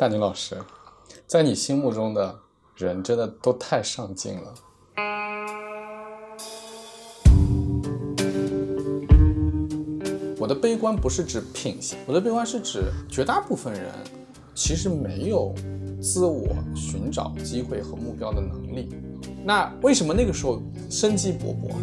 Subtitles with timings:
[0.00, 0.56] 大宁老师，
[1.26, 2.34] 在你心目中的
[2.74, 4.54] 人真的都太上进了。
[10.38, 13.92] 我的悲观不是指品行，我的悲观是指绝大部分人
[14.54, 15.54] 其实没有
[16.00, 18.88] 自我寻找机会和目标的能力。
[19.44, 21.74] 那为什么那个时候生机勃勃，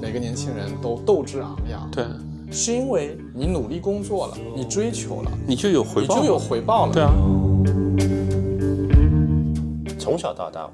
[0.00, 1.88] 每个年轻人都斗志昂扬？
[1.92, 2.04] 对，
[2.50, 6.92] 是因为你努力工作了，你追求了，你就有回报，你就有回报了。
[6.92, 7.12] 对啊。
[10.10, 10.68] 从小到大，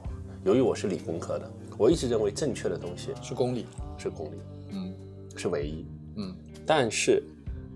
[0.47, 3.67] 由于我是理工科的，我一直认为正确的东西是公理，
[3.99, 4.37] 是公理，
[4.71, 4.91] 嗯
[5.37, 5.85] 是唯一。
[6.17, 7.23] 嗯但是，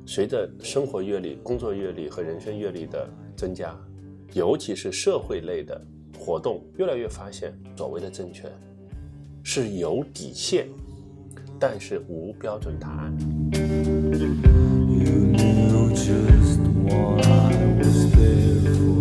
[0.07, 3.79] 随着生活阅历、工作阅历和人生阅历的增加，
[4.33, 5.79] 尤其是社会类的
[6.19, 8.51] 活动，越来越发现，所谓的正确
[9.43, 10.67] 是有底线，
[11.59, 13.15] 但是无标准答案。
[13.53, 13.59] You
[15.37, 16.59] knew just
[16.89, 19.00] what I was there for.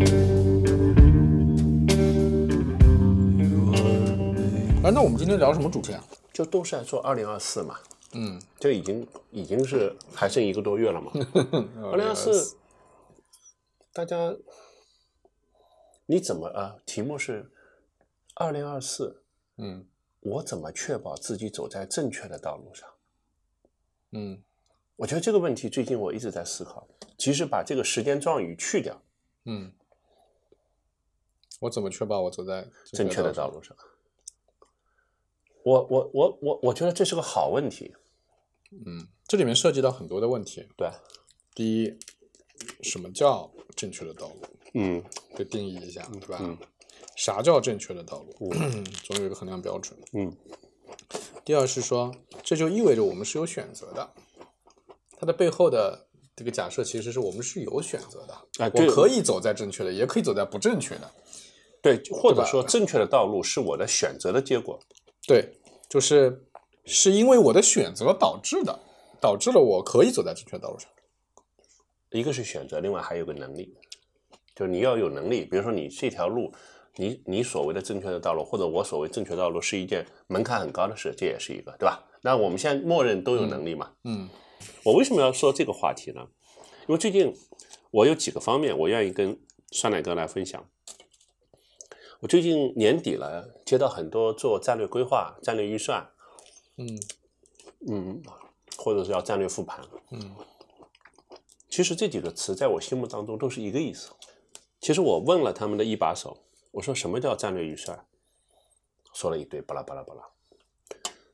[4.89, 6.03] 哎，那我们今天聊什么主题啊？
[6.33, 7.79] 就都是在做二零二四嘛，
[8.13, 11.11] 嗯，这已经已经是还剩一个多月了嘛。
[11.91, 12.57] 二零二四，
[13.93, 14.35] 大家
[16.07, 16.75] 你怎么啊？
[16.87, 17.51] 题目是
[18.33, 19.21] 二零二四，
[19.57, 19.85] 嗯
[20.21, 22.89] 我怎么确保自己走在正确的道路上？
[24.13, 24.41] 嗯
[24.95, 26.87] 我觉得这个问题最近我一直在思考。
[27.15, 28.99] 其实把这个时间状语去掉，
[29.45, 29.71] 嗯，
[31.59, 33.77] 我怎么确保我走在正确的道道路上，
[35.63, 37.93] 我我我我我觉得这是个好问题。
[38.71, 40.67] 嗯，这里面涉及到很多的问题。
[40.77, 40.89] 对，
[41.55, 41.97] 第一，
[42.81, 44.41] 什么叫正确的道路？
[44.75, 45.03] 嗯
[45.35, 46.38] 得定义一下，对吧？
[46.41, 46.57] 嗯
[47.16, 48.49] 啥叫正确的道路？
[49.03, 49.99] 总有一个衡量标准。
[50.13, 50.31] 嗯
[51.43, 52.13] 第二是说，
[52.44, 54.09] 这就意味着我们是有选择的。
[55.17, 58.38] 它的背后的这个假设其实是我们是有选择的。
[58.59, 61.11] 哎我可以走在正确的，也可以走在不正确的。
[61.81, 64.79] 对，或者说正确的道路是我的选择的结果。
[65.30, 65.53] 对，
[65.88, 66.44] 就是
[66.85, 68.79] 是因为我的选择导致的，
[69.22, 70.90] 导致了我可以走在正确的道路上。
[72.09, 73.78] 一个是选择，另外还有个能力，
[74.56, 75.45] 就是你要有能力。
[75.45, 76.51] 比如说你这条路，
[76.95, 82.03] 你你所谓的正确的道路，或者我所谓正确道路是一件门槛很高的事，这也是一个，对吧？
[82.23, 83.91] 那我们现在默认都有能力嘛？
[84.06, 84.28] 嗯
[84.84, 86.28] 我为什么要说这个话题呢？
[86.88, 87.31] 因为最近
[87.91, 90.67] 我有几个方面，我愿意跟酸奶哥来分享。
[92.22, 96.06] 我最近年底了，接到很多做战略规划、战略预算，
[96.75, 97.00] 嗯
[97.88, 98.22] 嗯，
[98.78, 100.35] 或者是要战略复盘，嗯
[101.69, 104.09] 其实这几个词在我心目当中都是一个意思。
[104.81, 106.38] 其实我问了他们的一把手，
[106.72, 108.06] 我说什么叫战略预算？
[109.13, 110.24] 说了一堆巴拉巴拉巴拉。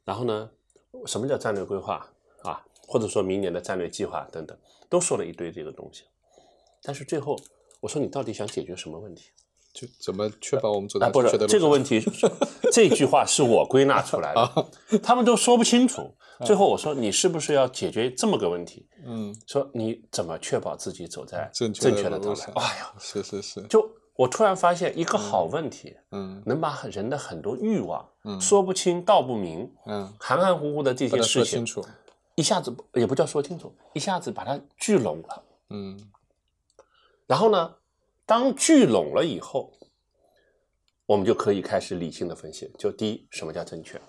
[0.03, 0.51] 然后呢，
[1.07, 2.11] 什么叫战略规划
[2.43, 2.63] 啊？
[2.87, 4.55] 或者说明年的战略计划等等，
[4.87, 6.03] 都说了一堆这个东西。
[6.83, 7.39] 但是最后
[7.79, 9.31] 我说你到底想解决什么问题？
[9.75, 11.59] 就怎么确保我们走啊，在不是正确的路上？
[11.59, 11.99] 这个问题，
[12.71, 16.15] 这句话是我归纳出来的，他们都说不清楚。
[16.45, 18.87] 最后我说你是不是要解决这么个问题？
[19.05, 22.51] 嗯，说你怎么确保自己走在正确的道路路上？。
[22.55, 31.65] 哎呀，是是是，就我突然发现一个好问题，嗯能把人的很多欲望，嗯说不清道不明，嗯，含含糊糊的这些事情。
[32.35, 35.43] 一下子也不叫说清楚，一下子把它聚拢了。
[35.69, 35.97] 嗯
[37.27, 37.73] 然后呢，
[38.25, 39.71] 当聚拢了以后，
[41.05, 42.71] 我们就可以开始理性的分析。
[42.77, 44.01] 就第一，什么叫正确？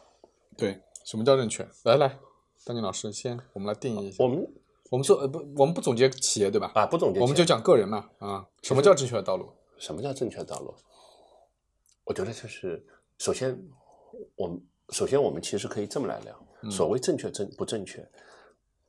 [0.57, 1.69] 对，什么叫正确？
[1.85, 2.19] 来来，
[2.65, 4.25] 丹宁老师先，我们来定义一下。
[4.25, 4.49] 我们
[4.91, 6.73] 我们说呃不，我们不总结企业对吧？
[6.75, 8.49] 啊不总结，我们就讲个人嘛啊。
[8.63, 9.53] 什么叫正确的道路？
[9.79, 10.75] 什么叫正确的道路？
[12.05, 12.87] 我觉得就是
[13.19, 13.55] 首先，
[14.35, 14.59] 我们
[14.91, 18.09] 首先我们其实可以这么来聊，嗯所谓正确正不正确，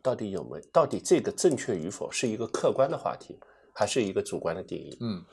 [0.01, 0.65] 到底有没有？
[0.71, 3.37] 到底这个正确与否是一个客观的话题，
[3.77, 4.97] 还是一个主观的定义？
[5.01, 5.25] 嗯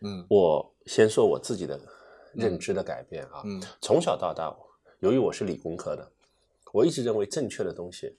[0.00, 1.76] 嗯我先说我自己的
[2.32, 4.56] 认知的改变啊，嗯从小到大，
[5.00, 6.12] 由于我是理工科的，
[6.72, 8.16] 我一直认为正确的东西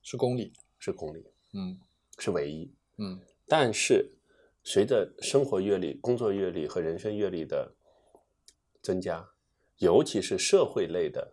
[0.00, 0.54] 是公理。
[0.78, 1.78] 是公理，嗯
[2.18, 2.72] 是唯一。
[2.96, 4.10] 嗯但是
[4.62, 7.74] 随着生活阅历、工作阅历和人生阅历的
[8.80, 9.28] 增加，
[9.76, 11.30] 尤其是社会类的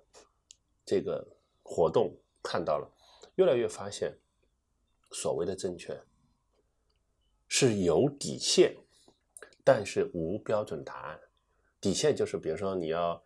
[0.85, 1.25] 这个
[1.63, 2.13] 活动，
[2.43, 2.91] 看到了，
[3.35, 4.17] 越来越发现，
[5.11, 6.01] 所谓的正确
[7.47, 8.75] 是有底线，
[9.63, 11.19] 但是无标准答案。
[11.79, 13.21] 底线就是，比如说你要，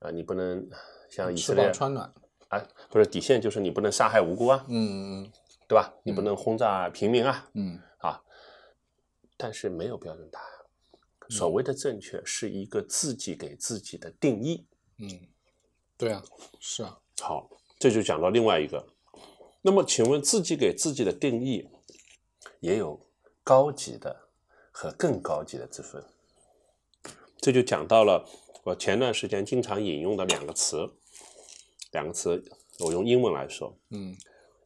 [0.00, 0.68] 呃，你不能
[1.08, 2.12] 像以色列穿暖。
[2.48, 5.32] 啊，不是底线就是你不能杀害无辜啊，嗯嗯
[5.68, 5.92] 对吧？
[6.02, 8.22] 你不能轰炸平民啊，嗯啊，
[9.36, 10.48] 但是没有标准答案。
[11.28, 14.66] 所谓的正确是一个自己给自己的定义。
[14.96, 15.28] 嗯，
[15.98, 16.22] 对啊，
[16.58, 16.98] 是啊。
[17.20, 18.82] 好，这就讲到另外一个。
[19.68, 21.68] 那么，请问自己给自己的定义
[22.60, 23.06] 也有
[23.44, 24.30] 高级的
[24.70, 26.02] 和更高级的之分。
[27.38, 28.26] 这就讲到了
[28.64, 30.90] 我前段时间经常引用的两个词，
[31.92, 32.42] 两个词
[32.78, 34.16] 我用英文来说，嗯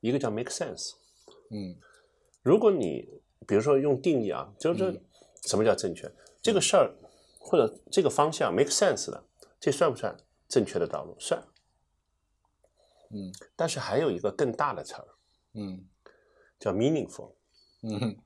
[0.01, 0.93] 一个叫 make sense。
[1.51, 1.77] 嗯
[2.41, 3.09] 如果你
[3.45, 5.03] 比如说用定义啊，就是
[5.47, 6.09] 什么叫正确？
[6.41, 6.95] 这个事儿
[7.41, 9.25] 或者这个方向 make sense 的，
[9.59, 10.17] 这算不算
[10.49, 11.17] 正确的道路？
[11.19, 11.45] 算。
[13.13, 13.33] 嗯。
[13.55, 15.09] 但是还有一个更大的词儿
[15.55, 15.85] 嗯。
[16.59, 17.33] 叫 meaningful。
[17.83, 18.17] 嗯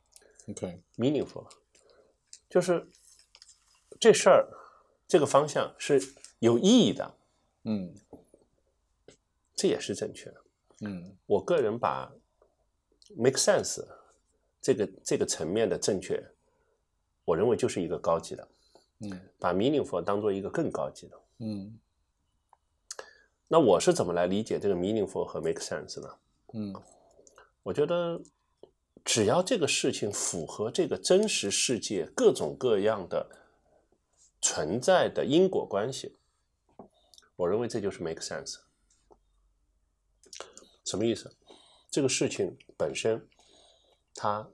[0.48, 1.46] ，OK，meaningful，
[2.48, 2.86] 就是
[3.98, 4.46] 这事儿
[5.08, 6.00] 这个方向是
[6.40, 7.14] 有意义的，
[7.64, 7.94] 嗯。
[9.54, 10.44] 这也是正确的。
[10.82, 11.16] 嗯。
[11.24, 12.12] 我个人把
[13.16, 13.82] make sense
[14.60, 16.22] 这个这个层面的正确，
[17.24, 18.48] 我认为就是一个高级的，
[19.00, 19.20] 嗯。
[19.38, 21.20] 把 meaningful 当做一个更高级的。
[21.38, 21.78] 嗯
[23.48, 26.08] 那我是怎么来理解这个 meaningful 和 make sense 呢？
[26.52, 26.74] 嗯
[27.62, 28.20] 我觉得
[29.04, 33.28] 只要这个事情符合这个真实世界各种各样的
[34.40, 36.16] 存在的因果关系，
[37.36, 38.58] 我认为这就是 make sense。
[40.84, 41.36] 什么意思？
[41.90, 43.28] 这个事情本身
[44.14, 44.48] 它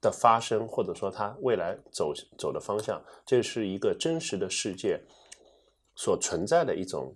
[0.00, 5.02] 的发生，或者说它未来走走的方向，这是一个真实的世界
[5.94, 7.14] 所存在的一种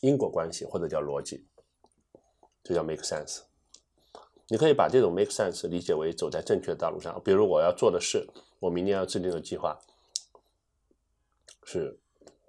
[0.00, 1.46] 因果关系，或者叫逻辑，
[2.62, 3.40] 这叫 make sense。
[4.48, 7.20] 你可以把这种 make sense 理解为走在正确的道路上。
[7.24, 8.26] 比如我要做的事，
[8.60, 9.78] 我明年要制定的计划
[11.64, 11.98] 是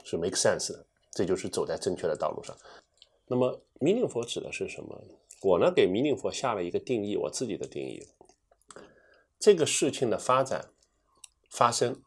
[0.06, 2.56] 是 make sense 的，这就是走在正确的道路上。
[3.28, 5.04] 那么 meaningful 指的是什么？
[5.42, 8.07] 我呢给 meaningful 下了一个定义，我自己的定义。
[9.40, 10.72] 这个事情的发展
[11.50, 12.02] 发生，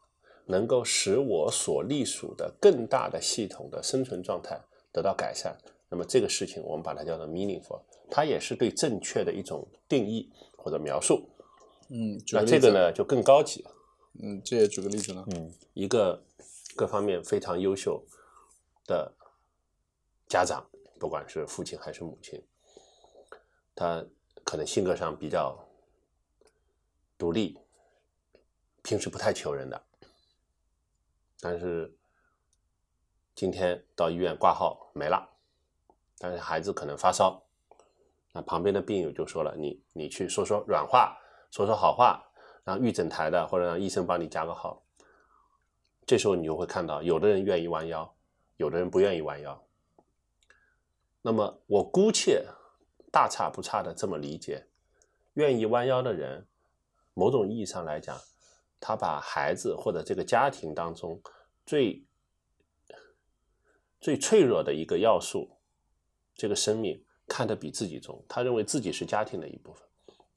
[0.45, 4.61] 能够使我所隶属的更大的系统的生存状态
[4.93, 5.57] 得到改善。
[5.89, 11.29] 那么这个事情我们把它叫做 meaningful，它也是对正确的一种定义或者描述。
[11.89, 13.63] 嗯，那这个呢就更高级，
[14.21, 16.23] 嗯，这也举个例子呢，嗯，一个
[16.75, 18.03] 各方面非常优秀
[18.87, 19.13] 的
[20.27, 20.65] 家长，
[20.99, 22.41] 不管是父亲还是母亲，
[23.75, 24.03] 他
[24.43, 25.55] 可能性格上比较
[27.17, 27.59] 独立，
[28.81, 29.83] 平时不太求人的，
[31.39, 31.93] 但是
[33.35, 35.27] 今天到医院挂号没了，
[36.19, 37.41] 但是孩子可能发烧，
[38.31, 41.17] 那旁边的病友就说了，你你去说说软话，
[41.51, 42.23] 说说好话，
[42.63, 44.83] 让预诊台的或者让医生帮你加个号。
[46.05, 48.13] 这时候你就会看到，有的人愿意弯腰，
[48.57, 49.63] 有的人不愿意弯腰。
[51.21, 52.45] 那么我姑且
[53.11, 54.67] 大差不差的这么理解，
[55.33, 56.45] 愿意弯腰的人，
[57.13, 58.15] 某种意义上来讲，
[58.79, 61.19] 他把孩子或者这个家庭当中
[61.65, 62.05] 最
[64.03, 65.49] 最脆弱的一个要素，
[66.35, 69.81] 这个生命看得比自己重，他认为自己是家庭的一部分，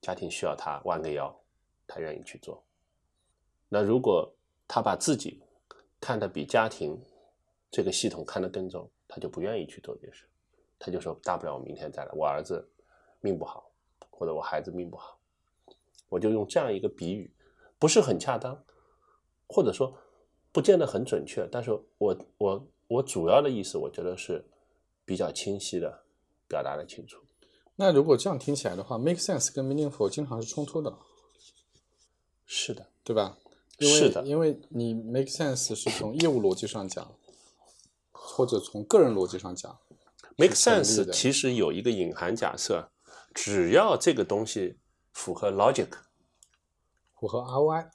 [0.01, 1.37] 家庭需要他弯个腰，
[1.85, 2.63] 他愿意去做。
[3.69, 4.33] 那如果
[4.69, 5.43] 他把自己
[5.99, 6.97] 看得比家庭
[7.69, 10.27] 这个系统看得更重，他就不愿意去做这事，
[10.79, 12.71] 他就说大不了我明天再来，我儿子
[13.21, 13.69] 命不好，
[14.11, 15.19] 或者我孩子命不好，
[16.09, 17.29] 我就用这样一个比喻，
[17.81, 18.65] 不是很恰当，
[19.49, 19.93] 或者说
[20.53, 24.45] 不见得很准确，但是我我我主要的意思，我觉得是
[25.05, 26.05] 比较清晰的
[26.49, 27.21] 表达的清楚。
[27.75, 30.97] 那如果这样听起来的话，make sense 跟 meaningful 经常是冲突的，
[32.47, 33.37] 是的，对吧？
[33.79, 37.15] 因为是的因为你 make sense 是从业务逻辑上讲，
[38.11, 39.79] 或者从个人逻辑上讲
[40.37, 42.91] make sense 其实有一个隐含假设，
[43.35, 44.79] 只要这个东西
[45.13, 45.89] 符合 logic，
[47.15, 47.91] 符合 ROI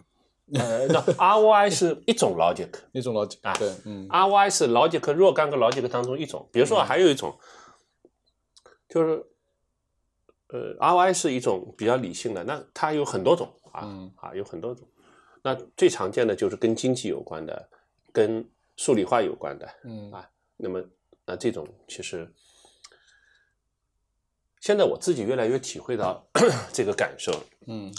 [0.53, 3.38] 呃，那 ROI 是一种 logic， 一种逻辑。
[3.41, 6.48] 啊对，嗯 ROI 是 logic 若干个 logic 当中一种。
[6.51, 7.38] 比如说还有一种，
[8.89, 9.25] 就是
[10.50, 14.88] 呃 ROI 是一种比较理性的，那它有很多种啊、嗯啊有很多种。
[15.43, 17.70] 那最常见的就是跟经济有关的，
[18.12, 19.67] 跟数理化有关的。
[19.84, 20.84] 嗯啊那么
[21.25, 22.31] 那这种其实
[24.60, 26.24] 现在我自己越来越体会到
[26.72, 27.31] 这个感受。
[27.67, 27.91] 嗯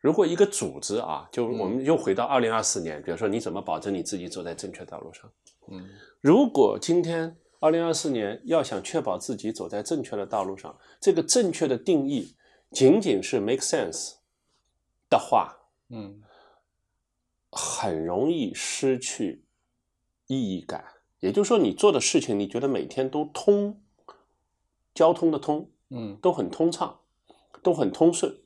[0.00, 5.30] 如果一个组织啊，就嗯我们又回到二零二四年，比如说你怎么保证你自己走在正确道路上？
[5.70, 5.88] 嗯
[6.20, 12.34] 如果今天二零二四年要想确保自己走在正确的道路上，这个正确的定义
[12.70, 14.14] 仅仅是 make sense
[15.10, 15.56] 的话，
[15.90, 16.22] 嗯
[17.50, 19.44] 很容易失去
[20.26, 20.84] 意义感。
[21.20, 23.80] 也就是说，你做的事情，你觉得每天都通，
[24.94, 27.00] 交通的通，嗯都很通畅，
[27.60, 28.38] 都很通顺，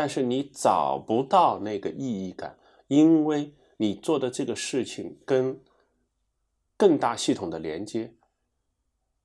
[0.00, 5.60] 但是你找不到那个意义感，因为你做的这个事情跟
[6.76, 8.14] 更大系统的连接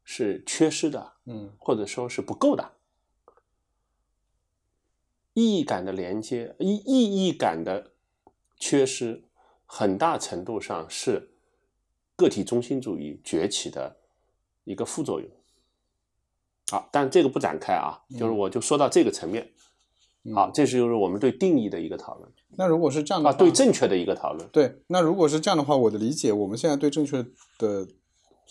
[0.04, 2.72] 是缺失的，嗯或者说是不够的。
[5.36, 7.92] 意义感的连接，意意义感的
[8.58, 9.24] 缺失，
[9.68, 11.36] 很大程度上是
[12.16, 13.96] 个体中心主义崛起的
[14.64, 15.30] 一个副作用。
[16.72, 19.48] 好，但这个不展开啊，就是我就说到这个层面。
[20.34, 24.48] 好，这是就是我们对定义的一个讨论那如果是这样的啊，话，对正确的一个讨论。
[24.50, 27.26] 对，那如果是这样的话，我的理解，我们现在对正确
[27.58, 27.88] 的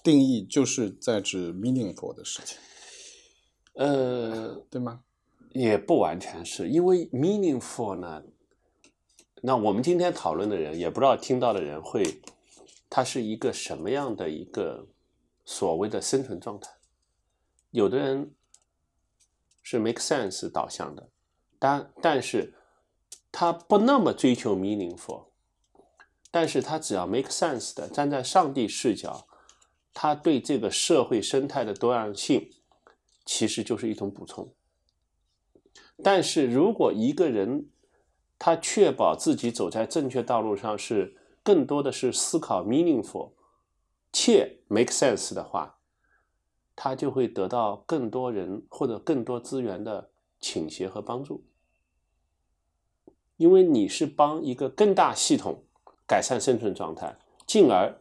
[0.03, 2.59] 定义就是在指 meaningful 的事情，
[3.75, 5.01] 呃，对吗？
[5.53, 8.23] 也不完全是因为 meaningful 呢，
[9.43, 12.03] 那我们今天讨论的人也不知道听到的人会，
[12.91, 14.89] 他是一个什么样的一个
[15.45, 16.71] 所谓的生存状态。
[17.71, 18.33] 有的人
[19.63, 21.09] 是 make sense 导向的，
[21.63, 22.55] 但但是
[23.31, 25.27] 他不那么追求 meaningful，
[26.33, 29.29] 但是他只要 make sense 的，站在上帝视角，
[29.95, 32.51] 他对这个社会生态的多样性
[33.25, 34.53] 其实就是一种补充。
[36.03, 37.71] 但是如果一个人
[38.41, 43.35] 他确保自己走在正确道路上是更多的是思考 meaningful
[44.13, 45.79] 且 make sense 的话，
[46.75, 51.45] 他就会得到更多人或者更多资源的倾斜和帮助，
[53.43, 55.65] 因为你是帮一个更大系统
[56.07, 58.01] 改善生存状态，进而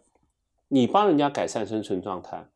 [0.67, 2.47] 你帮人家改善生存状态，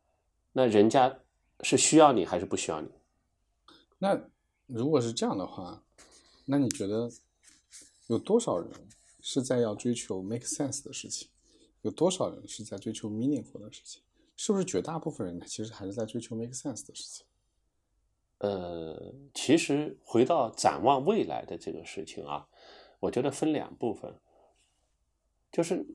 [0.52, 1.18] 那人家
[1.62, 2.88] 是需要你还是不需要你？
[3.98, 4.16] 那
[4.68, 5.82] 如果是这样的话，
[6.44, 7.10] 那你觉得
[8.06, 8.70] 有多少人
[9.20, 11.28] 是在要追求 make sense 的事情？
[11.82, 14.00] 有多少人是在追求 meaningful 的事情？
[14.36, 17.26] 是不是绝大部分人其实还是在追求 make sense 的事情？
[18.38, 22.46] 呃，其实回到展望未来的这个事情啊，
[23.00, 24.18] 我觉得分两部分，
[25.52, 25.86] 就是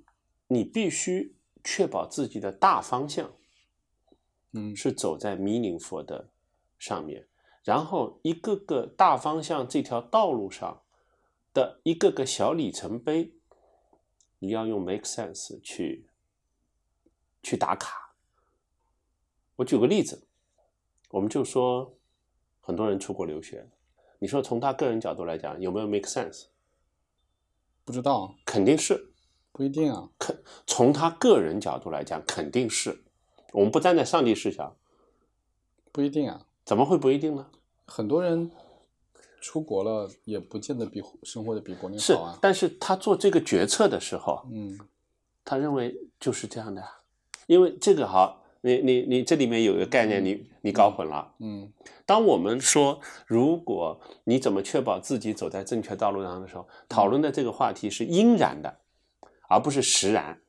[0.47, 3.33] 你必须确保自己的大方向
[4.51, 6.29] 嗯是走在 meaningful 的
[6.77, 7.27] 上面，
[7.63, 10.81] 然后一个个大方向这条道路上
[11.53, 13.33] 的一个个小里程碑，
[14.39, 16.05] 你要用 make sense 去
[17.43, 18.15] 去打卡。
[19.57, 20.27] 我举个例子，
[21.09, 21.97] 我们就说
[22.61, 23.69] 很多人出国留学，
[24.19, 26.45] 你说从他个人角度来讲有没有 make sense？
[27.83, 29.11] 不知道，肯定是。
[29.51, 30.09] 不一定啊。
[30.17, 33.03] 肯从他个人角度来讲，肯定是。
[33.53, 34.75] 我们不站在上帝视角，
[35.91, 36.45] 不一定啊。
[36.63, 37.47] 怎么会不一定呢？
[37.85, 38.49] 很多人
[39.41, 42.39] 出国了，也不见得比生活的比国内好啊，。
[42.41, 44.79] 但是他做这个决策的时候，嗯
[45.43, 46.87] 他认为就是这样的呀。
[47.47, 51.33] 因为这个好，你你你这里面有一个概念，你你搞混了。
[51.39, 51.71] 嗯
[52.05, 58.77] 当我们说如果你怎么确保自己走在正确道路上的时候，讨论的这个话题是应然的，
[59.49, 60.39] 而不是实然。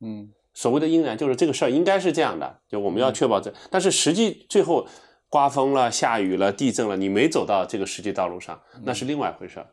[0.00, 4.86] 嗯所谓的应然，就是这个事儿应该是这样的，就我们要确保这，但是实际最后
[5.28, 9.66] 刮风了、下雨了、地震了，你没走到这个实际道路上，那是另外一回事儿。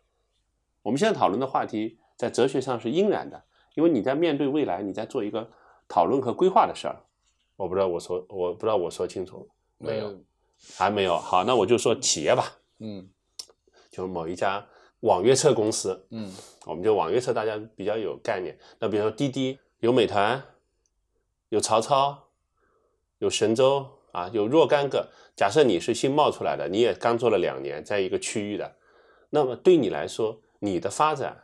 [0.82, 3.44] 我们现在讨论的话题在哲学上是应然的，
[3.76, 5.52] 因为你在面对未来，你在做一个
[5.88, 6.96] 讨论和规划的事儿。
[7.62, 10.20] 我不知道我说，我不知道我说清楚没有，呃
[10.76, 11.16] 还没有。
[11.16, 13.08] 好，那我就说企业吧，嗯
[13.92, 14.66] 就是某一家
[15.02, 16.34] 网约车公司，嗯
[16.66, 18.58] 我们就网约车大家比较有概念。
[18.80, 20.44] 那比如说滴滴，有美团，
[21.50, 22.30] 有曹操，
[23.20, 25.10] 有神州啊，有若干个。
[25.36, 28.76] 假设你是新冒出来的，你也刚做了两年，在一个区域的，
[29.30, 31.44] 那么对你来说，你的发展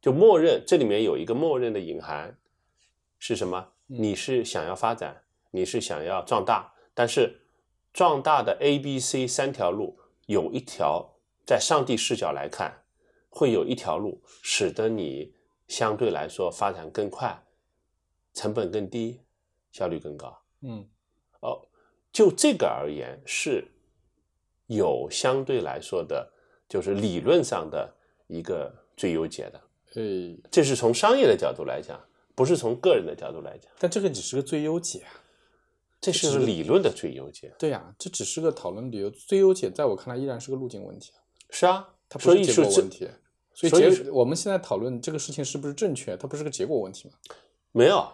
[0.00, 2.36] 就默认这里面有一个默认的隐含
[3.20, 3.68] 是什么？
[3.86, 5.23] 你是想要发展，
[5.54, 7.40] 你是想要壮大，但是
[7.92, 9.96] 壮大的 A、B、C 三条路，
[10.26, 11.14] 有一条
[11.46, 12.82] 在上帝视角来看，
[13.30, 15.32] 会有一条路使得你
[15.68, 17.40] 相对来说发展更快，
[18.32, 19.20] 成本更低，
[19.70, 20.36] 效率更高。
[20.62, 20.84] 嗯
[21.38, 21.62] 哦，
[22.12, 23.64] 就这个而言是
[24.66, 26.28] 有相对来说的，
[26.68, 27.94] 就是理论上的
[28.26, 29.60] 一个最优解的。
[29.94, 35.22] 诶，这是从商业的角度来讲，不是从个人的角度来讲，但这个只是个最优解啊。
[36.12, 37.52] 这是理论的最优解。
[37.58, 41.12] 对呀、这只是个讨论理由，最优解在我看来依然是个路径问题，
[41.50, 43.08] 是啊，它不是结果问题。
[43.54, 47.14] 所以我们现在讨论这个事情是不是正确，它不是个结果问题吗？
[47.70, 48.04] 没有，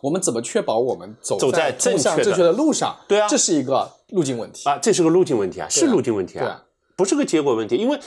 [0.00, 2.96] 我们怎么确保我们走走在正确正确的路上？
[3.08, 4.68] 对啊这是一个路径问题。
[4.68, 6.64] 啊，这是个路径问题啊，是路径问题对啊，
[6.96, 7.76] 不是个结果问题。
[7.76, 7.98] 因为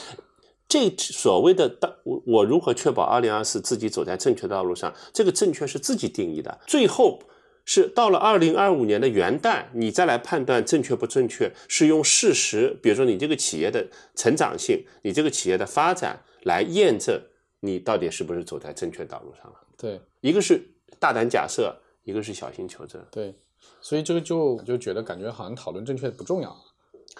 [0.70, 7.20] 这所谓的当我我如何确保二零二四自己走在正确道路上，这个正确是自己定义的，最后
[7.66, 17.22] 是到了二零二五年的元旦，你再来判断正确不正确，是用事实，比如说你这个企业的成长性，你这个企业的发展来验证
[17.62, 19.60] 你到底是不是走在正确道路上了。
[19.78, 20.62] 对一个是
[21.00, 23.02] 大胆假设，一个是小心求证。
[23.12, 23.34] 对，
[23.82, 26.56] 所以这个就就觉得感觉好像讨论正确不重要。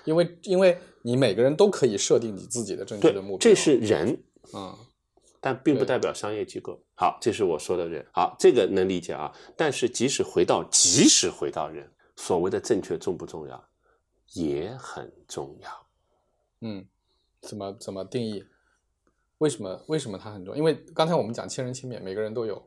[0.06, 4.18] 因为因为你每个人都可以设定你自己的正确的目标，，这是人，
[4.54, 4.76] 嗯
[5.44, 6.82] 但并不代表商业机构。
[6.96, 9.30] 好，这是我说的人，好，这个能理解啊。
[9.58, 11.86] 但是即使回到，即使回到人，
[12.16, 13.62] 所谓的正确重不重要，
[14.32, 15.70] 也很重要。
[16.62, 16.86] 嗯，
[17.42, 18.46] 怎么怎么定义？
[19.40, 20.58] 为什么为什么它很重要？
[20.58, 22.66] 因为刚才我们讲千人千面，每个人都有，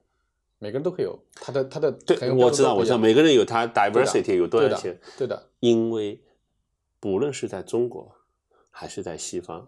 [0.59, 6.23] 每个人都可以有他的他的对我知道，我知道，每个人有他 diversity 有多对的样性，对的，因为
[7.01, 8.15] 不论是在中国
[8.71, 9.67] 还是在西方，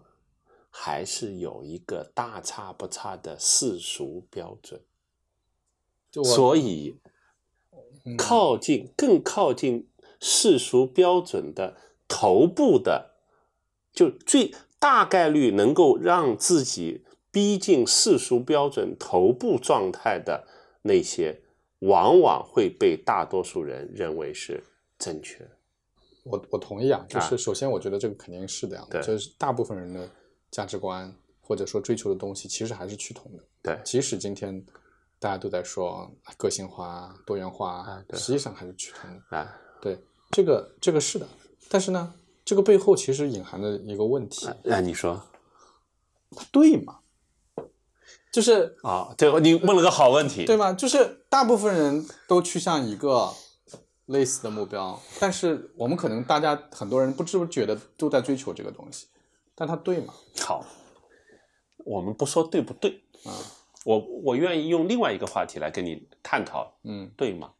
[0.70, 4.80] 还是有一个大差不差的世俗标准，
[6.24, 6.98] 所以
[8.04, 9.88] 嗯靠近更靠近
[10.20, 13.14] 世俗标准的头部的，
[13.92, 20.46] 就最大概率能够让自己逼近世俗标准头部状态的
[20.82, 21.42] 那些，
[21.80, 24.64] 往往会被大多数人认为是
[24.98, 25.48] 正确。
[26.24, 30.08] 我我同意啊，就啊是首先我觉得这个肯定是这样的，对就是大部分人的
[30.50, 33.42] 价值观或者说追求的东西其实还是趋同的。
[33.62, 34.64] 对即使今天
[35.18, 39.36] 大家都在说个性化、多元化，啊对实际上还是趋同的。
[39.36, 39.98] 啊，对，
[40.30, 41.26] 这个这个是的，
[41.68, 42.14] 但是呢，
[42.44, 45.20] 这个背后其实隐含的一个问题，那你说
[46.36, 46.98] 它对吗？
[48.30, 49.14] 就是啊？
[49.16, 50.44] 对，你问了个好问题。
[50.44, 50.72] 对吗？
[50.72, 53.32] 就是大部分人都趋向一个
[54.06, 59.06] 类似的目标，但是我们可能大家很多人不知不觉的都在追求这个东西，
[59.58, 60.14] 但它对吗？
[60.38, 60.64] 好，
[61.78, 63.34] 我们不说对不对啊，
[63.84, 67.52] 我我愿意用另外一个话题来跟你探讨，嗯对吗？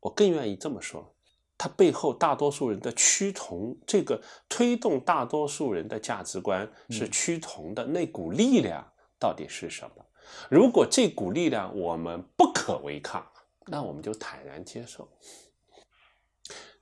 [0.00, 1.14] 我更愿意这么说，
[1.56, 8.84] 它背后大多数人的趋同，这个推动大多数人的价值观是嗯趋同的那股力量
[9.16, 10.04] 到底是什么？
[10.50, 13.24] 如果这股力量我们不可违抗，
[13.66, 15.08] 那我们就坦然接受。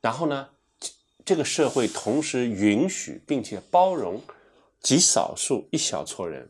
[0.00, 0.48] 然后呢，
[0.78, 0.90] 这
[1.24, 4.20] 这个社会同时允许并且包容
[4.86, 6.48] 极少数一小撮人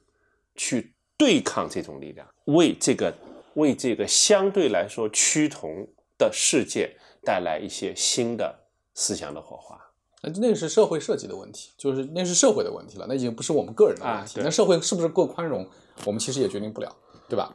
[0.54, 3.16] 去对抗这种力量，为这个
[3.54, 6.94] 为这个相对来说趋同的世界
[7.24, 8.54] 带来一些新的
[8.92, 9.80] 思想的火花。
[10.22, 14.38] 那那个是社会设计的问题，就是那是社会的问题了，那已经不是我们个人的问题。
[14.38, 15.66] 啊那社会是不是够宽容，
[16.04, 16.94] 我们其实也决定不了，
[17.30, 17.50] 对吧？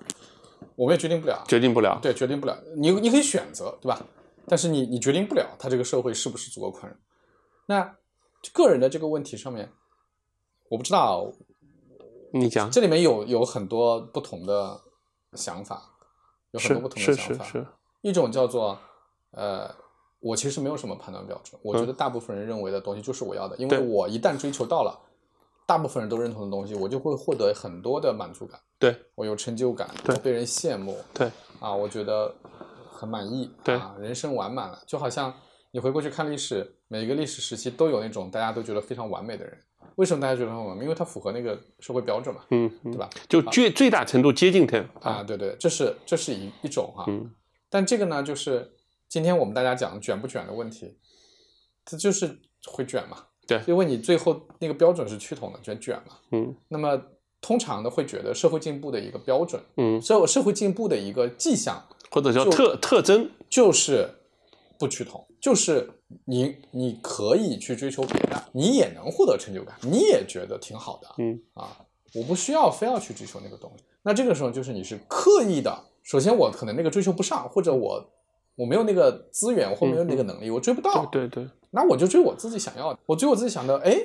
[0.76, 2.58] 我们也决定不了，决定不了，对，决定不了。
[2.76, 4.04] 你你可以选择，对吧？
[4.48, 7.00] 但是你你决定不了，他这个社会是不是足够宽容。
[7.68, 7.96] 那
[8.52, 9.72] 个人的这个问题上面，
[10.72, 11.30] 我不知道，
[12.32, 12.72] 你讲。
[12.72, 14.80] 这里面有有很多不同的
[15.34, 15.84] 想法，
[16.52, 17.44] 有很多不同的想法。
[17.44, 17.60] 是。
[17.60, 17.68] 是，
[18.00, 18.80] 一种叫做
[19.32, 19.70] 呃，
[20.22, 24.98] 我其实没有什么判断标准，我觉得大部分人认为的东西就是我要的，因为我一旦追求到了，
[25.66, 28.96] 大部分人都认同的东西，我就会获得很多的满足感，对。
[29.16, 31.30] 我有成就感，对我被人羡慕，对。
[31.60, 32.34] 啊，我觉得
[32.94, 35.34] 很满意，对啊，人生完满了，就好像
[35.72, 39.58] 你回过去看历史，每个历史时期都有那种大家都觉得非常完美的人，
[39.96, 40.84] 为什么大家觉得很完美？
[40.84, 43.10] 因为它符合那个社会标准嘛，嗯，嗯对吧？
[43.28, 47.32] 就最最大程度接近它啊，，对对，这是这是一一种哈，嗯
[47.70, 48.72] 但这个呢，就是
[49.08, 50.98] 今天我们大家讲卷不卷的问题，
[51.86, 53.18] 它就是会卷嘛，
[53.48, 56.16] 对因为你最后那个标准是趋同的，卷卷嘛。
[56.32, 57.02] 嗯那么
[57.42, 64.08] 通常的会觉得社会进步的一个标准，嗯，社社会进步的一个迹象或者叫特特征，就是
[64.82, 65.88] 不趋同，就是
[66.26, 71.40] 你你可以去追求别的，你也能获得成就感，你也觉得挺好的，嗯。
[71.54, 71.78] 啊，
[72.16, 73.84] 我不需要非要去追求那个东西。
[74.02, 78.04] 那这个时候就是你是刻意的，首先我可能那个追求不上，或者我
[78.56, 83.96] 我没有那个资源，或没有那个能力，我追不到，对对对，那我就追我自己想要的，我追我自己想的，哎，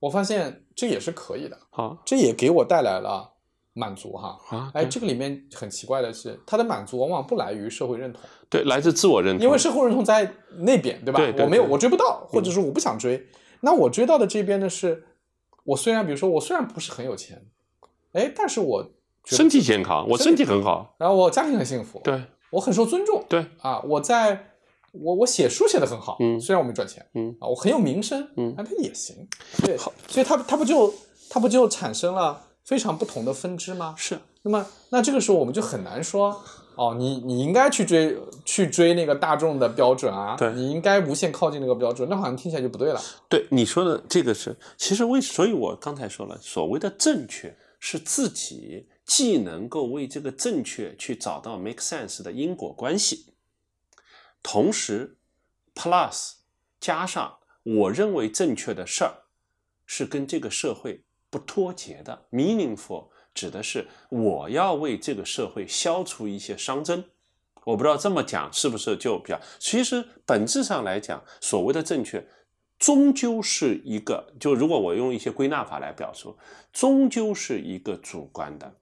[0.00, 2.02] 我发现这也是可以的，好。
[2.04, 3.32] 这也给我带来了
[3.72, 4.38] 满足哈。
[4.50, 8.20] 啊，哎，这个里面很奇怪的是，他的满足往往不来于社会认同。
[8.48, 11.18] 对，来自自我认同，因为社会认同在那边，对吧？
[11.20, 13.26] 对对我没有，我追不到，或者是我不想追。
[13.60, 15.04] 那我追到的这边呢是，
[15.64, 17.46] 我虽然比如说我虽然不是很有钱，
[18.12, 18.90] 哎，但是我
[19.24, 22.22] 身体健康，我身体很好，然后我家庭很幸福，对。
[22.50, 24.54] 我很受尊重，对，啊，我在
[24.90, 26.40] 我我写书写的很好，嗯。
[26.40, 27.32] 虽然我没赚钱，嗯。
[27.38, 28.52] 啊，我很有名声，嗯。
[28.56, 29.14] 啊，他也行，
[29.64, 29.76] 对，
[30.08, 30.92] 所以他他不就
[31.28, 33.96] 他不就产生了非常不同的分支吗？
[33.98, 36.40] 是那么，那这个时候我们就很难说，
[36.76, 43.00] 哦，你你应该去追去追那个大众的标准啊，对你应该无限靠近那个标准，那好像听起来就不对了。
[43.28, 53.34] 对你说的这个是，其实为所以，我刚才说了，所谓的正确是自己既能够为这个正确去找到 make sense 的因果关系，
[54.44, 55.16] 同时
[55.74, 56.34] plus
[56.78, 59.24] 加上我认为正确的事儿
[59.84, 67.04] 是跟这个社会不脱节的，meaningful 指的是我要为这个社会消除一些熵增。
[67.64, 72.26] 我不知道这么讲是不是就比较，其实本质上来讲，所谓的正确，
[72.78, 76.36] 终究是一个，就如果我用一些归纳法来表述，
[76.72, 78.74] 终究是一个主观的。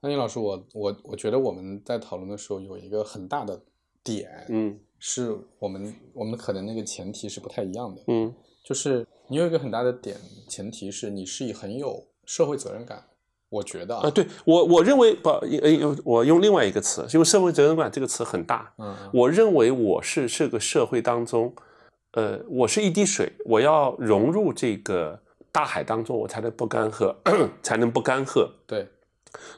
[0.00, 3.62] 那宁老师，我我我觉得我们在讨论的时候有一个很大的
[4.02, 10.16] 点，嗯是我们我们可能那个前提是不太一样的，嗯就是你有一个很大的点，
[10.48, 13.04] 前提是你是以很有社会责任感，
[13.48, 21.52] 我觉得啊，，对我我认为不，呃，我用另外一个词，因为社会责任感这个词很大，嗯，我认为我是这个社会当中，
[22.12, 27.14] 呃，我是一滴水，我要融入这个大海当中，我才能不干涸，
[27.62, 28.48] 才能不干涸。
[28.66, 28.86] 对，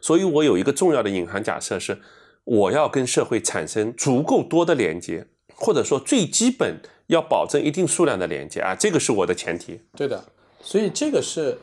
[0.00, 1.98] 所以我有一个重要的隐含假设是，
[2.44, 5.26] 我要跟社会产生足够多的连接，
[5.58, 9.80] 或者说最基本要保证一定数量的连接啊，这个是我的前提。
[9.96, 10.24] 对的，
[10.60, 11.58] 所以这个是，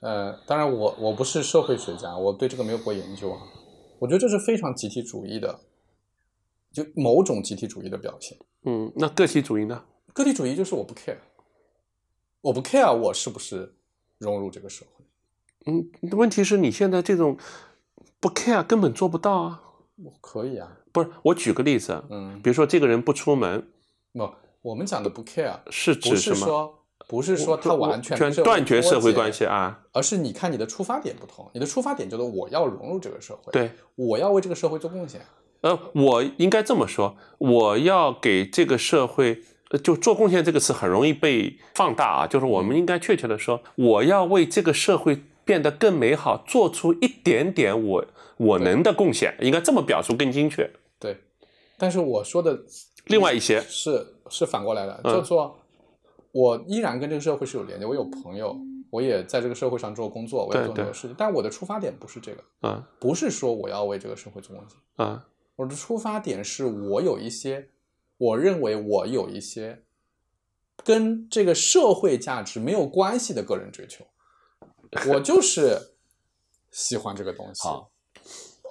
[0.00, 3.40] 呃，当然我我不是社会学家，我对这个没有过研究啊。
[3.98, 5.60] 我觉得这是非常集体主义的，
[6.72, 8.38] 就某种集体主义的表现。
[8.64, 9.82] 嗯，那个体主义呢？
[10.12, 11.16] 个体主义就是我不 care，
[12.40, 13.74] 我不 care 我是不是
[14.18, 15.04] 融入这个社会。
[15.66, 17.36] 嗯，问题是你现在这种
[18.20, 19.62] 不 care 根本做不到啊。
[19.96, 23.66] 我可以啊，不是，我举个例子，嗯，比如说这个人不出门，
[24.12, 24.30] 不，
[24.62, 26.74] 我们讲的不 care 是不指什么？
[27.06, 29.80] 不是说他完全断绝社会关系啊？
[29.92, 35.20] 而是你看你的出发点不同，你的出发点就是我要融入这个社会，，对，我要为这个社会做贡献。
[35.62, 48.04] 呃，我应该这么说，我要给这个社会，呃就做贡献这个词很容易被放大啊，就是我们应该确切的说，我要为这个社会变得更美好，做出一点点我
[48.36, 50.70] 我能的贡献，应该这么表述更精确。
[51.78, 52.58] 对，但是我说的
[53.06, 55.12] 另外一些，是是反过来的，嗯。
[55.14, 55.58] 叫做
[56.32, 58.54] 我依然跟这个社会是有连接，我有朋友，
[58.90, 67.70] 我也在这个社会上做工作，我也做很多事情，但我的出发点不是这个，啊不是说我要为这个社会做贡献，啊我的出发点是我有一些，
[68.18, 69.82] 我认为我有一些
[70.84, 74.04] 跟这个社会价值没有关系的个人追求，
[75.12, 75.94] 我就是
[76.70, 77.62] 喜欢这个东西。
[77.62, 77.90] 好，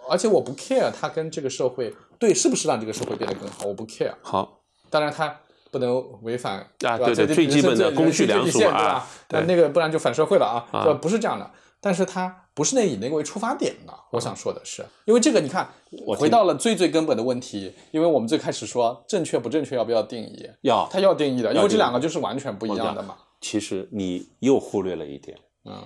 [0.10, 4.13] 而且我不 care 它跟这个社会对是不是让这个社会变得更好，我不 care。
[4.21, 5.39] 好，当然他
[5.71, 11.51] 不能违反啊吧对对最基本的公序良俗啊那那个不然就反社会了啊，啊这不是这样的。
[11.80, 15.69] 但是它不是那以那个为出发点的，我想说的是，因为这个你看，
[16.08, 23.15] 我回到了最最根本的问题，因为我们最开始说正确不正确要不要定义，要它要定义的，因为这两个就是完全不一样的嘛。
[23.39, 25.38] 其实你又忽略了一点。
[25.65, 25.84] 嗯，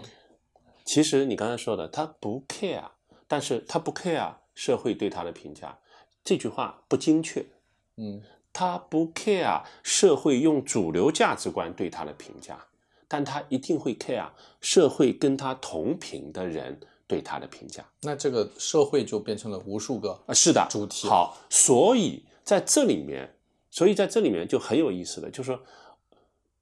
[0.85, 2.85] 其实你刚才说的，他不 care，
[3.27, 5.77] 但是他不 care 社会对他的评价，
[6.23, 7.45] 这句话不精确。
[7.97, 8.21] 嗯，
[8.53, 12.65] 他不 care 社会用主流价值观对他的评价，
[13.07, 14.29] 但他一定会 care
[14.59, 17.85] 社会跟他同频的人对他的评价。
[18.01, 23.35] 那这个社会就变成了无数个啊，是的，主题好，所以在这里面，
[23.69, 25.61] 所以在这里面就很有意思的，就是说，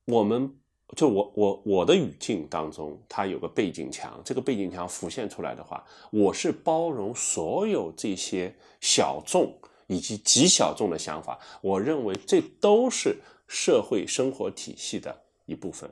[0.05, 0.55] 我们
[0.95, 9.53] 就我我我的语境当中，它有个背景墙，这个背景墙浮现出来的话，我是包容所有这些小众
[9.87, 15.89] 以及极小众的想法，我认为这都是社会生活体系的一部分。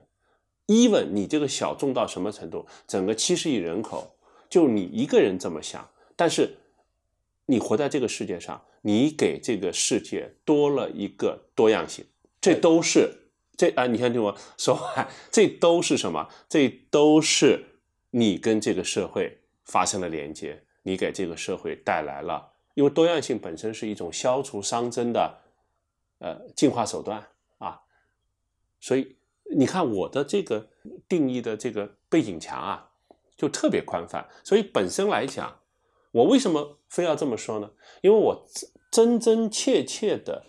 [0.66, 4.16] even 你这个小众到什么程度，整个七十亿人口，
[4.50, 6.58] 就你一个人这么想，但是
[7.46, 12.04] 你活在这个世界上，你给这个世界多了一个多样性，
[12.42, 13.27] 这都是
[13.58, 16.30] 这啊，你先听我说完，这都是什么？
[16.48, 17.66] 这都是
[18.12, 25.38] 你跟这个社会发生了连接，你给这个社会带来了，因为多样性本身是一种消除熵增的
[26.20, 27.82] 呃进化手段啊，
[28.80, 29.18] 所以
[29.56, 30.70] 你看我的这个
[31.10, 32.90] 定义的这个背景墙啊，
[33.36, 35.60] 就特别宽泛，所以本身来讲。
[36.12, 37.70] 我为什么非要这么说呢？
[38.02, 38.48] 因为我
[38.90, 40.44] 真真切切的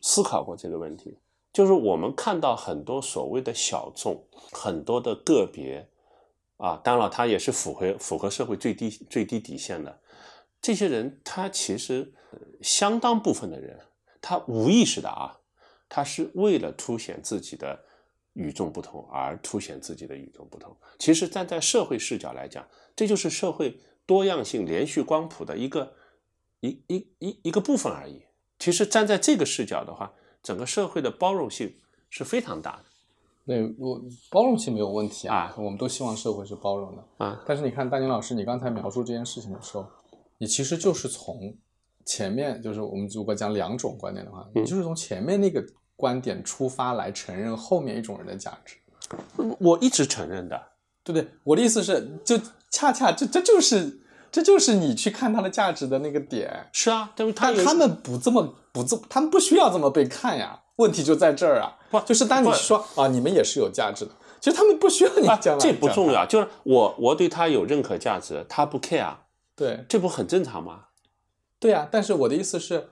[0.00, 1.18] 思考过这个问题，
[1.56, 5.88] 就是我们看到很多所谓的小众，很多的个别
[6.58, 9.98] 啊，当然他也是符合符合社会最低最低底线的。
[10.60, 12.12] 这些人，他其实
[12.60, 13.80] 相当部分的人，
[14.20, 15.34] 他无意识的啊，
[15.88, 17.82] 他是为了凸显自己的
[18.34, 20.76] 与众不同而凸显自己的与众不同。
[20.98, 23.80] 其实站在社会视角来讲，这就是社会。
[24.04, 25.94] 多样性连续光谱的一个
[26.60, 28.22] 一一一一个部分而已。
[28.58, 30.12] 其实站在这个视角的话，
[30.46, 31.74] 整个社会的包容性
[32.08, 32.84] 是非常大的
[33.44, 37.04] 对我包容性没有问题啊我们都希望社会是包容的。
[37.24, 37.42] 啊。
[37.44, 39.84] 但是你看，大宁老师，你刚才描述这件事情的时候，
[40.38, 41.52] 你其实就是从
[42.04, 45.60] 前面，就是我们如果讲两种观点的话，嗯你就是从前面那个
[45.96, 48.76] 观点出发来承认后面一种人的价值，
[49.58, 50.60] 我一直承认的，
[51.02, 51.28] 对不对？
[51.42, 52.38] 我的意思是，就
[52.70, 54.00] 恰恰这这就是
[54.36, 56.68] 这就是你去看它的价值的那个点。
[56.70, 60.60] 是啊，但是他但他们不这么不这，他们不需要这么被看呀。
[60.76, 69.14] 问题就在这儿啊，不就是当你说啊，你们也是有价值的，其实他们不需要你啊这样来这不重要，就是我我对他有认可价值，他不 care，
[69.56, 70.88] 对这不很正常吗？
[71.58, 72.90] 对啊，但是我的意思是，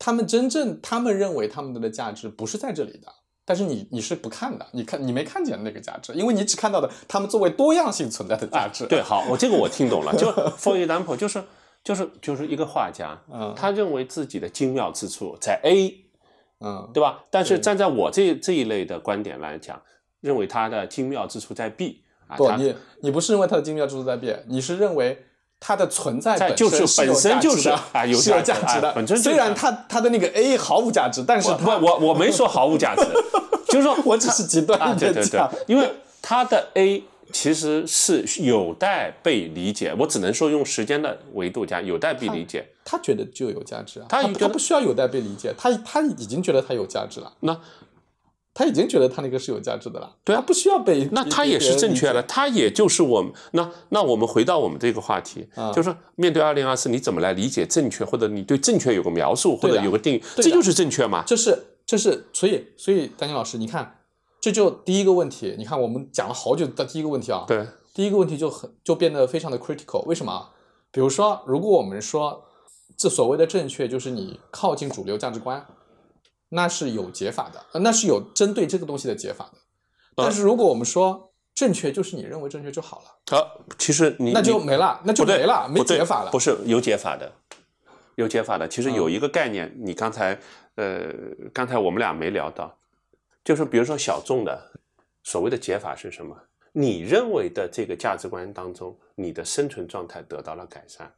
[0.00, 3.06] 他们真正他们认为他们的价值不是在这里的，
[3.50, 8.86] 但是你你是不看的，你看你没看见那个价值，因为你只看到的他们作为多样性存在的价值。
[8.86, 11.42] 对，好，我这个我听懂了， 就 for example，就是
[11.82, 16.04] 就是就是一个画家，嗯他认为自己的精妙之处在 A，
[16.60, 17.24] 嗯，对吧？
[17.28, 19.82] 但是站在我这这一类的观点来讲，
[20.20, 25.24] 认为他的精妙之处在 B 啊，不，你你不是认为他的精妙之处在 B，，你是认为
[25.60, 28.88] 它的存在本身就是本身就是啊有是有价值的。
[28.88, 33.02] 啊本身就是虽然它它的那个 A 毫无价值，但是不我我没说毫无价值，
[33.68, 35.88] 就是说我只是极端啊，一对对对，，因为
[36.22, 42.66] 它的 A 其实是有待被理解，我只能说用时间的维度讲，有待被理解。
[42.82, 47.56] 他觉得就有价值啊，他他不需要有待被理解，他他已经觉得它有价值了，那
[48.52, 50.42] 他已经觉得他那个是有价值的了，对啊。
[50.44, 55.70] 不需要被那他也是正确的，他也就是我们那那我们回到我们这个话题，啊。
[55.72, 61.22] 就是说面对二零二四，你怎么来理解正确，或者你对正确有个描述，或者有个定义，这就是正确嘛？
[61.26, 63.98] 这是这是所以所以丹尼老师，你看，
[64.40, 70.50] 这就第一个问题，你看我们讲了好久的第一个问题啊，对，第一个问题就很就变得非常的 critical，为什么啊？
[70.92, 72.42] 比如说，如果我们说
[72.98, 75.64] 这所谓的正确就是你靠近主流价值观，
[76.50, 79.58] 那是有解法的，呃那是有针对这个东西的解法的。
[80.14, 86.30] 但是如果我们说正确就是你认为正确就好了，好，其实你那就没了，那就没了，没解法了。
[86.30, 87.32] 不是有解法的，
[88.16, 88.68] 有解法的。
[88.68, 90.38] 其实嗯有一个概念，你刚才
[90.74, 91.12] 呃，
[91.52, 92.78] 刚才我们俩没聊到，
[93.44, 94.72] 就是比如说小众的
[95.22, 96.36] 所谓的解法是什么？
[96.72, 101.12] 你认为的这个价值观当中，你的生存状态得到了改善，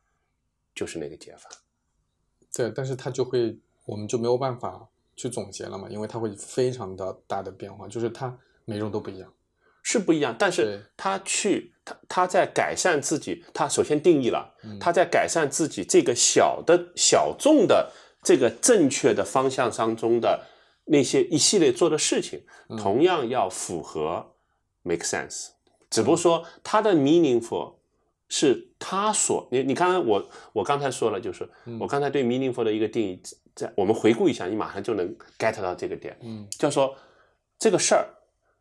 [0.75, 1.51] 就是那个解法。
[2.55, 9.33] 对，但是它就会，我们就没有办法去总结了嘛，因为它会非常的大的变化，就是它每种都不一样。
[9.85, 14.79] 是不一样，但是他去他他在改善自己，他首先定义了，嗯。
[14.79, 17.91] 他在改善自己这个小的小众的
[18.23, 20.47] 这个正确的方向当中的
[20.85, 22.77] 那些一系列做的事情，嗯。
[22.77, 24.37] 同样要符合
[24.83, 25.49] make sense，
[25.91, 27.75] 只不过说它的 meaningful
[28.29, 31.77] 是他所你你刚才我我刚才说了，就是嗯。
[31.81, 33.21] 我刚才对 meaningful 的一个定义，
[33.55, 36.97] 在我们回顾一下，你马上就能 get 到这个点，嗯叫说
[37.59, 38.09] 这个事儿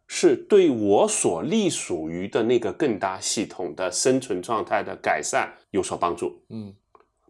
[0.08, 6.42] 是对我所隶属于的那个更大系统的生存状态的改善有所帮助。
[6.50, 6.74] 嗯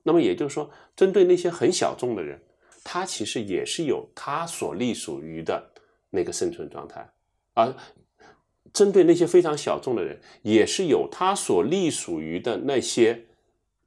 [0.04, 2.42] 那么也就是说，针对那些很小众的人，
[2.84, 5.72] 他其实也是有他所隶属于的
[6.10, 7.08] 那个生存状态，
[7.54, 7.72] 而
[8.74, 13.26] 针对那些非常小众的人，也是有他所隶属于的那些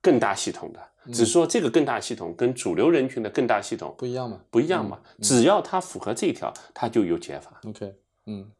[0.00, 0.80] 更大系统的。
[1.06, 4.40] 只是说这个更大系统跟主流人群的更大系统不一样嘛。
[4.50, 7.60] 不一样嘛，只要它符合这一条，它就有解法。
[7.64, 7.94] OK，
[8.26, 8.50] 嗯，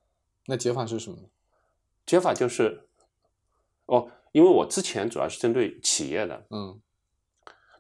[0.47, 1.29] 那解法是什么呢？
[2.05, 2.87] 解法就是，
[3.87, 6.81] 哦，因为我之前主要是针对企业的，嗯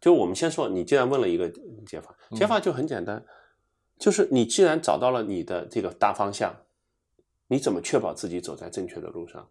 [0.00, 1.50] 就我们先说，你既然问了一个
[1.86, 3.24] 解法，解法就很简单，
[3.98, 6.54] 就是你既然找到了你的这个大方向，
[7.48, 9.48] 你怎么确保自己走在正确的路上？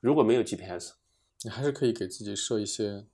[0.00, 0.92] 如果没有 GPS，
[1.42, 3.06] 你还是可以给自己设一些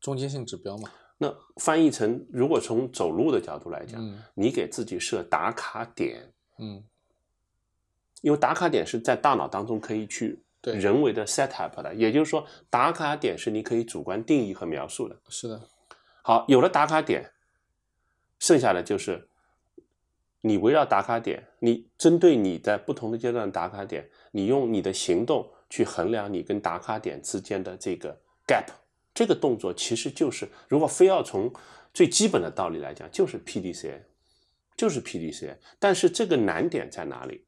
[0.00, 0.90] 中间性指标嘛。
[1.18, 6.82] 那翻译成，如果从走路的角度来讲，嗯你给自己设打卡点，嗯，
[8.22, 15.16] 因为打卡点是在大脑当中可以去对人为的 set up 的，也就是说，打卡点是你可以主观定义和描述的。
[15.28, 15.60] 是的，
[16.22, 17.30] 好，有了打卡点，
[18.38, 19.28] 剩下的就是
[20.40, 28.64] 你围绕打卡点，你针对你在不同的阶段的打卡点，你用你的行动去衡量你跟打卡点之间的这个 gap。
[29.12, 31.52] 这个动作其实就是，如果非要从
[31.92, 34.00] 最基本的道理来讲，就是 PDCA，
[34.76, 35.56] 就是 PDCA。
[35.78, 37.44] 但是这个难点在哪里？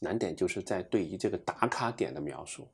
[0.00, 2.68] 难点就是在对于这个打卡点的描述。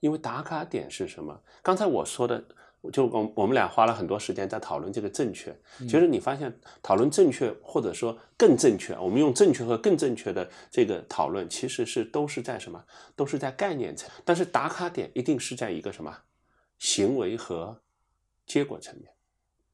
[0.00, 1.40] 因为打卡点是什么？
[1.62, 2.42] 刚才我说的，
[2.90, 5.54] 就我我们俩花了很多时间在讨论这个正确。
[5.80, 12.82] 其实你发现，讨论正确或者说更正确，我们用正确和更正确的这个讨论，其实是都是在什么？
[13.14, 14.08] 都是在概念层。
[14.24, 16.16] 但是打卡点一定是在一个什么
[16.80, 17.80] 行为和
[18.44, 19.12] 结果层面。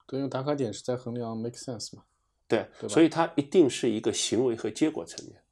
[0.07, 2.03] 对，因为打卡点是在衡量 make sense 嘛。
[2.47, 5.42] 对，对所以它一定是一个行为和结果层面。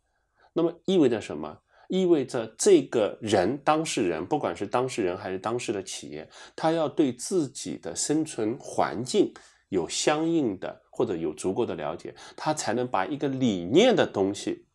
[0.52, 1.58] 那么意味着什么？
[1.88, 9.32] 意味着这个人当事人，不管是当事人还是当事的企业，他要对自己的生存环境
[9.68, 14.66] 有相应的或者有足够的了解，他才能把一个理念的东西，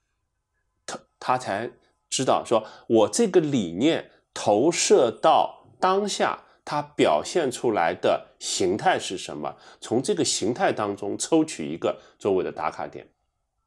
[0.85, 1.71] 他他才
[2.09, 6.45] 知道说，我这个理念投射到当下。
[6.69, 13.09] 它表现出来的形态是什么，从这个形态当中抽取一个作为的打卡点。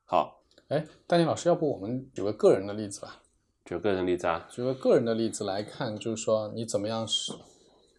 [0.05, 3.21] 好，哎，丹尼老师，要不我们举个个人的例子吧？
[3.65, 7.33] 举个人例子啊，举个个人的例子来看，就是说你怎么样是，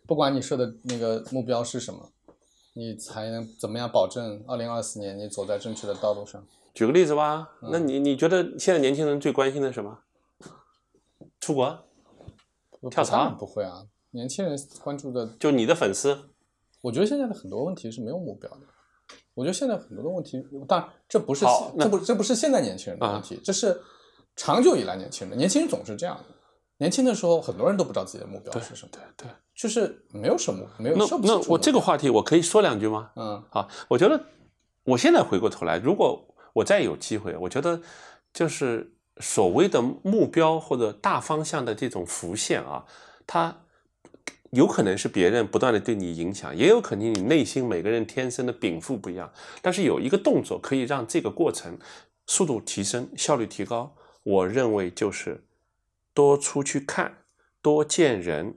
[0.07, 2.09] 不管你设的那个目标是什么，
[2.71, 6.41] 你才能怎么样保证二零二四年你走在正确的道路上？
[6.73, 7.49] 举个例子吧。
[7.63, 9.99] 那你你觉得现在年轻人最关心的是什么？
[11.41, 11.77] 出国？
[12.89, 13.83] 跳槽不会啊，
[14.13, 16.17] 年轻人关注的，就你的粉丝？
[16.81, 18.61] 我觉得现在的很多问题是没有目标的。
[19.33, 21.45] 我觉得现在很多的问题，当然这不是
[21.79, 23.81] 这不这不是现在年轻人的问题，这是
[24.35, 26.23] 长久以来年轻人，年轻人总是这样的。
[26.77, 29.31] 年轻的时候，很多人都不知道自己的目标是什么，对对。
[29.55, 33.11] 就是没有什么没有那那我这个话题我可以说两句吗？
[33.15, 34.19] 嗯好，我觉得
[34.83, 36.19] 我现在回过头来，如果
[36.53, 37.79] 我再有机会，我觉得
[38.33, 42.83] 就是所谓的目标或者大方向的这种浮现啊，
[43.27, 43.55] 它
[44.53, 49.31] 有可能是别人不断的对你影响，也有可能你内心每个人天生的禀赋不一样，
[49.63, 51.77] 但是有一个动作可以让这个过程
[52.27, 53.95] 速度提升、效率提高。
[54.21, 55.43] 我认为就是
[56.13, 57.17] 多出去看，
[57.63, 58.55] 多见人。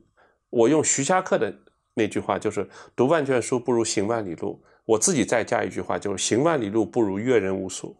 [0.50, 1.52] 我用徐霞客的
[1.94, 7.96] 那句话就是“读万卷书不如行万里路”，我自己再加一句话，就是“行万里路不如阅人无数”。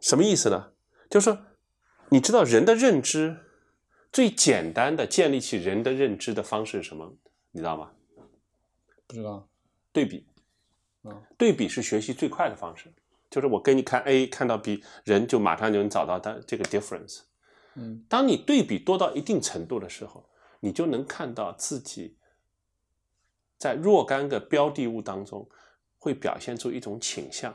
[0.00, 0.72] 什么意思呢？
[1.08, 1.36] 就是，
[2.10, 3.38] 你知道人的认知
[4.12, 7.16] 最简单的建立起人的认知的方式是什么？
[7.58, 7.90] 你知道吗？
[9.08, 9.48] 不知道，
[9.92, 10.24] 对比。
[11.02, 12.92] 嗯，对比是学习最快的方式，
[13.28, 17.22] 就是我给你看 A，看到 B，人就马上就能找到它这个 difference。
[17.74, 20.24] 嗯当你对比多到一定程度的时候，
[20.60, 22.16] 你就能看到自己
[23.56, 25.48] 在若干个标的物当中
[25.98, 27.52] 会表现出一种倾向。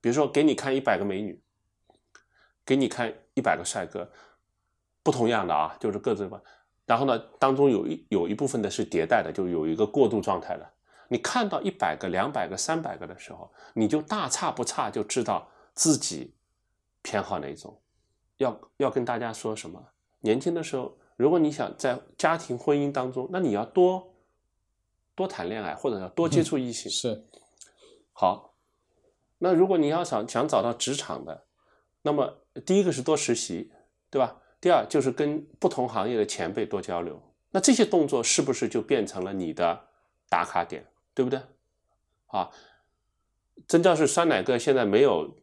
[0.00, 1.42] 比如说，给你看一百个美女，
[2.64, 4.10] 给你看一百个帅哥，
[5.02, 6.40] 不同样的啊，就是各自吧。
[6.86, 10.66] 然后呢，当中有一有一部分的是迭代的，就有一个过渡状态的。
[11.08, 16.34] 你看到一百个、两百个、三百个的时候，你就大差不差就知道自己
[17.02, 17.80] 偏好哪一种。
[18.38, 19.84] 要要跟大家说什么？
[20.20, 24.14] 年轻的时候，如果你想在家庭婚姻当中，那你要多
[25.14, 26.90] 多谈恋爱，或者要多接触异性。
[26.90, 27.24] 是
[28.12, 28.54] 好，
[29.38, 31.46] 那如果你要想想找到职场的，
[32.02, 33.72] 那么第一个是多实习，
[34.10, 34.40] 对吧？
[34.66, 37.22] 第二就是跟不同行业的前辈多交流。
[37.52, 39.80] 那这些动作是不是就变成了你的
[40.28, 41.40] 打卡点，对不对？
[42.26, 42.50] 啊，
[43.68, 45.36] 真教是酸奶哥现在没有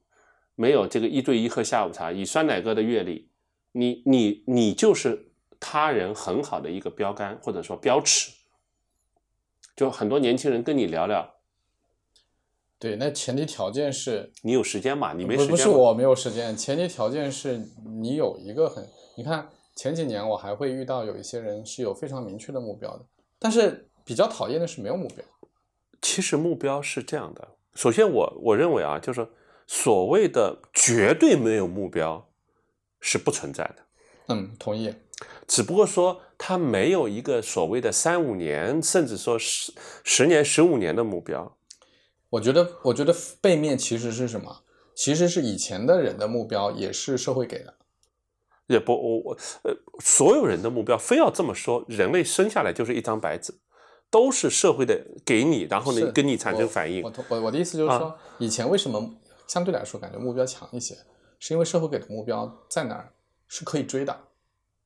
[0.56, 3.30] 没有这个一对一喝下午茶，以酸奶哥的阅历，
[3.72, 8.30] 你你你就是他人很好的一个标杆或者说标尺。
[9.74, 11.36] 就很多年轻人跟你聊聊，
[12.78, 15.14] 对，那前提条件是你有时间嘛？
[15.14, 17.66] 你没时间不是我没有时间，前提条件是
[18.02, 23.06] 你有一个很，你看前几年我还会遇到有一些人是有非常明确的目标的，
[23.40, 25.24] 但是比较讨厌的是没有目标。
[26.02, 29.28] 其实目标是这样的，首先我我认为啊，就是
[29.68, 32.28] 所谓的绝对没有目标
[33.00, 33.76] 是不存在的，
[34.28, 34.94] 嗯，同意。
[35.48, 39.72] 只不过说他没有一个所谓的三五年，甚至说十
[40.04, 41.56] 十年、十五年的目标。
[42.32, 44.64] 我觉得，我觉得背面其实是什么？
[44.96, 47.76] 其实是以前的人的目标也是社会给的。
[48.68, 53.54] 也不，我我呃，所有人的目标非要这么说，人类生下来就是一张白纸，
[54.10, 57.14] 都是社会的给你，然后呢跟你产生反应我。
[57.30, 59.16] 我我的意思就是啊说，以前为什么
[59.48, 60.96] 相对来说感觉目标强一些，
[61.40, 63.14] 是因为社会给的目标在哪儿
[63.48, 64.18] 是可以追的。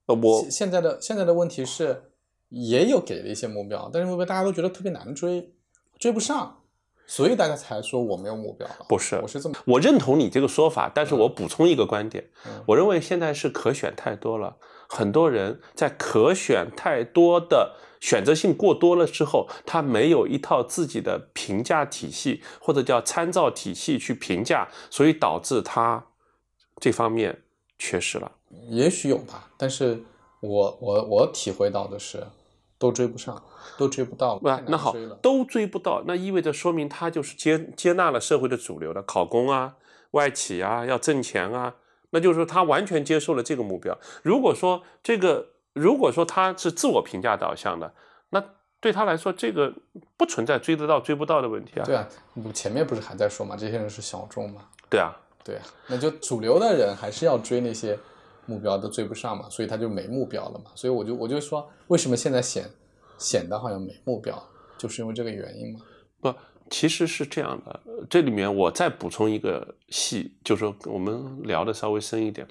[0.08, 2.12] 呃我现现在的现在的问题是，
[2.50, 5.54] 也有给了一些目标，但是目标大家都觉得特别难追，
[6.00, 6.64] 追不上，
[7.08, 8.86] 所以大家才说我没有目标了。
[8.88, 26.08] 不是我是这么我认同你这个说法，但是我补充一个观点，嗯我认为现在是可选太多了，很多人在可选太多的选择性过多了之后，他没有一套自己的评价体系或者叫参照体系去评价，所以导致他
[26.80, 27.44] 这方面
[27.80, 28.34] 缺失了。
[28.70, 30.04] 也许有吧，但是
[30.42, 32.26] 我我我体会到的是，
[32.80, 33.44] 都追不上，
[33.78, 34.96] 都追不到，太，不那好。
[35.22, 39.76] 都追不到，那意味着说明他就是接接纳了社会的主流的考公啊、
[40.12, 41.76] 外企啊、要挣钱啊，
[42.12, 43.98] 那就是说他完全接受了这个目标。
[44.22, 47.94] 如果说这个，如果说他是自我评价导向的，
[48.30, 48.44] 那
[48.80, 49.74] 对他来说这个
[50.16, 51.84] 不存在追得到追不到的问题啊。
[51.84, 54.62] 对啊，你前面不是还在说嘛，这些人是小众嘛？
[54.90, 57.98] 对啊，对啊，那就主流的人还是要追那些
[58.48, 60.72] 目标都追不上嘛，所以他就没目标了嘛。
[60.74, 62.68] 所以我就我就说，为什么现在显
[63.20, 64.42] 显得好像没目标，
[64.78, 65.82] 就是因为这个原因嘛。
[66.20, 66.34] 不，
[66.70, 67.80] 其实是这样的。
[68.10, 72.48] 这里面我再补充一个细，就是说我们聊的稍微深一点。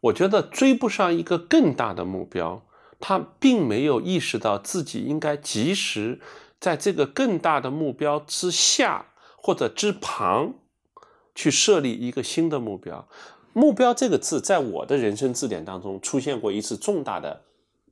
[0.00, 2.62] 我觉得追不上一个更大的目标，
[3.00, 6.20] 他并没有意识到自己应该及时
[6.60, 9.06] 在这个更大的目标之下
[9.36, 10.54] 或者之旁
[11.34, 13.08] 去设立一个新的目标。
[13.54, 17.44] 目标这个字在我的人生字典当中出现过一次重大的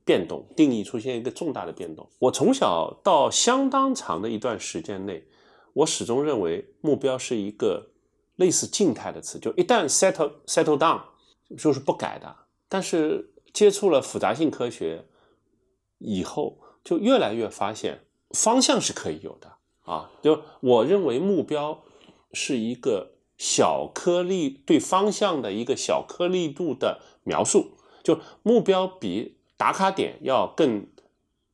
[0.05, 2.07] 变动，定义出现一个重大的变动。
[2.19, 5.25] 我从小到相当长的一段时间内，
[5.71, 7.91] 我始终认为目标是一个
[8.35, 11.01] 类似静态的词，就一旦 settle settle down
[11.57, 12.35] 就是不改的。
[12.67, 15.05] 但是接触了复杂性科学
[15.99, 18.01] 以后，就越来越发现
[18.31, 19.53] 方向是可以有的
[19.83, 20.11] 啊。
[20.21, 21.81] 就我认为目标
[22.33, 23.12] 是一个
[23.43, 27.71] 小颗粒对方向的一个小颗粒度的描述，
[28.01, 30.87] 就目标比打卡点要更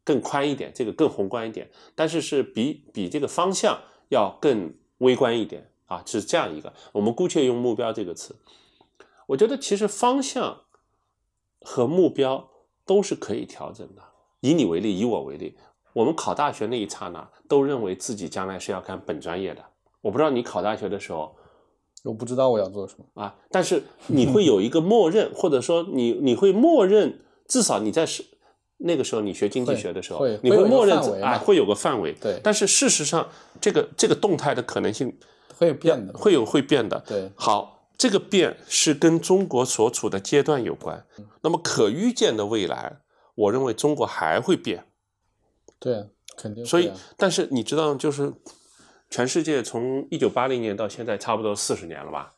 [0.04, 6.72] 更宽一点，这个更宏观一点，但是是比比这个方向要更微观一点啊，是这样一个。
[6.92, 8.36] 我们姑且用目标这个词，
[9.26, 10.62] 我觉得其实方向
[11.62, 12.52] 和目标
[12.86, 14.04] 都是可以调整的。
[14.42, 15.58] 以你为例，以我为例，
[15.94, 19.66] 我们考大学那一刹那，都认为自己将来是要干本专业的。
[20.02, 21.36] 我不知道你考大学的时候
[22.04, 23.06] 我不知道我要做什么。
[23.22, 28.24] 啊，但是你会有一个默认，或者说你你会默认，至少你在是
[28.78, 32.14] 那个时候你学经济学的时候，你会默认啊会有个范围。
[32.14, 33.28] 对但是事实上，
[33.60, 35.18] 这个这个动态的可能性
[35.58, 37.04] 会变的，会有会变的。
[37.06, 41.06] 对好，这个变是跟中国所处的阶段有关。
[41.41, 43.02] 那么可预见的未来，
[43.36, 44.86] 我认为中国还会变。
[45.80, 46.66] 对，肯定。
[46.66, 48.34] 所以，但是你知道，就是
[49.10, 52.36] 全世界从一九八零年到现在，差不多四十年了吧？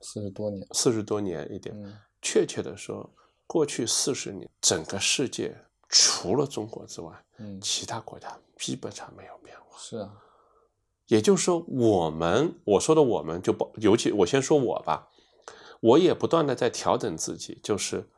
[0.00, 1.74] 四十多年，四十多年一点。
[1.78, 3.08] 嗯，确切的说，
[3.46, 5.54] 过去四十年，整个世界
[5.88, 9.78] 除了中国之外，嗯，其他国家基本上没有变化。
[9.78, 10.10] 是啊，
[11.08, 15.10] 也就是说，我们我说的我们就不，尤其我先说我吧，
[15.80, 18.08] 我也不断的在调整自己，就是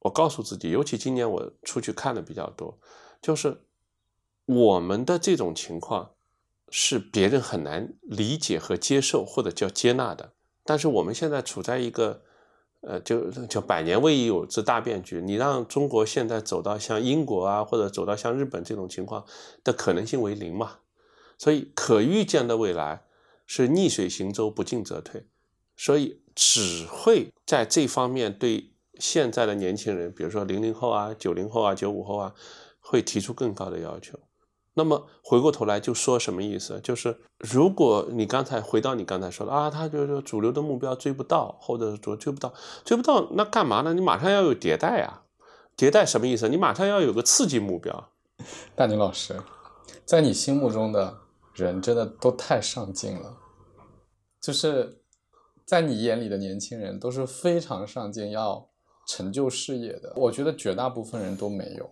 [0.00, 2.76] 我告诉自己，尤其今年我出去看的比较多，
[3.22, 3.62] 就是
[4.46, 6.14] 我们的这种情况
[6.70, 10.32] 是别人很难理解和接受或者叫接纳的，
[10.64, 12.22] 但是我们现在处在一个。
[12.82, 19.22] 呃，就就百年未有之大变局，你让中国现在走到像英国啊，或者走到像日本这种情况
[19.62, 20.78] 的可能性为零嘛？
[21.36, 23.02] 所以可预见的未来
[23.46, 25.26] 是逆水行舟，不进则退，
[25.76, 32.34] 所以只会在这方面对现在的年轻人，比如说零零后啊、九零后啊、九五后啊，
[32.78, 34.18] 会提出更高的要求。
[34.80, 36.80] 那么回过头来就说什么意思？
[36.82, 42.50] 就是如果你刚才回到你刚才说的啊，他就是主流的目标追不到，或者说追不到，
[42.82, 43.92] 追不到那干嘛呢？
[43.92, 45.24] 你马上要有迭代啊！
[45.76, 46.48] 迭代什么意思？
[46.48, 48.08] 你马上要有个刺激目标。
[48.74, 49.38] 大宁老师，
[50.06, 51.14] 在你心目中的
[51.54, 53.36] 人真的都太上进了，
[54.40, 55.02] 就是
[55.66, 58.66] 在你眼里的年轻人都是非常上进，要
[59.06, 60.14] 成就事业的。
[60.16, 61.90] 我觉得绝大部分人都没有，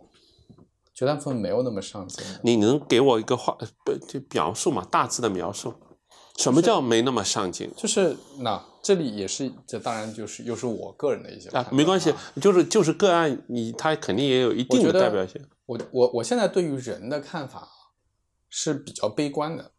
[0.99, 2.25] 绝大部分没有那么上进。
[2.43, 4.85] 你能给我一个话，不就描述嘛？
[4.91, 5.73] 大致的描述，
[6.37, 11.65] 什么叫没那么上进就是那这里也是，这当然就是又是我个人的一些啊？
[11.71, 15.41] 没关系啊，就是就是个案，你他肯定也有一定的代表性。
[15.67, 17.69] 我我我现在对于人的看法
[18.49, 19.71] 是比较悲观的。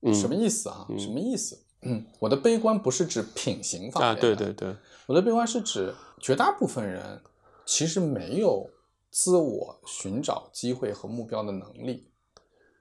[0.00, 0.86] 嗯，什么意思啊？
[0.88, 1.58] 嗯什么意思？
[1.82, 4.18] 嗯，我的悲观不是指品行方面啊？
[4.18, 4.74] 对对对，
[5.06, 7.20] 我的悲观是指绝大部分人
[7.66, 8.70] 其实没有
[9.10, 12.10] 自我寻找机会和目标的能力，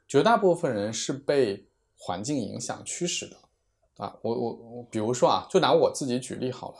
[0.08, 3.38] 绝大部分人是被环境影响驱使的。
[3.98, 6.78] 啊，我我我，比如说啊，就拿我自己举例好了。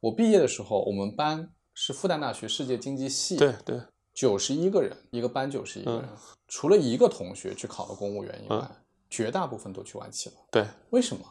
[0.00, 3.80] 我毕业的时候，我们班是复旦大学世界经济系，对对，
[4.14, 6.08] 九十一个人，一个班九十一个嗯人，
[6.48, 8.76] 除了一个同学去考了公务员以外，嗯
[9.10, 10.36] 绝大部分都去外企了。
[10.50, 11.24] 对，为什么？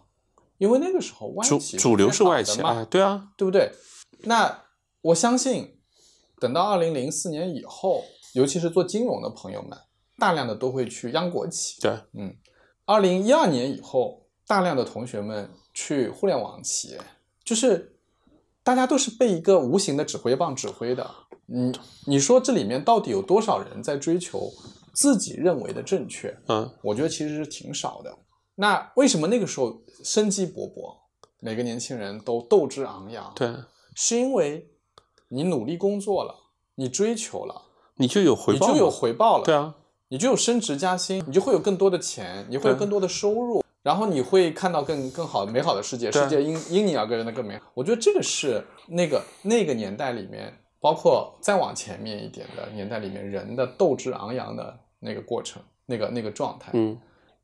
[0.57, 3.71] 因为那个时候外企主流是外企，嘛哎，对啊，对不对？
[4.19, 4.63] 那
[5.01, 5.81] 我相信，
[6.39, 8.03] 等到二零零四年以后，
[8.33, 9.77] 尤其是做金融的朋友们，
[10.17, 11.81] 大量的都会去央国企。
[11.81, 12.35] 对，嗯，
[12.85, 17.01] 二零一二年以后，大量的同学们去互联网企业，
[17.43, 17.95] 就是
[18.63, 21.09] 大家都是被一个无形的指挥棒指挥的。
[21.47, 21.73] 嗯，
[22.07, 24.49] 你说这里面到底有多少人在追求
[24.93, 26.35] 自己认为的正确？
[26.47, 28.17] 嗯，我觉得其实是挺少的。
[28.55, 30.95] 那为什么那个时候生机勃勃，
[31.39, 33.33] 每个年轻人都斗志昂扬？
[33.35, 33.53] 对，
[33.95, 34.69] 是因为
[35.33, 36.35] 你努力工作了，
[36.75, 37.59] 你追求了，
[37.95, 39.73] 你就有回报，你就有回报了，对啊，
[40.09, 47.63] 你就有升职加薪，你就会有更多的钱，你会有更多的收入，然后你会看到更更好美好的世界，世界因因你而变得更美好。
[47.73, 56.69] 我觉得这个是那个那个年代里面，包括再往前面一点的年代里面，人的斗志昂扬的那个过程，那个那个状态。
[56.73, 56.95] 嗯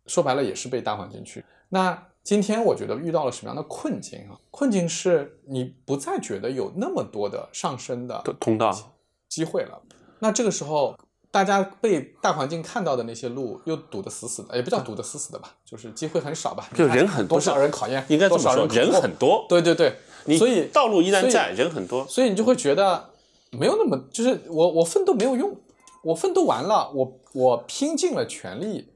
[0.09, 1.45] 说白了也是被大环境去。
[1.69, 4.35] 那今天我觉得遇到了什么样的困境啊？
[4.51, 8.93] 困境是你不再觉得有那么多的上升的通通道，
[9.29, 9.81] 机会了。
[10.19, 10.97] 那这个时候，
[11.31, 16.67] 大家被大环境看到的那些路又堵得死死的，也不叫堵得死死的吧，就是机会很少吧。
[16.75, 19.95] 就人很多，多少人考验，应该这多少么说，人很多，对对对，
[20.37, 22.05] 所以道路依然在，人很多。
[22.07, 23.11] 所以你就会觉得
[23.51, 25.55] 没有那么，就是我我奋斗没有用，
[26.03, 28.91] 我奋斗完了，我我拼尽了全力，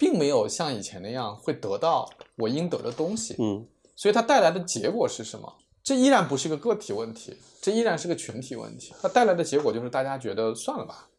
[0.00, 3.36] 并没有像以前那样会得到我应得的东西。
[3.38, 5.58] 嗯，所以它带来的结果是什么？
[5.82, 8.94] 这依然不是一个个体问题，这依然是个群体问题。
[9.02, 11.10] 它带来的结果就是大家觉得算了吧，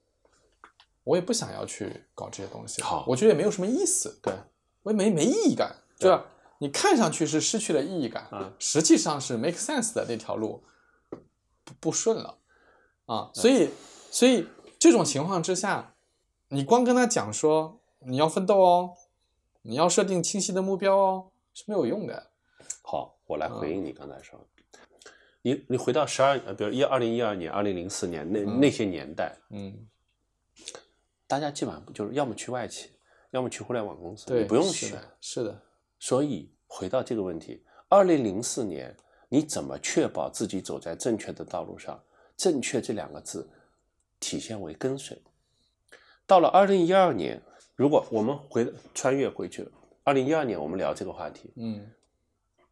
[1.03, 2.81] 我也不想要去搞这些东西。
[2.81, 4.33] 好我觉得也没有什么意思，对，
[4.81, 6.25] 我也没没意义感，对对吧？
[6.57, 10.63] 你看上去是失去了意义感，嗯实际上是 make sense 的那条路
[11.63, 12.39] 不不顺了
[13.05, 13.69] 啊，所以
[14.09, 14.47] 所以
[14.79, 15.93] 这种情况之下，
[16.49, 18.97] 你光跟他讲说你要奋斗哦，
[19.61, 22.31] 你要设定清晰的目标哦，是没有用的。
[22.81, 24.39] 好，我来嗯回应你刚才说，
[25.41, 29.87] 你你回到十二呃，比如一二零一二年、二零零四年那、嗯那些年代，嗯，
[31.27, 32.91] 大家基本上就是要么去外企，
[33.31, 34.91] 要么去互联网公司，你不用是选。
[34.93, 35.61] 的，是的，
[35.99, 38.95] 所以回到这个问题，二零零四年
[39.29, 42.01] 你怎么确保自己走在正确的道路上？
[42.35, 43.47] 正确这两个字
[44.19, 45.21] 体现为跟随。
[46.25, 47.39] 到了二零一二年，
[47.81, 49.67] 如果我们回穿越回去，
[50.03, 51.91] 二零一二年我们聊这个话题，嗯。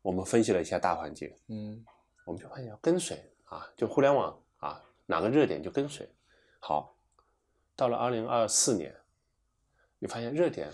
[0.03, 1.84] 我们分析了一下大环境，嗯。
[2.28, 6.07] 我们就发现要跟随啊，就互联网啊，哪个热点就跟随。
[6.60, 6.95] 好，
[7.76, 8.95] 到了二零二四年，
[9.97, 10.70] 你发现热点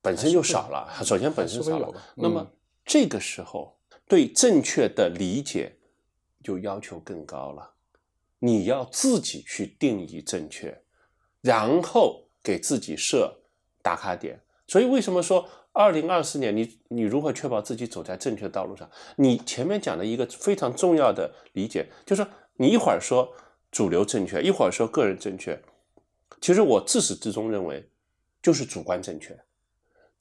[0.00, 1.92] 本身就少了，首先本身少了。
[2.16, 2.56] 那么嗯
[2.86, 5.76] 这个时候对正确的理解
[6.42, 7.74] 就要求更高了，
[8.38, 10.82] 你要自己去定义正确，
[11.42, 13.34] 然后给自己设
[13.82, 14.40] 打卡点。
[14.66, 18.88] 所以为什么说二零二四年你你如何确保自己走在正确的道路上？
[19.16, 23.32] 你前面讲的一个非常重要的理解，就是说你一会儿说
[23.70, 25.60] 主流正确，一会儿说个人正确，
[26.40, 27.88] 其实我自始至终认为
[28.42, 29.38] 就是主观正确。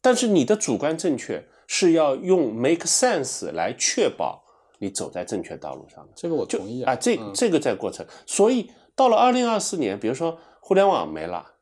[0.01, 4.43] 但是你的主观正确是要用 make sense 来确保
[4.77, 6.13] 你走在正确道路上的。
[6.15, 11.53] 这个我就同意啊，这嗯这个在过程，所以到了二零二四年，比如说互联网没了，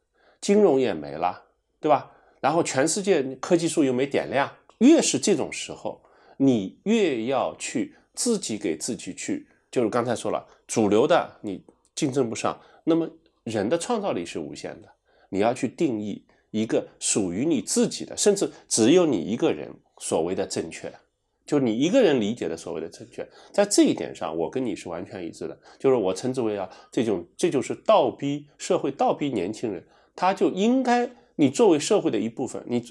[0.42, 1.44] 金融也没了，
[1.80, 2.12] 对吧？
[2.40, 6.02] 然后全世界科技树又没点亮，越是这种时候，
[6.38, 11.64] 你越要去自己给自己去，就是刚才说了，主流的你
[11.96, 13.10] 竞争不上，那么
[13.44, 14.88] 人的创造力是无限的，
[15.30, 20.94] 你要去定义一个属于你自己的，甚至只有你一个人所谓的正确。
[21.46, 25.58] 就你一个人理解的所谓的正确，在这一点上，我跟你是完全一致的。
[25.80, 29.82] 就是我称之为啊，这种这就是倒逼社会倒逼年轻人，
[30.18, 32.84] 他就应该你作为社会的一部分，你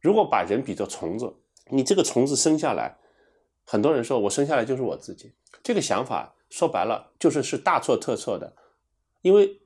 [0.00, 1.32] 如果把人比作虫子，
[1.70, 2.98] 你这个虫子生下来，
[3.64, 8.52] 很多人说我生下来就是我自己，这个想法说白了就是是大错特错的，
[9.20, 9.60] 因为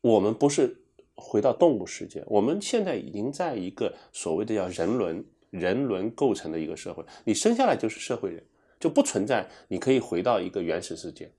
[0.00, 0.84] 我们不是
[1.14, 8.42] 回到动物世界，我们现在已经在一个所谓的叫人伦人伦构成的一个社会，你生下来就是社会人，
[8.80, 11.30] 就不存在你可以回到一个原始世界。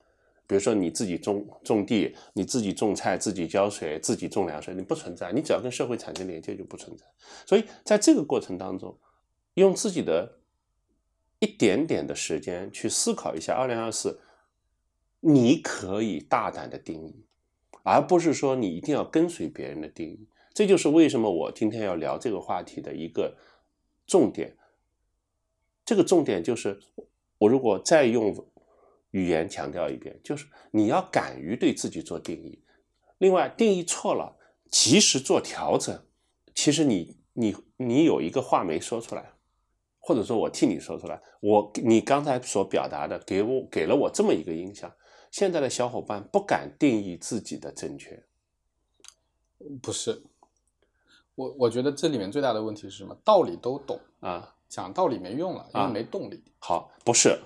[0.47, 5.31] 比如说你自己种种地，你自己种菜，自己浇水，自己种粮食，你不存在。
[5.31, 7.05] 你只要跟社会产生连接，就不存在。
[7.45, 8.97] 所以在这个过程当中，
[9.55, 10.39] 用自己的
[11.39, 14.19] 一点点的时间去思考一下，二零二四，
[15.19, 17.25] 你可以大胆的定义，
[17.83, 20.27] 而不是说你一定要跟随别人的定义。
[20.53, 23.35] 这就是为什么我今天要聊这个话题的一个
[24.07, 24.55] 重点。
[25.83, 26.79] 这个重点就是，
[27.37, 28.33] 我如果再用
[29.15, 32.61] 语言强调一遍，就是你要敢于对自己做定义。
[33.19, 34.35] 另外，定义错了，
[34.69, 35.97] 及时做调整。
[36.53, 39.31] 其实你你你有一个话没说出来，
[40.01, 44.93] 或者说我替你说出来，我你刚才所表达的给我给了我这么一个印象。
[45.31, 48.21] 现在的小伙伴不敢定义自己的正确，
[49.81, 50.21] 不是，
[51.35, 53.17] 我我觉得这里面最大的问题是什么？
[53.23, 56.43] 道理都懂，啊，讲道理没用了，因为啊没动力。
[56.59, 57.39] 好，不是，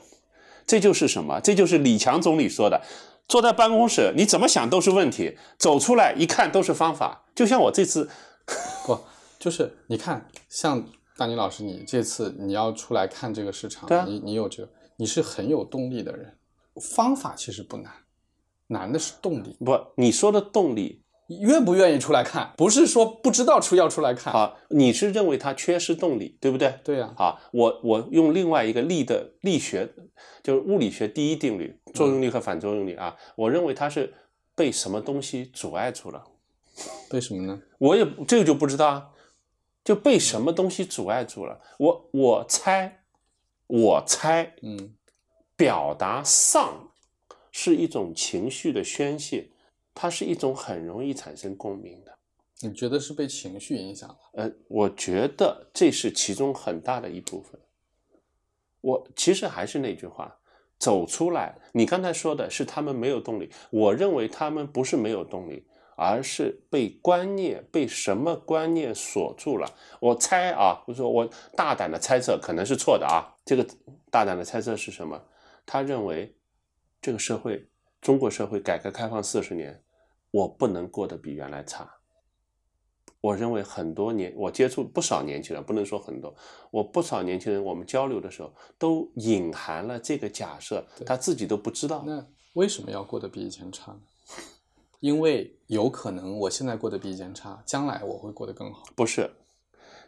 [0.69, 1.39] 这就是什么？
[1.41, 2.83] 这就是李强总理说的，
[3.27, 7.25] 坐在办公室，你怎么想都是问题，走出来一看都是方法。
[7.33, 8.07] 就像我这次，
[8.85, 8.99] 不，
[9.39, 16.37] 就是你看，像大宁老师，你这次你要出来看这个市场，啊你你有这个，你是很有动力的人。
[16.79, 17.91] 方法其实不难，
[18.67, 19.57] 难的是动力。
[19.65, 22.53] 不，你说的动力你愿不愿意出来看？
[22.57, 24.33] 不是说不知道出要出来看。
[24.33, 26.79] 啊，你是认为它缺失动力，对不对？
[26.83, 29.93] 对呀、啊，我我用另外一个力的力学，
[30.41, 34.13] 就是物理学第一定律，作用力和反作用力啊，我认为它是
[34.55, 36.23] 被什么东西阻碍住了。
[37.09, 37.61] 被什么呢？
[37.77, 39.09] 我也这个就不知道啊，
[39.83, 41.59] 就被什么东西阻碍住了。
[41.77, 43.01] 我我猜，
[43.67, 44.95] 我猜，嗯
[45.55, 46.91] 表达丧
[47.51, 49.49] 是一种情绪的宣泄，
[50.01, 52.17] 它是一种很容易产生共鸣的。
[52.61, 54.17] 你觉得是被情绪影响了？
[54.31, 57.59] 呃，我觉得这是其中很大的一部分。
[58.79, 60.33] 我其实还是那句话，
[60.77, 61.53] 走出来。
[61.73, 65.65] 你刚才说的是他们没有动力，我认为他们不是没有动力，
[65.97, 69.69] 而是被观念被什么观念锁住了。
[69.99, 73.35] 我猜啊，我说我大胆的猜测，可能是错的啊。
[73.43, 73.67] 这个
[74.09, 75.21] 大胆的猜测是什么？
[75.65, 76.33] 他认为
[77.01, 77.67] 这个社会，
[77.99, 79.83] 中国社会改革开放四十年，
[80.31, 81.89] 我不能过得比原来差。
[83.21, 86.33] 我认为很多年，我接触不少年轻人，不能说很多，
[86.71, 92.03] 我不少年轻人，我们交流的时候都隐含了这个假设，他自己都不知道。
[92.07, 93.99] 那为什么要过得比以前差呢？
[95.01, 98.85] 因为有可能我现在过得比以前差，将来我会过得更好。
[98.95, 99.29] 不是，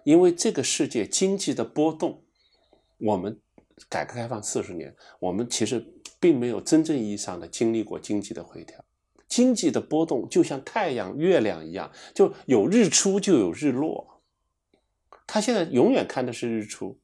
[0.06, 2.24] 因为这个世界经济的波动，
[2.98, 3.38] 我们
[3.90, 5.86] 改革开放四十年，我们其实
[6.18, 8.82] 并没有真正意义上的经历过经济的回调。
[9.32, 14.22] 经济的波动就像太阳、月亮一样，就有日出就有日落。
[15.26, 17.00] 他现在永远看的是日出，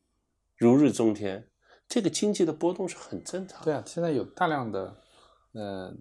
[0.58, 1.48] 如日中天。
[1.88, 3.64] 这个经济的波动是很正常的。
[3.64, 5.02] 对啊，现在有大量的
[5.54, 5.96] 呃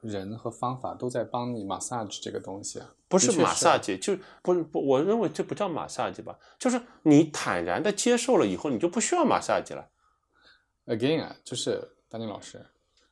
[0.00, 2.92] 人和方法都在帮你 massage 这个东西啊。
[3.06, 9.88] 不是 massage，，就不是不，我认为这不叫 massage 吧，就是你坦然的接受了以后，你就不需要 massage 了。
[10.86, 12.66] again 啊，就是丹尼老师，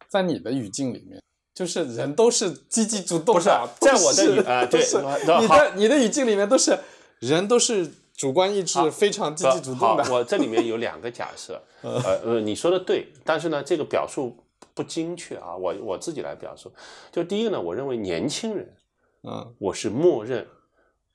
[0.09, 1.23] 在你的语境里面，
[1.59, 4.81] 就是人都是积极主动的，不 是在我的语啊对
[5.41, 6.79] 你的你的语境里面都是
[7.19, 10.05] 人都是主观意志非常积极主动的。
[10.05, 14.37] 好，我这里面有两个假设， 呃呃，你说的对，但是呢，这个表述
[14.73, 16.73] 不精确啊，我我自己来表述。
[17.11, 18.77] 就第一个呢，我认为年轻人，
[19.25, 20.47] 嗯我是默认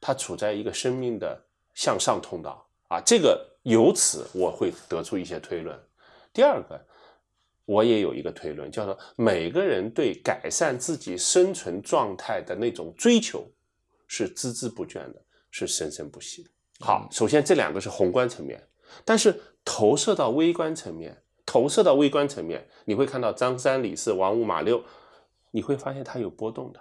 [0.01, 1.41] 他处在一个生命的
[1.73, 5.79] 向上通道啊，这个由此我会得出一些推论。
[6.33, 6.85] 第二个，
[7.65, 13.45] 我也有一个推论，叫做每个人对改善自己生存状态的那种追求
[14.07, 16.49] 是孜孜不倦的，是生生不息的。
[16.79, 18.61] 好，首先这两个是宏观层面，
[19.05, 24.83] 但是投射到微观层面，投射到微观层面，你会看到张三李四王五马六，
[25.51, 26.79] 你会发现它有波动的。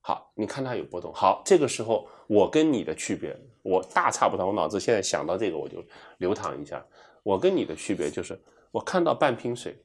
[0.00, 1.12] 好，你看它有波动。
[1.12, 4.44] 好，这个时候我跟你的区别，我大差不差。
[4.44, 5.84] 我脑子现在想到这个，我就
[6.18, 6.84] 流淌一下。
[7.22, 8.40] 我跟你的区别就是，
[8.76, 9.82] 我看到半瓶水，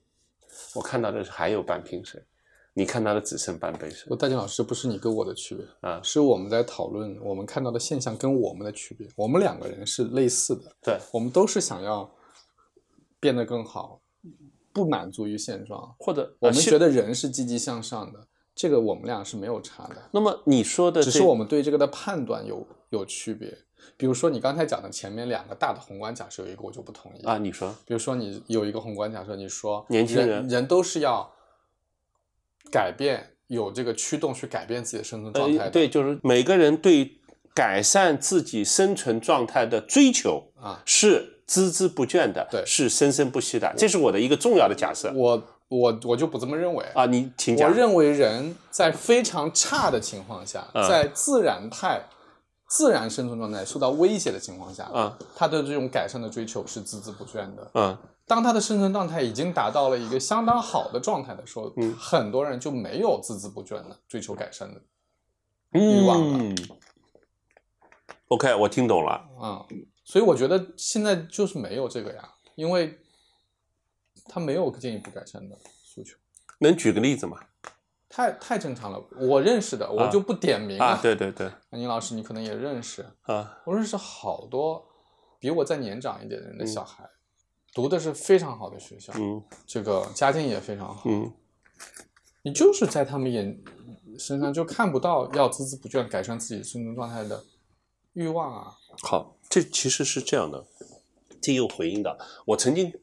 [0.76, 2.22] 我看到的是还有半瓶水，
[2.74, 6.02] 你看到的只剩半杯水我大金老师不是你跟我的区别，啊。
[6.04, 9.08] 是我们在讨论我们看到的现象跟我们的区别。
[9.16, 12.12] 我们两个人是类似的，对，我们都是想要
[13.18, 14.02] 变得更好，
[14.74, 15.96] 不满足于现状。
[15.98, 20.10] 或者我们觉得人是积极向上的，这个我们俩是没有差的。
[20.12, 23.58] 那么你说的，只是我们对这个的判断有有区别。
[23.98, 27.38] 比如说你刚才讲的前面两个大的宏观假设，有一个我就不同意啊，。
[27.38, 31.32] 你说比如说你有一个宏观假设，你说年轻人人都是要
[32.72, 35.66] 改变，有这个驱动去改变自己的生存状态。
[35.66, 37.20] 呃，对，就是每个人对
[37.54, 46.86] 改善自己生存状态的追求啊，是孜孜不倦的，对是生生不息的，这是我的一个重要的假设我我我就不这么认为。
[46.96, 47.06] 啊。
[47.06, 47.70] 你请讲。
[47.70, 52.02] 我认为人在非常差的情况下，嗯在自然态、
[52.72, 57.70] 自然生存状态受到威胁的情况下，啊他的这种改善的追求是孜孜不倦的。
[57.74, 64.82] 嗯当他的生存状态已经达到了一个相当好的状态的时候，嗯很多人就没有孜孜不倦的追求改善的
[65.72, 66.58] 欲望了嗯
[68.30, 69.12] OK，我听懂了。
[69.38, 69.68] 啊、
[70.06, 72.98] 所以我觉得现在就是没有这个呀，因为
[74.28, 76.16] 他没有进一步改善的诉求，
[76.60, 77.38] 能举个例子吗？
[78.12, 79.02] 太太正常了。
[79.16, 80.86] 我认识的，我就不点名了。
[80.86, 84.86] 啊，对对对，安宁老师，你可能也认识，啊，我认识好多
[85.40, 87.10] 比我再年长一点的人的小孩，
[87.74, 91.04] 读的是非常好的学校，嗯这个家境也非常好。
[91.06, 91.32] 嗯
[92.44, 93.64] 你就是在他们眼
[94.18, 97.44] 身上就看不到要孜孜不倦改善自己生存状态的
[98.14, 98.74] 欲望啊。
[99.04, 100.66] 好，这其实是这样的，
[101.42, 102.16] 这又回应到
[102.46, 102.94] 我曾经，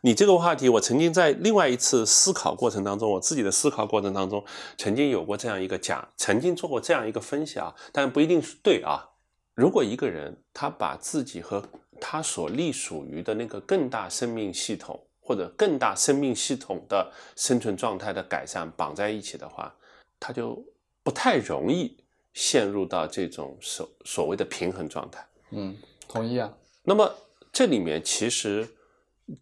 [0.00, 4.44] 你这个话题，我曾经在另外一次思考过程当中，我自己的思考过程当中，
[4.76, 9.08] 曾经有过这样一个假，曾经做过这样一个分析啊，但不一定是对啊。
[9.54, 11.62] 如果一个人他把自己和
[12.00, 19.74] 他所隶属于的那个更大生命系统或者更大生命系统的生存状态的改善绑在一起的话，
[20.20, 20.64] 他就
[21.02, 21.96] 不太容易
[22.34, 25.26] 陷入到这种所所谓的平衡状态。
[25.50, 25.76] 嗯，
[26.06, 26.52] 同意啊。
[26.84, 27.12] 那么
[27.58, 28.68] 这里面其实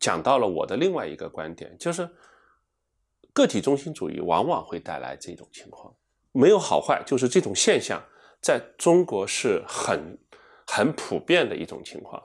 [0.01, 2.09] 讲到了我的另外一个观点，就是
[3.35, 5.95] 个体中心主义往往会带来这种情况，
[6.33, 8.03] 没有好坏，就是这种现象
[8.41, 10.19] 在中国是很
[10.67, 12.23] 很普遍的一种情况。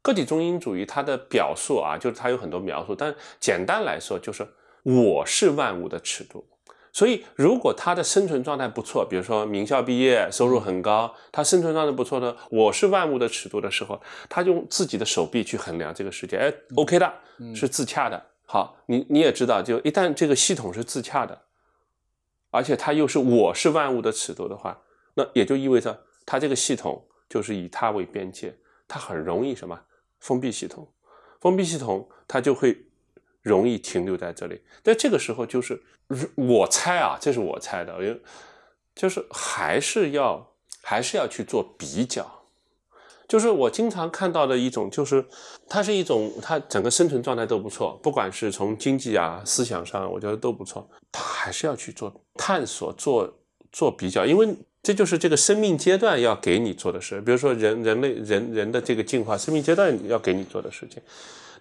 [0.00, 4.48] 个体中心主义它的表述啊，就是它有很多描述，但简单来说就是
[4.84, 6.48] 我是万物的尺度，
[6.94, 17.12] 所以，如果他的生存状态不错，比如说名校毕业，收入很高，他生存状态不错的，我是万物的尺度的时候，他用自己的手臂去衡量这个世界，哎，OK 的，
[17.52, 18.24] 是自洽的。
[18.46, 21.36] 好，你你也知道，就一旦这个系统是自洽的，
[22.50, 24.80] 而且它又是我是万物的尺度的话，
[25.14, 29.76] 那也就意味着它这个系统就是以它为边界，它很容易什么？
[30.20, 30.86] 封闭系统，
[31.40, 32.86] 封闭系统它就会
[33.44, 34.60] 容易停留在这里。
[34.82, 35.80] 在这个时候，就是
[36.34, 38.20] 我猜啊，这是我猜的，因为
[38.96, 40.44] 就是还是要
[40.82, 42.28] 还是要去做比较。
[43.26, 45.24] 就是我经常看到的一种，就是
[45.66, 50.86] 它是一种，它整个生存状态都不错，不管是从经济啊、思想上，我觉得都不错。
[51.10, 53.38] 它还是要去做探索、做
[53.72, 57.18] 做比较，因为这就是这个生命阶段要给你做的事。
[57.22, 61.02] 比如说人人类人人的这个进化生命阶段要给你做的事情，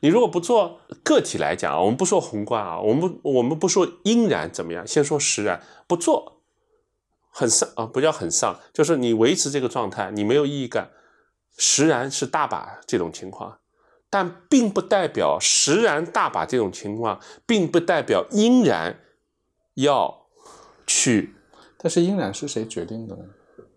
[0.04, 6.42] 你如果不做，个体来讲啊，我们不说宏观啊，我们不我们不说应然怎么样，先说实然，不做
[7.30, 10.92] 很丧啊，不叫很丧，就是你维持这个状态，你没有意义感。
[11.56, 13.60] 实然是大把这种情况，
[14.10, 19.00] 但并不代表实然大把这种情况，并不代表应然
[19.76, 20.28] 要
[20.86, 21.34] 去。
[21.78, 23.24] 但是应然是谁决定的呢？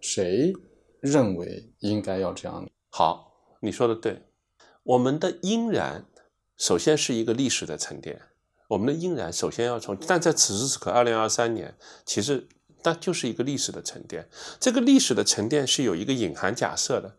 [0.01, 0.53] 谁
[0.99, 2.69] 认为应该要这样？
[2.91, 4.25] 好，你说的对。
[4.83, 6.05] 我们的应然
[6.57, 8.21] 首先是一个历史的沉淀，
[8.69, 12.49] 我们的应然首先要从，但在此时此刻，二零二三年，其实
[12.83, 14.29] 那就是一个历史的沉淀。
[14.59, 17.17] 这个历史的沉淀是有一个隐含假设的。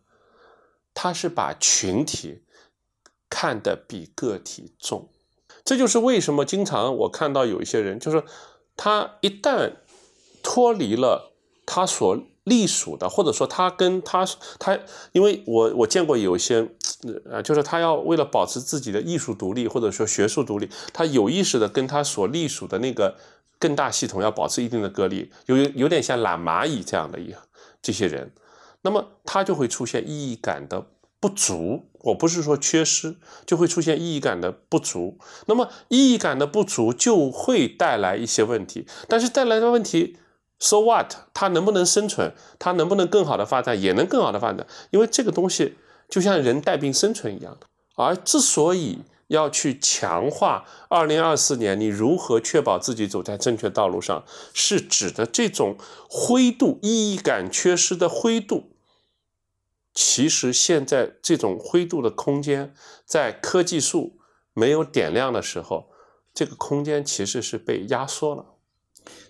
[0.94, 2.42] 他是把群体
[3.30, 5.08] 看得比个体重，
[5.64, 8.24] 这就是为什么经常我看到有一些人，就是
[8.76, 9.74] 他一旦
[10.42, 14.26] 脱离了他所隶属的，或者说他跟他
[14.58, 14.76] 他，
[15.12, 16.68] 因为我我见过有一些，
[17.30, 23.16] 呃，就是他要为了保持自己的艺术独立或者说学术独立，他有意识的跟他所隶属的那个
[23.58, 27.34] 更大系统要保持一定的隔离，有有点像懒蚂蚁这样的一
[27.80, 28.32] 这些人。
[28.82, 30.86] 那么他就会出现意义感的
[31.20, 35.18] 不足，我不是说缺失，就会出现意义感的不足。
[35.46, 40.16] 那么意义感的不足就会带来一些问题，但是带来的问题
[40.60, 41.12] ，so what？
[41.34, 42.32] 它能不能生存？
[42.60, 43.80] 它能不能更好的发展？
[43.80, 45.76] 也能更好的发展，因为这个东西
[46.08, 47.66] 就像人带病生存一样的。
[47.96, 55.76] 而之所以要去强化二零二四年，你如何确保自己走在正确道路上，是指的这种
[56.08, 58.70] 灰度、意义感缺失的灰度。
[59.92, 62.72] 其实现在这种灰度的空间，
[63.04, 64.20] 在科技树
[64.54, 65.90] 没有点亮的时候，
[66.32, 68.46] 这个空间其实是被压缩了。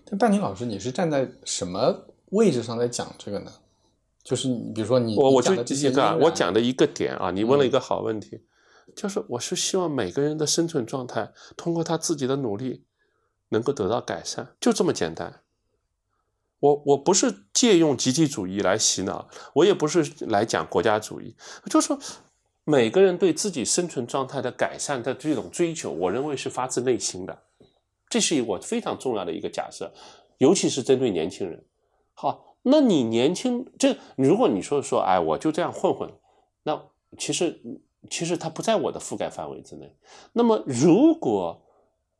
[0.04, 3.52] 但大宁老师，你是站在什么位置上在讲这个呢？
[4.28, 8.42] 就是你，比如说你，我我就这些一个我讲的一个点啊，你问了一个好问题，
[8.94, 12.84] 就是我是希望每个人的生存状态通过他自己的努力
[13.48, 15.40] 能够得到改善，就这么简单。
[16.60, 21.34] 我我不是借用集体主义来洗脑，我也不是来讲国家主义，
[21.70, 21.98] 就是说
[22.64, 27.38] 每个人对自己生存状态的改善的这种追求，我认为是发自内心的，
[28.10, 29.90] 这是我非常重要的一个假设，
[30.36, 31.64] 尤其是针对年轻人。
[32.12, 36.10] 好，那你年轻这如果你说说，哎，我就这样混混，
[36.64, 36.82] 那
[37.16, 37.60] 其实
[38.10, 39.96] 其实它不在我的覆盖范围之内。
[40.32, 41.62] 那么如果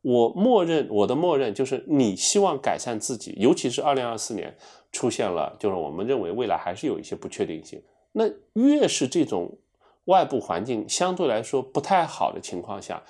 [0.01, 4.57] 我默认我的默认就是你希望改善自己，尤其是二零二四年
[4.91, 7.83] 出现了，就是我们认为未来还是有一些不确定性。
[8.13, 8.23] 那
[8.53, 9.57] 越是这种
[10.05, 13.03] 外部环境相对来说不太好的情况下，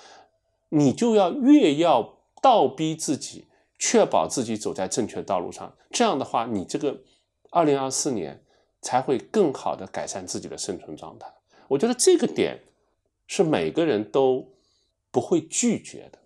[0.68, 3.46] 你就要越要倒逼自己，
[3.78, 5.72] 确保自己走在正确道路上。
[5.90, 7.00] 这样的话，你这个
[7.50, 8.42] 二零二四年
[8.80, 11.26] 才会更好的改善自己的生存状态。
[11.68, 12.62] 我觉得这个点
[13.26, 14.48] 是每个人都
[15.10, 16.18] 不会拒绝的。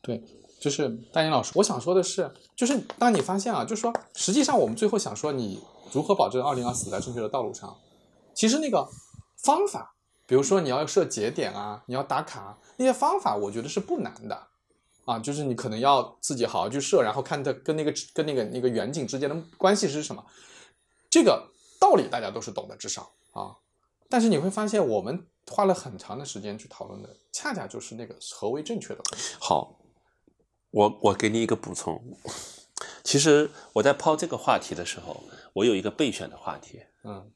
[0.00, 0.22] 对，
[0.60, 5.60] 就是大英老师，我想说的是，就是当你发现啊，就是说，实际上我们最后想说，你
[5.92, 7.76] 如何保证二零二四在正确的道路上？
[8.32, 8.88] 其实那个
[9.36, 9.94] 方法，
[10.26, 14.46] 比如说你要设节点啊，你要打卡那些方法，我觉得是不难的
[15.04, 20.24] 啊，就是你可能要自己好好去设，然后看它跟那个跟那个那个远景之间的关系是什么，
[21.10, 23.56] 这个道理大家都是懂的，至少啊，
[24.08, 29.02] 但是你会发现，我们花了很长的时间去讨论的，恰恰就是那个何为正确的。
[29.40, 29.80] 好，
[30.70, 32.00] 我我给你一个补充。
[33.02, 36.80] 其实我在抛这个话题的时候，我有一个备选的话题。
[37.02, 37.30] 嗯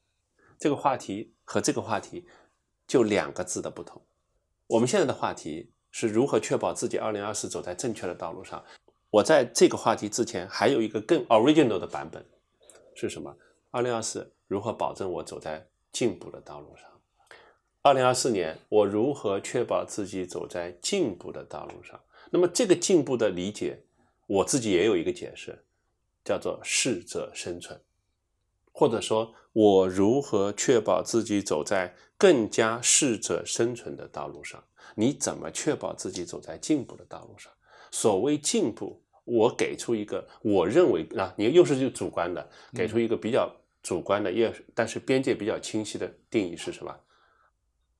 [0.56, 2.26] 这个话题和这个话题
[2.86, 4.00] 就两个字的不同。
[4.68, 8.64] 我们现在的话题是如何确保自己二零二四走在正确的道路上。
[9.10, 12.24] 我在这个话题之前还有一个更 original 的版本
[12.94, 13.36] 是什么
[13.74, 16.86] ？2024如何保证我走在进步的道路上
[17.82, 22.00] ？2024年我如何确保自己走在进步的道路上？
[22.30, 23.82] 那么这个进步的理解，
[24.26, 25.64] 我自己也有一个解释，
[26.24, 27.80] 叫做适者生存，
[28.72, 34.62] 或者说我如何确保自己走在更加适者生存的道路上？
[34.94, 37.52] 你怎么确保自己走在进步的道路上？
[37.90, 43.52] 所谓进步，我给出一个我认为啊，你又是就主观的，给出一个比较
[43.84, 46.98] 主观的，也但是边界比较清晰的定义是什么？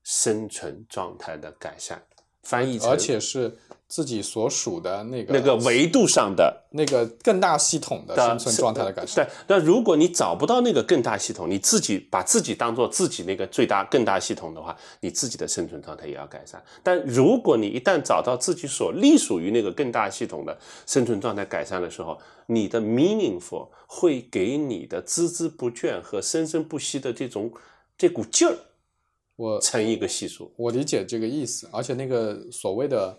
[0.03, 2.03] 生存状态的改善，
[2.43, 3.57] 翻译而且是
[3.87, 9.25] 自己所属的那个那个维度上的那个更大系统的的生存状态的改善。
[9.25, 16.63] 对，那如果你找不到那个更大系统，你自己把自己当做自己那个最大更大系统的话，你自己的生存状态也要改善。
[16.83, 27.53] 但如果你一旦找到自己所隶属于那个更大系统的生存状态改善的时候，你的 meaningful 会给你的孜孜不倦和生生不息的这种
[27.97, 28.57] 这股劲儿
[29.37, 30.53] 我乘一个系数。
[30.57, 33.17] 我理解这个意思，而且那个所谓的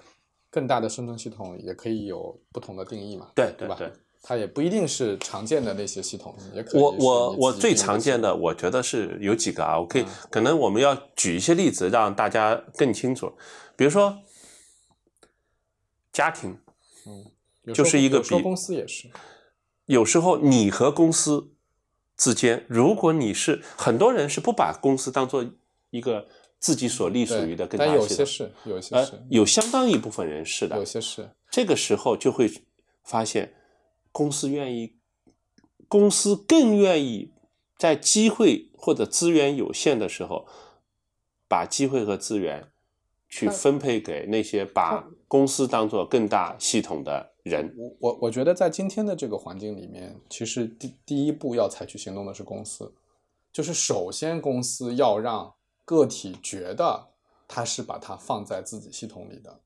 [0.55, 3.53] 更大的生存系统也可以有不同的定义嘛，对？
[3.57, 3.91] 对对对。
[4.27, 13.33] 它也不一定是常见的那些系统，也可以我我我最常见的，我觉得是有几个啊，我可以、可能我们要举一些例子让大家更清楚，
[13.75, 14.17] 比如说
[16.11, 16.57] 家庭，
[17.03, 17.31] 统，
[17.65, 19.11] 有时候就是一个比公司也是，
[19.85, 21.51] 有时候你和公司
[22.17, 25.45] 之间，如果你是很多人是不把公司当做
[25.91, 26.27] 一个
[26.59, 32.51] 自己所隶属于的更大系统，些是，有些呃是，，有相当一部分人是的有，些是，这个时候就会
[33.03, 33.53] 发现，
[34.11, 34.95] 公司愿意，
[35.87, 37.31] 公司更愿意
[37.77, 40.47] 在机会或者资源有限的时候，
[41.47, 42.71] 把机会和资源
[43.29, 47.75] 去分配给那些把公司当做更大系统的人。
[47.77, 52.91] 我我我觉得在今天的这个环境里面，其实第第一步要采取行动的是公司，
[53.51, 55.53] 就是首先公司要让
[55.85, 57.07] 个体觉得
[57.47, 59.59] 他是把它放在自己系统里的，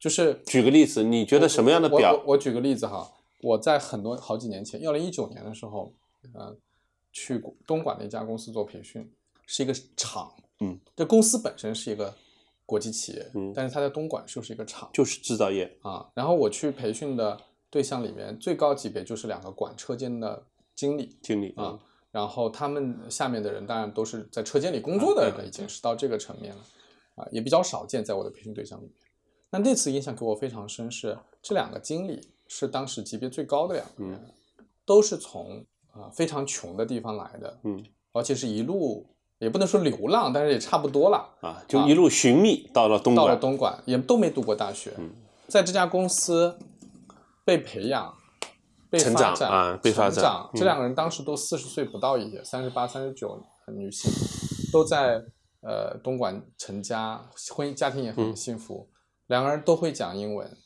[0.00, 5.92] 就是举个例子，你觉得什么样的表我我举个例子哈，我在很多好几年前，二零一九年的时候，
[6.34, 6.56] 嗯，
[7.12, 9.08] 去东莞的一家公司做培训，
[9.46, 12.14] 是一个厂，嗯，这公司本身是一个
[12.64, 13.52] 国际企业，嗯。
[13.54, 15.70] 但是它在东莞就是一个厂，就是制造业？
[15.82, 17.38] 啊，然后我去培训的
[17.68, 20.42] 对象里面，最高级别就是两个管车间的
[20.74, 21.78] 经理经理啊，
[22.14, 26.60] 然后他们下面的人当然都是在车间里工作的人了，已经是到这个层面了，
[27.16, 28.92] 啊，也比较少见在我的培训对象里面。
[29.50, 34.24] 那那次印象给我非常深是，这两个经理是当时级别最高的两个人，
[34.86, 39.04] 都是从啊、非常穷的地方来的，嗯而且是一路
[39.40, 43.36] 也不能说流浪，但是也差不多了，啊，就一路寻觅到了东莞到了。
[43.36, 45.10] 东莞，也都没读过大学，嗯
[45.48, 46.56] 在这家公司
[47.44, 48.16] 被培养、
[48.94, 53.42] 被成发展长啊被发展成长嗯这两个人当时都四十岁不到一些，三十八、三十九，
[53.76, 54.10] 女性
[54.72, 55.22] 都在
[55.62, 57.20] 呃东莞成家，
[57.54, 58.88] 婚姻家庭也嗯很幸福，
[59.26, 60.56] 两个人都会讲英文，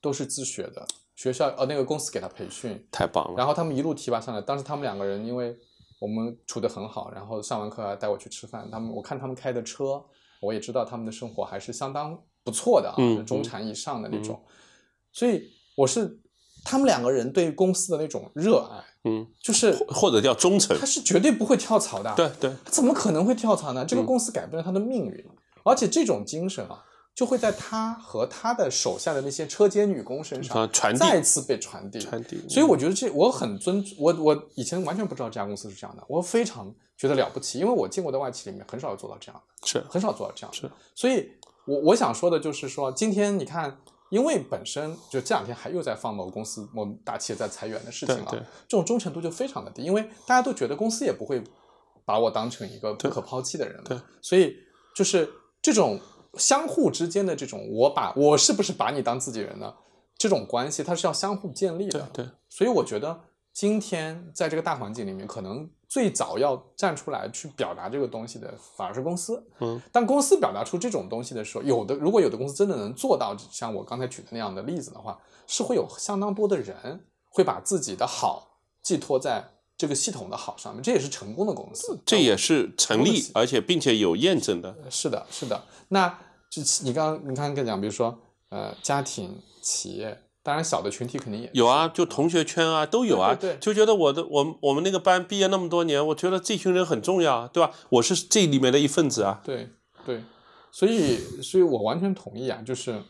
[0.00, 3.34] 都是自学的，学校呃那个公司给他培训，太棒了！
[3.36, 4.40] 然后他们一路提拔上来。
[4.40, 5.56] 当时他们两个人因为
[6.00, 8.68] 我们处得很好，然后上完课还带我去吃饭。
[8.70, 10.02] 他们我看他们开的车，
[10.40, 14.42] 我也知道他们的生活还是相当不错的啊，嗯中产以上的那种。
[15.12, 16.20] 所以我是
[16.64, 20.86] 他们两个人对公司的那种热爱，嗯，就是或者叫忠诚他。
[20.86, 22.12] 是绝对不会跳槽的。
[22.16, 23.84] 对对，他怎么可能会跳槽呢？
[23.84, 25.24] 这个嗯公司改变了他的命运，
[25.62, 26.82] 而且这种精神啊，
[27.14, 31.98] 就会在他和他的手下的那些车间女工身上再次被传递。
[32.00, 32.42] 传递。
[32.48, 40.56] 所以我觉得这我很尊我我以前完全不知道这家公司是这样的，我非常觉得了不起，因为我进过的外企里面很少有做到这样的，是很少做到这样的。
[40.56, 41.28] 是，所以
[41.66, 43.78] 我我想说的就是说，今天你看，
[44.14, 48.30] 因为本身就这两天还又在放某公司某大企业在裁员的事情啊，
[48.68, 51.42] 这种忠诚度就非常的低，因为大家都觉得公司也不会
[52.04, 53.96] 把我当成一个不可抛弃的人对。
[53.96, 54.54] 了，所以
[54.94, 55.28] 就是
[55.60, 55.98] 这种
[56.38, 59.74] 相互之间的这种我把我是不是把你当自己人呢？
[60.16, 63.20] 这种关系它是要相互建立的，对对，所以我觉得
[63.52, 69.44] 今天在这个大环境里面，可能最早要站出来去表达这个东西的，反而是公司。
[69.60, 79.44] 嗯，当公司表达出这种东西的时候，有的如果有的公司真的能做到像我刚才举的那样的例子的话，是会有相当多的人会把自己的好寄托在
[79.76, 82.00] 这个系统的好上面，这也是成功的公司。
[82.06, 84.74] 这也是成立而且并且有验证的。
[84.90, 85.62] 是的，是的。
[85.88, 86.08] 那
[86.50, 88.16] 就你刚刚你刚刚跟讲，比如说
[88.50, 97.72] 呃家庭、企业，当然小的群体肯定也有啊，就同学圈啊都有啊，对对对就觉得我的我我们那个班毕业那么多年，我觉得这群人很重要啊，对吧？
[97.88, 99.40] 我是这里面的一份子啊。
[99.42, 99.70] 对
[100.04, 100.22] 对，
[100.70, 103.02] 所以所以我完全同意啊，就是，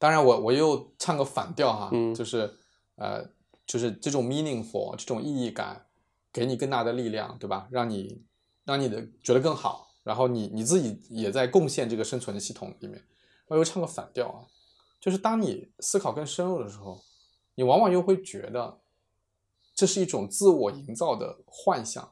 [0.00, 2.52] 当然我我又唱个反调哈，嗯就是
[2.96, 3.24] 呃，
[3.64, 5.86] 就是这种 meaningful 这种意义感，
[6.32, 7.68] 给你更大的力量，对吧？
[7.70, 8.24] 让你
[8.64, 13.04] 让你的觉得更好，然后你你自己也在贡献这个生存的系统里面，
[13.46, 14.42] 我又唱个反调啊，
[15.02, 17.02] 就是当你思考更深入的时候，
[17.56, 18.78] 你往往又会觉得
[19.74, 22.08] 这是一种自我营造的幻象。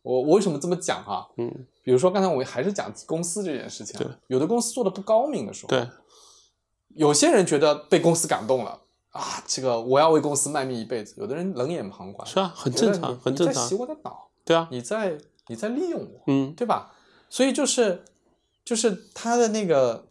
[0.00, 5.86] 我我为什么这么讲哈、嗯，比如说刚才我们还是讲公司这件事情有的公司做的不高明的时候，对，
[6.88, 8.80] 有些人觉得被公司感动了
[9.10, 15.18] 啊，这个我要为公司卖命一辈子；有的人冷眼旁观，是啊，很正常，你很正常你在洗，我的脑，对啊，你在
[15.48, 16.96] 你在利用我，嗯，对吧？
[17.28, 18.04] 所以就是
[18.64, 20.08] 就是他的那个，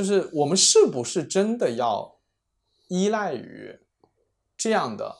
[0.00, 2.16] 就是我们是不是真的要
[2.88, 3.78] 依赖于
[4.56, 5.18] 这样的，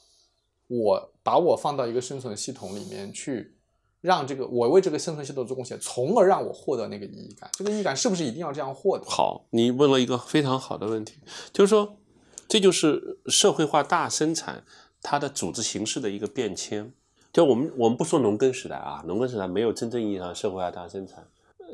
[0.69, 3.59] 我把我放到一个生存系统里面去。
[4.01, 7.51] 让这个我为这个生存系统做贡献，从而让我获得那个意义感。
[7.53, 9.05] 这个意义感是不是一定要这样获得？
[9.05, 11.19] 好，你问了一个非常好的问题，
[11.53, 11.99] 就是说，
[12.49, 14.65] 这就是社会化大生产
[15.03, 16.95] 它的组织形式的一个变迁。
[17.31, 21.29] 就我们我们不说农耕时代啊，农耕时代没有真正意义上社会化大生产。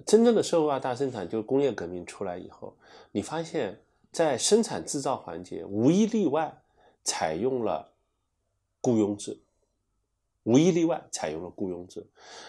[0.05, 2.77] 真正的社会化大生产，就是工业革命出来以后，
[3.13, 3.81] 你发现，
[4.13, 6.63] 在生产制造环节无一例外
[7.05, 7.93] 采用了
[8.81, 9.41] 雇佣制，
[10.43, 12.07] 无一例外采用了雇佣制。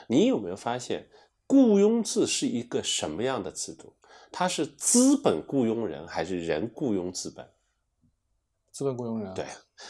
[0.08, 1.08] 你有没有发现，
[1.46, 3.94] 雇佣制是一个什么样的制度？
[4.32, 7.48] 它是资本雇佣人还是人雇佣资本？
[8.78, 9.44] 资本雇佣人啊，对，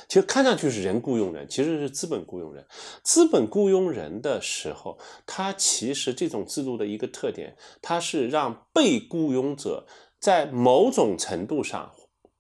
[0.08, 2.66] 其实看上去是人雇佣人，其实是资本雇佣人。
[3.04, 9.86] 资本雇佣人的时候，它其实这种制度的一个特点，它是让被雇佣者
[10.22, 11.92] 在某种程度上，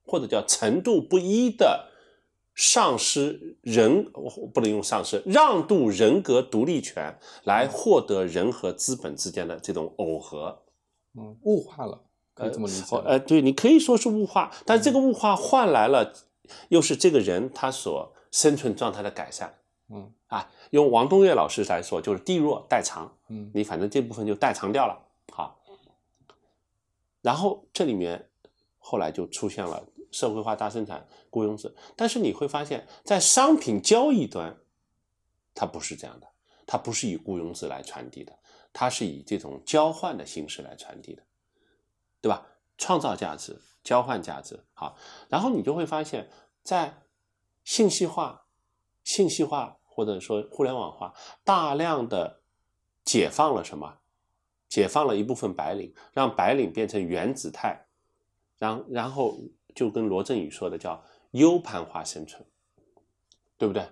[0.06, 1.90] 或者叫程度不一的
[2.56, 4.10] 丧失人，
[4.54, 10.64] 不能用丧失，让渡人格独立权，来获得人和资本之间的这种耦合。
[11.20, 16.14] 嗯，物化了，可以这么理解呃，对你可以说是物化，但这个物化换来了，
[16.70, 19.58] 又是这个人他所生存状态的改善
[19.90, 20.52] 嗯啊。
[20.72, 25.00] 用王东岳老师来说，就是地弱代偿，嗯你反正这部分就代偿掉了，
[25.32, 25.60] 好。
[27.22, 28.30] 然后这里面
[28.80, 34.58] 后来就出现了社会化大生产雇佣制，但是你会发现在商品交易端，
[35.54, 36.28] 它不是这样的，
[36.66, 38.38] 它不是以雇佣制来传递的，
[38.72, 41.24] 它是以这种交换的形式来传递的。
[42.20, 42.48] 对吧？
[42.80, 43.56] 创造价值，
[43.88, 44.98] 交换价值，好，
[45.30, 46.30] 然后你就会发现，
[46.62, 46.94] 在
[47.64, 48.44] 信息化、
[49.06, 51.14] 信息化或者说互联网化，
[51.46, 52.42] 大量的
[53.06, 54.00] 解放了什么？
[54.68, 57.82] 解放了一部分白领，让白领变成原子态，
[58.58, 59.40] 然然后
[59.74, 62.46] 就跟罗振宇说的叫 U 盘化生存，
[63.58, 63.88] 对不对？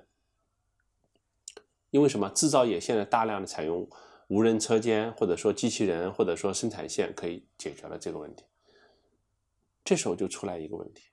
[1.91, 2.29] 因为什么？
[2.31, 3.89] 制造业现在大量的采用
[4.27, 8.43] 无人车间，或者说机器人，或者说生产线，可以解决了这个问题。
[9.86, 11.03] 这时候就出来一个问题：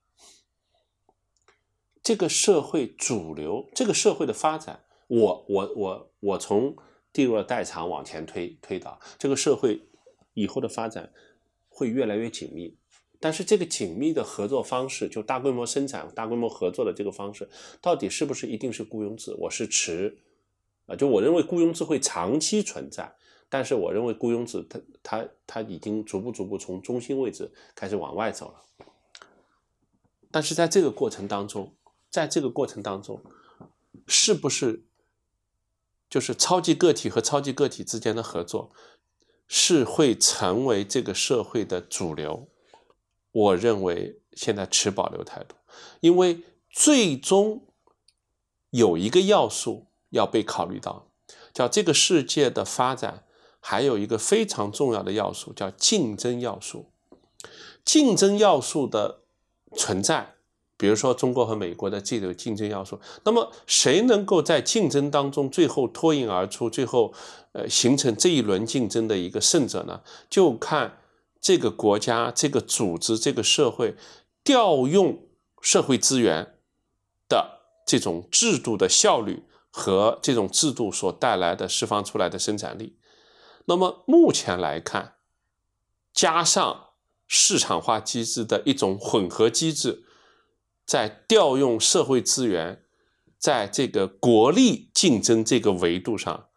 [2.03, 6.75] 这个社会主流，这个社会的发展，我我我我从
[7.13, 9.83] 地弱代偿往前推推导，这个社会
[10.33, 11.13] 以后的发展
[11.69, 12.77] 会越来越紧密。
[13.21, 17.49] 但是这个紧密的合作方式，就大规模生产、大规模合作的这个方式，
[17.81, 19.33] 到底是不是一定是雇佣制？
[19.39, 20.19] 我是持
[20.87, 23.15] 啊，就我认为雇佣制会长期存在，
[23.53, 28.87] 但是我认为雇佣制它它它已经逐步逐步从中心位置开始往外走了。
[30.31, 31.75] 但是在这个过程当中，
[32.09, 33.23] 在这个过程当中，
[34.07, 34.85] 是不是
[36.09, 38.73] 就是超级个体和超级个体之间的合作，
[39.47, 42.49] 是会成为这个社会的主流？
[43.33, 45.57] 我认为现在持保留态度，
[46.01, 46.41] 因为
[46.71, 47.67] 最终
[48.71, 51.11] 有一个要素要被考虑到，
[51.53, 53.27] 叫这个世界的发展
[53.65, 56.87] 还有一个非常重要的要素，叫竞争要素。
[57.85, 59.21] 竞争要素的
[59.77, 60.35] 存在，
[60.77, 67.15] 比如说中国和美国的这个竞争要素，那么谁能够在竞争当中最后脱颖而出，最后
[67.53, 70.03] 呃形成这一轮竞争的一个胜者呢？
[70.29, 70.99] 就看
[71.41, 73.95] 这个国家、这个组织、这个社会
[74.43, 75.23] 调用
[75.61, 76.55] 社会资源
[77.29, 82.97] 的这种制度的效率和这种制度所带来的释放出来的生产力。
[83.67, 85.17] 那么目前来看，
[86.13, 86.91] 加上
[87.27, 90.05] 市场化机制的一种混合机制，
[90.85, 92.85] 在调用社会资源，
[93.39, 96.49] 在这个国力竞争这个维度上，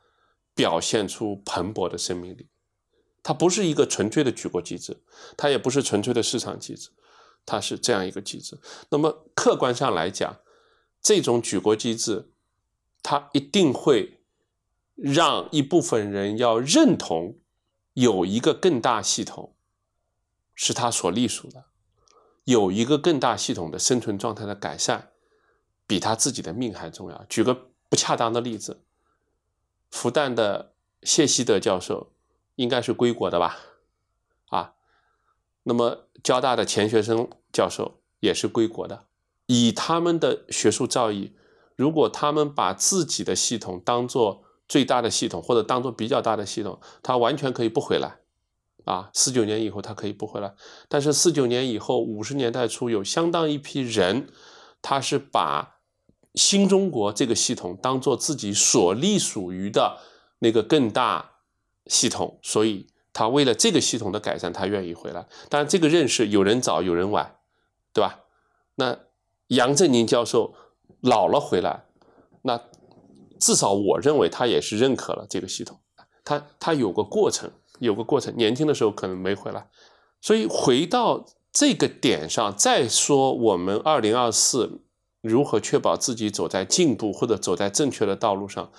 [0.53, 2.49] 表现出蓬勃的生命力。
[3.23, 5.01] 它不是一个纯粹的举国机制，
[5.35, 6.89] 它也不是纯粹的市场机制，
[7.45, 8.59] 它是这样一个机制。
[8.89, 10.37] 那么客观上来讲，
[11.01, 12.31] 这种举国机制，
[13.01, 14.19] 它一定会
[14.95, 17.37] 让一部分人要认同
[17.93, 19.55] 有一个更大系统
[20.53, 21.65] 是他所隶属的，
[22.45, 25.11] 有一个更大系统的生存状态的改善，
[25.85, 27.25] 比他自己的命还重要。
[27.27, 28.83] 举个不恰当的例子，
[29.91, 30.73] 复旦的
[31.03, 32.13] 谢希德教授
[32.55, 33.57] 应该是归国的吧？
[34.47, 34.75] 啊，
[35.63, 39.07] 那么交大的钱学森教授也是归国的，
[39.47, 41.33] 以他们的学术造诣，
[41.75, 48.17] 如果他们把自己的系统当做最大的系统，或者当做比较大的系统，他完全可以不回来。
[48.85, 50.53] 啊，四九年以后他可以不回来，
[50.87, 54.27] 但是四九年以后，五十年代初有相当一批人，
[54.79, 55.79] 他是把
[56.35, 59.97] 新中国这个系统当做自己所隶属于的
[60.37, 61.31] 那个更大
[61.87, 65.27] 系统，所以他为了这个系统的改善，他愿意回来。
[65.49, 67.37] 当然，这个认识有人早有人晚，
[67.91, 68.19] 对吧？
[68.75, 68.99] 那
[69.47, 70.53] 杨振宁教授
[71.01, 71.85] 老了回来，
[72.43, 72.61] 那
[73.39, 75.79] 至少我认为他也是认可了这个系统，
[76.23, 77.51] 他他有个过程。
[77.79, 79.67] 有个过程，年轻的时候可能没回来，
[80.21, 84.79] 所以回到这个点上再说，我们二零二四
[85.19, 88.71] 如何确保自己走在进步或者走在正确的道路上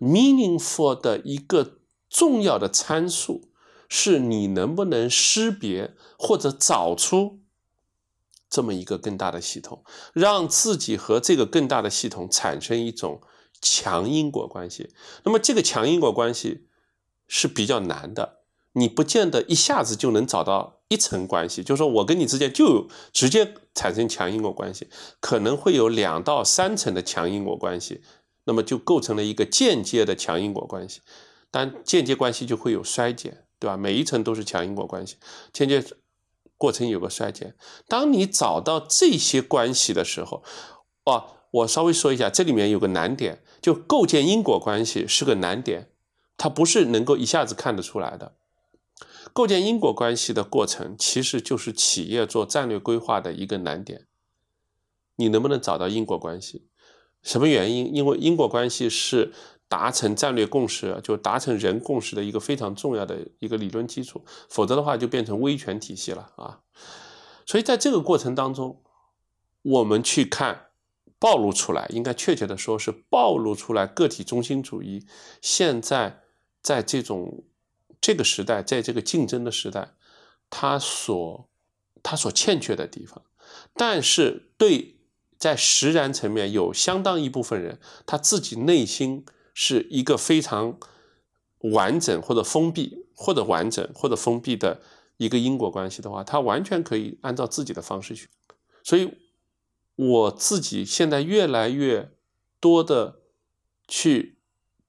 [0.00, 3.42] ，meaningful 的一个重要的参数
[3.88, 7.38] 是你能不能识别或者找出
[8.48, 13.20] 这么一个更大的系统，让自己和这个更大的系统产生一种
[13.60, 14.90] 强因果关系。
[15.24, 16.66] 那么这个强因果关系。
[17.32, 18.40] 是比较难的，
[18.72, 24.88] 你不见得一下子就能找到一层关系，就是说我跟你之间就直接产生强因果关系，
[25.20, 28.02] 可能会有两到三层的强因果关系，
[28.46, 31.02] 那么就构成了一个间接的强因果关系，
[31.52, 33.76] 但间接关系就会有衰减，对吧？
[33.76, 35.14] 每一层都是强因果关系，
[35.52, 35.84] 间接
[36.58, 37.54] 过程有个衰减。
[37.86, 40.42] 当你找到这些关系的时候，
[41.04, 45.90] 哦，我稍微说一下，这里面有个难点，就构建因果关系是个难点。
[46.36, 48.36] 它不是能够一下子看得出来的。
[49.32, 54.06] 构建因果关系的过程，其实就是企业做战略规划的一个难点。
[55.16, 56.68] 你能不能找到因果关系？
[57.22, 57.94] 什么原因？
[57.94, 59.34] 因为因果关系是
[59.68, 64.24] 达成战略共识，就达成人共识的一个非常重要的一个理论基础。
[64.48, 66.60] 否则的话，就变成威权体系了啊。
[67.44, 68.80] 所以在这个过程当中，
[69.62, 70.69] 我们去看。
[71.20, 75.06] 暴露出来，应该确切的说是暴露出来个体中心主义。
[75.42, 76.22] 现在
[76.62, 77.44] 在这种
[78.00, 79.92] 这个时代，在这个竞争的时代，
[80.48, 81.46] 它所
[82.02, 83.22] 它所欠缺的地方。
[83.74, 84.96] 但是对
[85.36, 90.78] 在实然层面，有相当一部分人，他自己内心是一个非常
[91.58, 94.80] 完整或者封闭，或者完整或者封闭的
[95.18, 98.30] 一个因果关系的话，他完全可以按照自己的方式去。
[98.82, 99.12] 所以。
[100.00, 102.10] 我自己现在越来越
[102.58, 103.16] 多的
[103.86, 104.38] 去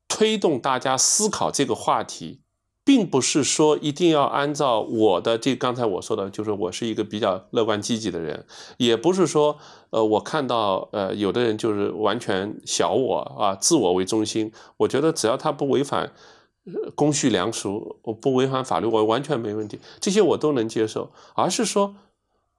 [0.07, 2.39] 推动大家思考这个话题，
[2.85, 8.45] 并不是说一定要按照我的这刚才我说的，就是我是一个比较乐观积极的人，
[8.77, 9.57] 也不是说
[9.89, 14.53] 呃我看到呃有的人就是完全小我啊，自我为中心。
[14.77, 16.13] 我觉得只要他不违反
[16.95, 21.11] 公序良俗，我不违反法律，我完全没问题，这些我都能接受。
[21.35, 21.97] 而是说，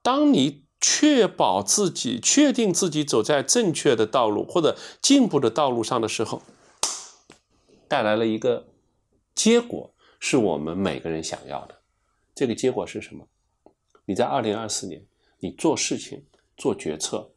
[0.03, 0.61] 当你。
[0.85, 6.41] 确保自己确定自己走在正确的道路或者进步的道路上的时候，
[7.87, 8.67] 带来了一个
[9.33, 11.79] 结果，是我们每个人想要的。
[12.35, 13.25] 这个结果是什么？
[14.03, 15.05] 你在二零二四年，
[15.39, 16.25] 你做事情、
[16.57, 17.31] 做决策，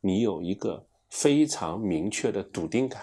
[0.00, 3.02] 你有一个非常明确的笃定感。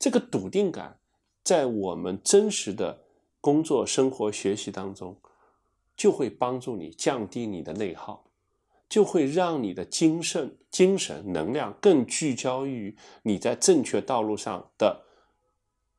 [0.00, 0.98] 这个笃定感，
[1.44, 3.04] 在我们真实的
[3.40, 5.16] 工作、生活、学习当中，
[5.96, 8.24] 就会帮助你降低你的内耗。
[8.92, 15.06] 就会让你的精神、精神能量更聚焦于你在正确道路上的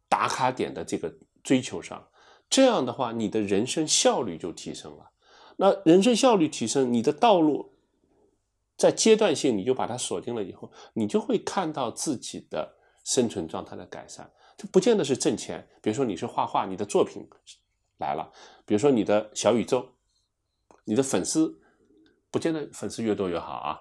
[0.07, 1.11] 打卡点的这个
[1.41, 2.07] 追求上。
[2.47, 5.09] 这样的话，你的人生效率就提升了。
[5.55, 7.73] 那人生效率提升，你的道路
[8.77, 14.31] 在阶段性你就把它锁定了以后，你就会看到自己的生存状态的改善。
[14.55, 17.27] 这不见得是挣钱，比如说你是画画，你的作品
[17.97, 18.31] 来了；
[18.67, 19.84] 比如说你的小宇宙，
[20.84, 21.59] 你的粉丝。
[22.34, 23.80] 不见得粉丝越多越好啊，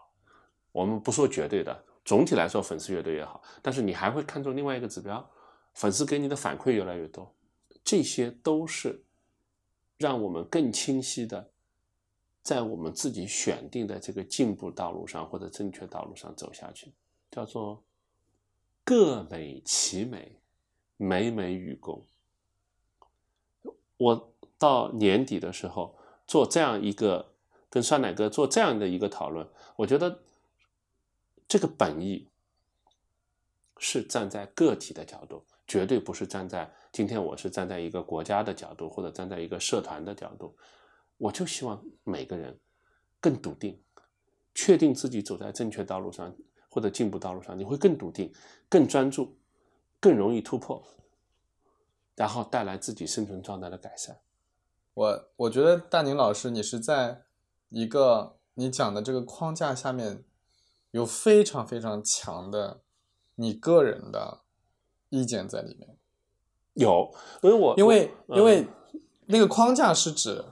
[0.73, 3.43] 我们不说绝对的，总体来说粉丝越多越好。
[3.63, 5.27] 但是你还会看重另外一个指标，
[5.73, 7.35] 粉丝给你的反馈越来越多，
[7.83, 9.03] 这些都是
[9.97, 11.51] 让我们更清晰的
[12.43, 16.93] 在我们自己选定的这个进步道路上或者正确道路上走下去，
[17.31, 17.83] 叫做
[18.85, 20.37] 各美其美，
[20.99, 22.05] 美美与共。
[23.97, 25.97] 我到年底的时候
[26.27, 27.32] 做这样一个。
[27.73, 30.21] 跟酸奶哥做这样的一个讨论，我觉得
[31.49, 32.29] 这个本意
[33.79, 40.55] 是站在个体的角度，绝对不是站在今天我是站在一个国家的角度，或者站在一个社团的角度。
[41.17, 42.61] 我就希望每个人
[43.19, 43.83] 更笃定，
[44.55, 46.37] 确定自己走在正确道路上
[46.69, 48.31] 或者进步道路上，你会更笃定、
[48.69, 49.35] 更专注、
[49.99, 50.87] 更容易突破，
[52.17, 54.21] 然后带来自己生存状态的改善。
[54.93, 57.23] 我我觉得大宁老师，你是在。
[57.73, 60.25] 一个你讲的这个框架下面
[60.91, 62.83] 有非常非常强的
[63.37, 64.41] 你个人的
[65.09, 65.97] 意见在里面，
[66.75, 67.13] 有，
[67.43, 68.67] 因为我因为因为
[69.27, 70.45] 那个框架是指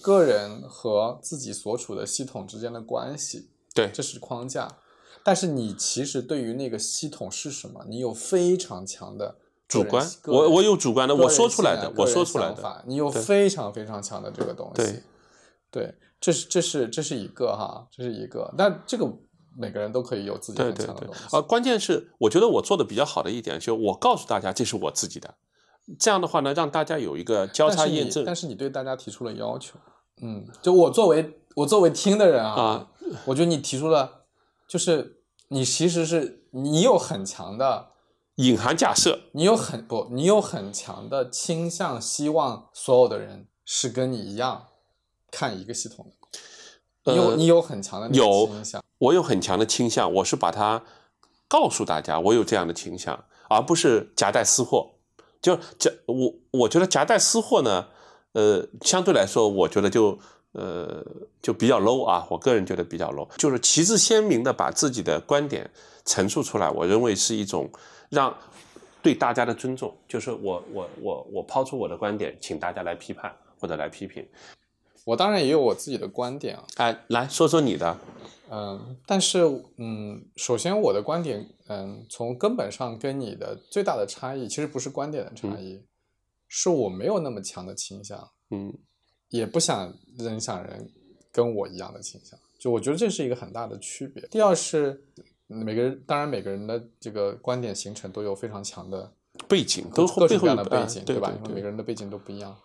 [0.00, 4.78] 个人和自己所处的系统之间的关系，对这是框架。
[5.24, 9.36] 但是你其实对于那个系统是什么，你有非常强的
[9.68, 14.82] 主观，我我有主观的，我说出来的，我说出来的，想法，你有非常非常强的这个东西。
[14.82, 15.02] 对，
[15.70, 19.04] 对，这是这是这是一个哈，这是一个，那这个
[19.58, 21.36] 每个人都可以有自己很对对对强的东西。
[21.36, 25.34] 啊，关键是我觉得我做的比较好的一点，就我告诉大家这是我自己的，
[25.98, 29.76] 这样的话呢，让大家有一个交叉验证但是你对大家提出了要求，
[30.22, 32.88] 嗯，就我作为我作为听的人啊，啊，
[33.26, 34.22] 我觉得你提出了，
[34.68, 35.18] 就是
[35.48, 37.88] 你其实是你有很强的，
[38.36, 44.68] 隐含假设，你有很不，你有很强的倾向，希望所有的人是跟你一样
[45.32, 46.06] 看一个系统
[47.02, 50.84] 的，你有呃你有很强的有倾向，我有很强的倾向，我是把它
[51.48, 54.92] 告诉大家，我有这样的倾向，而不是夹带私货。
[55.40, 57.88] 就夹我，我觉得夹带私货呢，
[58.32, 60.16] 呃，相对来说，我觉得就
[60.52, 61.04] 呃
[61.42, 65.68] 就比较 low 啊，我个人觉得比较 low，就是旗帜鲜明的把自己的观点
[66.04, 67.68] 陈述出来，我认为是一种
[68.10, 68.32] 让
[69.02, 74.24] 对大家的尊重，就是我我我我抛出我的观点，请大家来批判或者来批评。
[75.04, 77.98] 我当然也有我自己的观点啊，哎，来说说你的，
[78.50, 79.40] 嗯，但是
[79.76, 85.82] 嗯，首先我的观点，嗯，从根本上跟你的最大的差异，其实不是观点的差异，
[86.46, 88.72] 是我没有那么强的倾向，嗯
[89.30, 90.90] 也不想人想人
[91.32, 94.24] 跟我一样的倾向，就我觉得这是一个很大的区别。
[94.28, 95.02] 第二是
[95.46, 99.12] 每个人，当然每个人的这个观点形成都有非常强的
[99.48, 101.06] 背景都各样的背景，吧？
[101.06, 102.56] 对吧因为每个人的背景都不一样。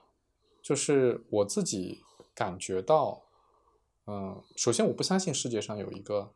[0.61, 2.01] 就是我自己
[2.37, 3.23] 感觉到，
[4.05, 6.31] 嗯，首先我不相信世界上有一个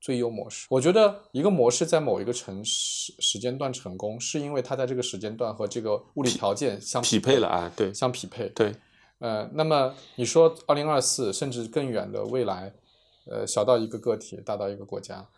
[0.00, 0.68] 最优模式。
[0.70, 8.48] 我觉得一个模式在某一个城市时间段成功，是因为它在这个时间段和这个物理条件相匹配了啊，对相匹配。
[8.50, 8.72] 对，
[9.18, 12.72] 呃，那么你说二零二四甚至更远的未来，
[13.26, 15.28] 呃，小到一个个体，大到一个国家，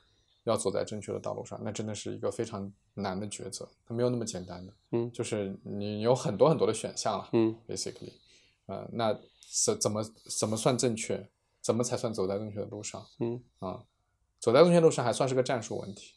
[0.45, 4.73] 要走在正确的道路上，那真的是一个非常难的抉择，它没有那么简单的。
[4.93, 8.13] 嗯就是你有很多很多的选项了嗯，basically，
[8.67, 9.19] 呃，那
[9.65, 10.03] 怎怎么
[10.39, 11.29] 怎么算正确？
[11.61, 13.07] 怎么才算走在正确的路上？
[13.21, 13.85] 嗯啊，
[14.39, 16.15] 走在正确路上还算是个战术问题。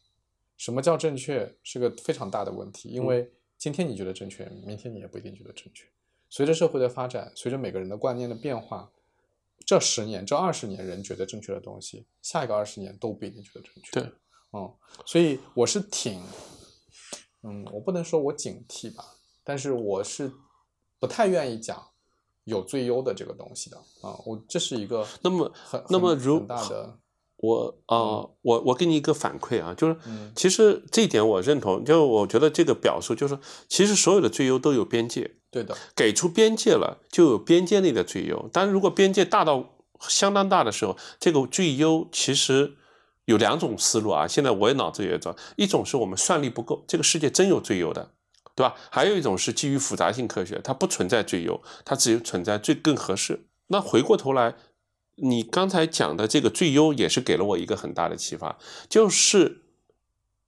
[0.57, 5.85] 什么叫正确是个非常大的问题，因为今天你觉得正确，明天你也不一定觉得正确。
[6.29, 8.91] 随着社会的发展，随着每个人的观念的变化，
[9.65, 14.01] 这十年、这二十年人觉得正确的东西，下一个二十年都不一定觉得正确。
[14.01, 14.11] 对，
[14.51, 14.75] 嗯，
[15.05, 16.21] 所以我是挺，
[17.43, 20.33] 嗯，我不能说我警惕吧，但是我是
[20.99, 21.91] 不太愿意讲
[22.47, 25.51] 有最优的这个东西的啊，我这是一个 那么
[25.89, 26.97] 那么如大的
[27.37, 33.37] 我啊、我我给你一个反馈啊，就是嗯其实这一点我认同，就我觉得这个表述就是，
[33.67, 38.49] 其实所有的最优都有边界，对的，给出边界了，就有边界内的最优。
[38.51, 42.73] 但如果边界大到相当大的时候，这个最优其实
[43.25, 44.27] 有两种思路啊。
[44.27, 48.13] 现在我也脑子也转，一种是我们算力不够，这个世界真有最优的，
[48.57, 48.75] 对吧？
[48.89, 53.45] 还有一种是基于复杂性科学，它不存在最优，它只有存在最更合适。
[53.67, 54.55] 那回过头来，
[55.17, 58.57] 你刚才讲的这个最优也是给了我一个很大的启发，
[58.89, 59.61] 就是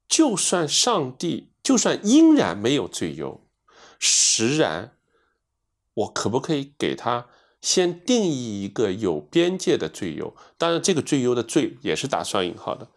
[0.07, 3.41] 就算上帝，就算应然没有最优，
[3.99, 4.93] 实然，
[5.93, 7.27] 我可不可以给他
[7.61, 10.35] 先定义一个有边界的最优？
[10.57, 12.87] 当然，这个最优的“最”也是打双引号的。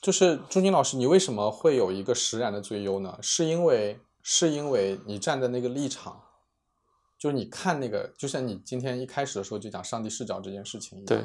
[0.00, 3.16] 就是朱军老师，你为什么会有一个实然的最优呢？
[3.22, 3.98] 是因为
[4.28, 6.20] 是因为你站在那个立场，
[7.16, 11.24] 就是你看那个，就像你今天一开始的时候就讲上帝视角这件事情一样，对，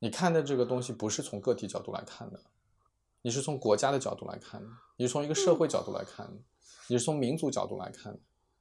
[0.00, 2.40] 你看的这个东西不是从个体角度来看的，
[3.22, 4.66] 你是从国家的角度来看的，
[4.96, 6.32] 你是从一个社会角度来看的，
[6.88, 8.18] 你是从民族角度来看的，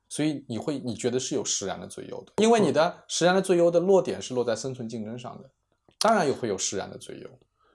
[0.08, 5.50] 所以你会你觉得是有实然的最优的，因为你的实然的最优的落点是落在生存竞争上的，
[5.98, 7.28] 当然也会有实然的最优，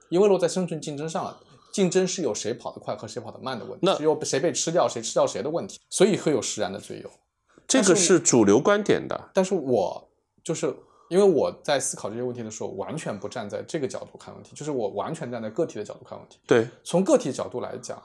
[0.07, 1.43] 因为落在生存竞争上了。
[1.73, 7.11] 竞争是有谁跑得快和谁跑得慢的问题，那是有谁被吃掉谁吃掉谁的问题，所以会有食然的最优。
[7.67, 9.29] 这个是主流观点的。
[9.33, 10.09] 但是我
[10.43, 10.73] 就是
[11.09, 16.37] 因为我在思考这些问题的时候，完全不站在这个角度看问题，就是我完全站在个体的角度看问题。
[16.45, 18.01] 对，从个体角度来讲，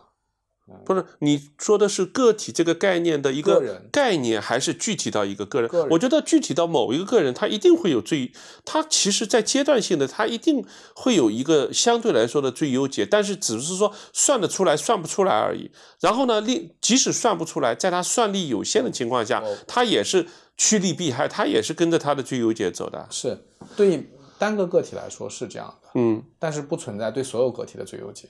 [0.84, 5.70] 不是你说的是个体这个概念的一个概念，还是具体到一个个人？
[5.90, 8.32] 我觉得具体到某一个个人，他一定会有最，
[8.64, 10.64] 他其实在阶段性的，他一定
[10.94, 15.70] 会有一个相对来说的最优解，但是只是说算得出来，算不出来而已。
[16.00, 20.26] 然后呢，另即使算不出来，在他算力有限的情况下哦，他也是
[20.56, 23.06] 趋利避害，他也是跟着他的最优解走的。
[23.10, 23.44] 是
[23.76, 28.28] 对单个个体来说是这样的，嗯，但是不存在对所有个体的最优解。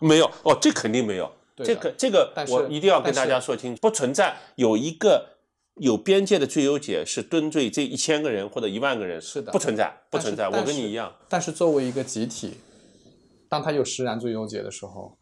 [0.00, 1.32] 没有哦，这肯定没有。
[1.64, 5.36] 这个这个我一定要跟大家说清楚，不存在有一个
[5.76, 10.48] 有边界的最优解是蹲罪这一千个人或者一万个人，是的不存在，不存在。
[10.48, 12.54] 我跟你一样，但是作为一个集体，
[13.48, 15.16] 当他有实然最优解的时候，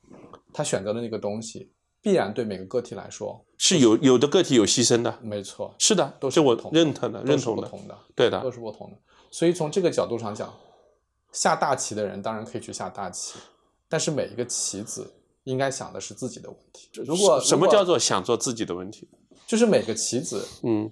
[0.52, 8.96] 他选择的那个东西，必然对每个个体来说，是有有的个体有牺牲的，没错，是的，都是这我认同的，认同的，不同的，对的都，是不同的。
[9.30, 10.52] 所以从这个角度上讲，
[11.32, 13.38] 下大棋的人当然可以去下大棋，
[13.88, 15.12] 但是每一个棋子
[15.47, 16.89] 应该想的是自己的问题。
[17.02, 19.09] 如果什么叫做想做自己的问题？
[19.47, 20.90] 就是每个棋子嗯，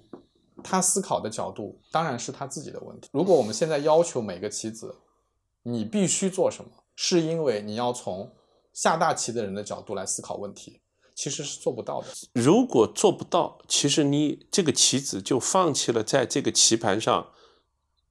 [0.62, 3.08] 他思考的角度当然是他自己的问题。
[3.12, 4.94] 如果我们现在要求每个棋子
[5.64, 8.32] 你必须做什么，是因为你要从
[8.72, 10.80] 下大棋的人的角度来思考问题，
[11.16, 12.06] 其实是做不到的。
[12.32, 17.32] 如果做不到，其实你这个棋子就放弃了在这个棋盘上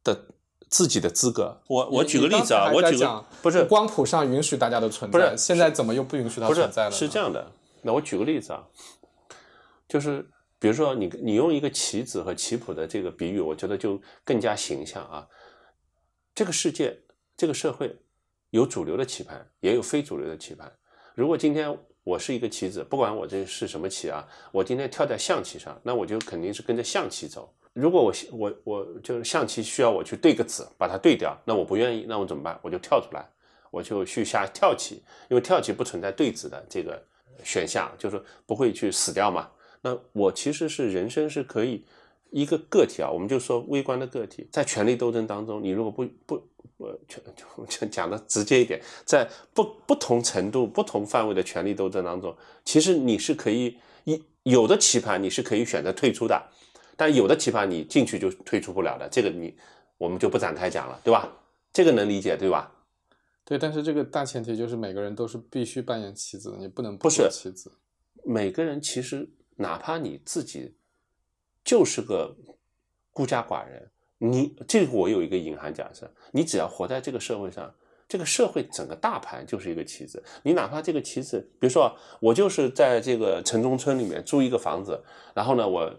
[0.03, 0.27] 的
[0.73, 1.55] 自己的资格。
[1.67, 6.95] 我我举个例子啊，我举个不是光谱上允许大家的存在，不是现在怎么又不允许它存在了呢？
[6.95, 7.45] 是这样的。
[7.83, 8.63] 那我举个例子啊，
[9.87, 10.27] 就是
[10.57, 15.27] 比如说你你用一个棋子和棋谱的这个比喻，我觉得就更加形象啊。
[16.33, 16.97] 这个世界，
[17.37, 17.95] 这个社会
[18.49, 20.71] 有主流的棋盘，也有非主流的棋盘。
[21.13, 27.53] 如果今天我是一个棋子，不管我这是什么棋啊，我今天跳在象棋上，那我就肯定是跟着象棋走。
[27.73, 32.59] 如果我我我就是象棋需要我去对个子，把它对掉，那我不愿意，那我怎么办？
[32.61, 33.27] 我就跳出来，
[33.71, 37.01] 我就去下跳棋，因为跳棋不存在对子的这个
[37.43, 39.49] 选项，就是不会去死掉嘛。
[39.81, 41.83] 那我其实是人生是可以
[42.29, 46.47] 一个个体啊，我们就说微观的个体，在权力斗争当中，你如果不不
[46.77, 46.99] 呃，
[47.67, 52.35] 就讲的直接一点，在不不同程度、不同范围的权力斗争当中，
[52.65, 56.41] 其实你是可以一有的棋盘你是可以选择退出的，
[57.03, 59.53] 但有的棋盘你进去就退出不了的，这个你
[59.97, 61.29] 我们就不展开讲了，对吧？
[61.73, 62.71] 这个能理解对吧？
[63.43, 67.69] 对，但是这个大前提就是每个人都是必须扮演棋子的，你不能不是棋子。
[68.23, 70.77] 每个人其实哪怕你自己
[71.61, 72.33] 就是个
[73.11, 77.69] 孤家寡人，你这个我有一个隐含假设，你只要活在这个社会上，
[78.07, 80.23] 这个社会整个大盘就是一个棋子。
[80.43, 85.03] 你哪怕这个棋子，比如说我就是在这个城中村里面租一个房子，
[85.33, 85.93] 然后呢，我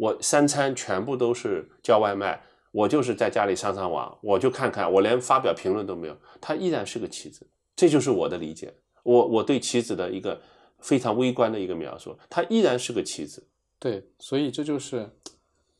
[0.00, 7.46] 我三餐全部都是叫外卖，我就是在家里上上网，我就看看，我连发表评论都没有，他依然是个棋子。
[7.76, 8.72] 这就是我的理解，
[9.02, 10.40] 我我对棋子的一个
[10.78, 13.46] 非常微观的一个描述，他依然是个棋子。
[13.78, 15.10] 对，所以这就是，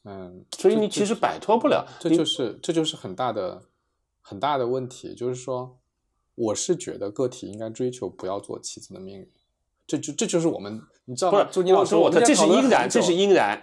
[0.05, 3.62] 嗯，所以你其实摆脱不了，你这就是这就是很大的
[4.20, 5.78] 很大的问题，就是说，
[6.34, 9.28] 我是觉得个体应该追求不要做棋子的命运，
[9.86, 11.42] 这就这就是我们你知道吗？
[11.42, 13.62] 不是朱妮老师，我们这是应然，这是应然，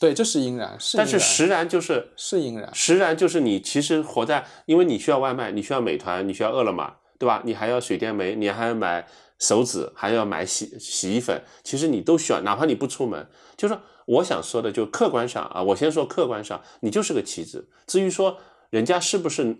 [0.00, 7.40] 对，这是应然，是然但是实然就是是应然，实然就是你其实活在，因为你需要外卖，你需要美团，你需要饿了么，对吧？
[7.44, 9.06] 你还要水电煤，你还要买
[9.38, 17.68] 手纸，还要买洗洗衣粉，其实你都需要，哪怕你不出门，就是说我想说的，就客观上啊，我先说客观上，你就是个棋子。
[17.86, 18.38] 至于说
[18.70, 19.56] 人家是不是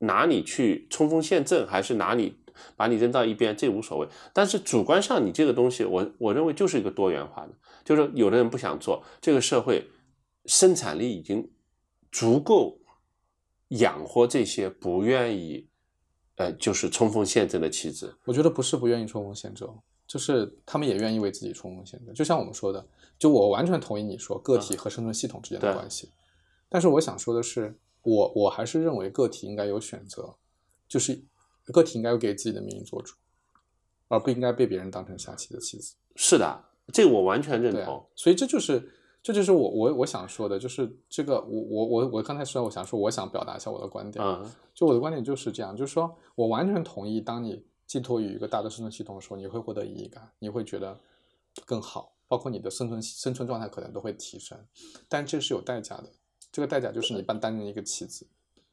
[0.00, 2.36] 拿你去冲锋陷阵，还是拿你
[2.74, 4.08] 把你扔到一边，这无所谓。
[4.32, 7.50] 但是主观上，你这个东西，我我认为就是一个多元化的，
[7.86, 9.88] 就是有的人不想做，这个社会
[10.44, 11.48] 生产力已经
[12.10, 12.80] 足够
[13.68, 15.68] 养活这些不愿意，
[16.34, 18.18] 呃，就是冲锋陷阵的棋子。
[18.24, 19.68] 我觉得不是不愿意冲锋陷阵，
[20.04, 22.12] 就是他们也愿意为自己冲锋陷阵。
[22.12, 22.84] 就像我们说的，
[23.18, 26.10] 就我完全同意你说个体和生存系统之间的关系，
[26.68, 30.34] 但是我想说的是，我我还是认为个体应该有选择，
[30.88, 31.24] 就是
[31.66, 33.14] 个体应该给自己的命运做主，
[34.08, 35.94] 而不应该被别人当成下棋的棋子。
[36.16, 38.92] 是的，这个我完全认同。，所以这就是
[39.22, 50.98] 这就是我我我想说的，就是这个我我我我刚才说我想说我想表达一下我的观点，嗯，就我的观点就是这样，就是说我完全同意，当你寄托于一个大的生存系统的时候，你会获得意义感，你会觉得
[51.64, 54.58] 更好，包括你的生存生存状态可能都会提升，
[55.08, 56.10] 但这是有代价的，
[56.52, 58.26] 这个代价就是你扮担任一个棋子，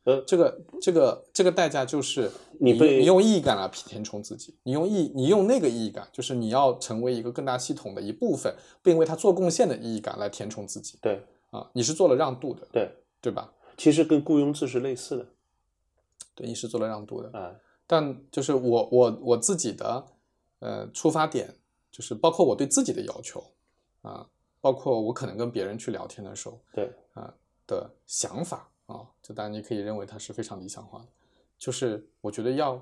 [0.04, 13.54] 呃这个这个这个代价就是你被你用意义感来填充自己，你用意你用那个意义感，就是你要成为一个更大系统的一部分，并为它做贡献的意义感来填充自己对啊，你是做了让渡的，对，对吧？
[13.78, 15.26] 其实跟雇佣制是类似的
[16.36, 17.56] 对，你是做了让渡的，啊。
[17.86, 20.06] 但就是我我我自己的
[20.60, 21.54] 呃出发点，
[21.92, 23.44] 就是包括我对自己的要求
[24.02, 24.28] 啊，
[24.62, 27.34] 包括我可能跟别人去聊天的时候对，啊
[27.68, 31.08] 的想法啊，就当然你可以认为它是非常理想化的，
[31.58, 32.80] 就是我觉得要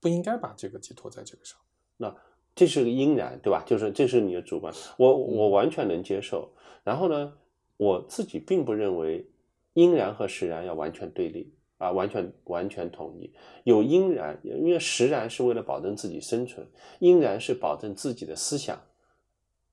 [0.00, 1.58] 不应该把这个寄托在这个上。
[1.98, 2.14] 那
[2.54, 3.62] 这是个因然，对吧？
[3.66, 6.50] 就是这是你的主观，我我嗯完全能接受。
[6.82, 7.32] 然后呢，
[7.76, 9.26] 我自己并不认为
[9.74, 13.32] 因然和实然要完全对立，啊，完全完全统一。
[13.64, 16.66] 有因然，因为实然是为了保证自己生存，
[16.98, 18.78] 因然是保证自己的思想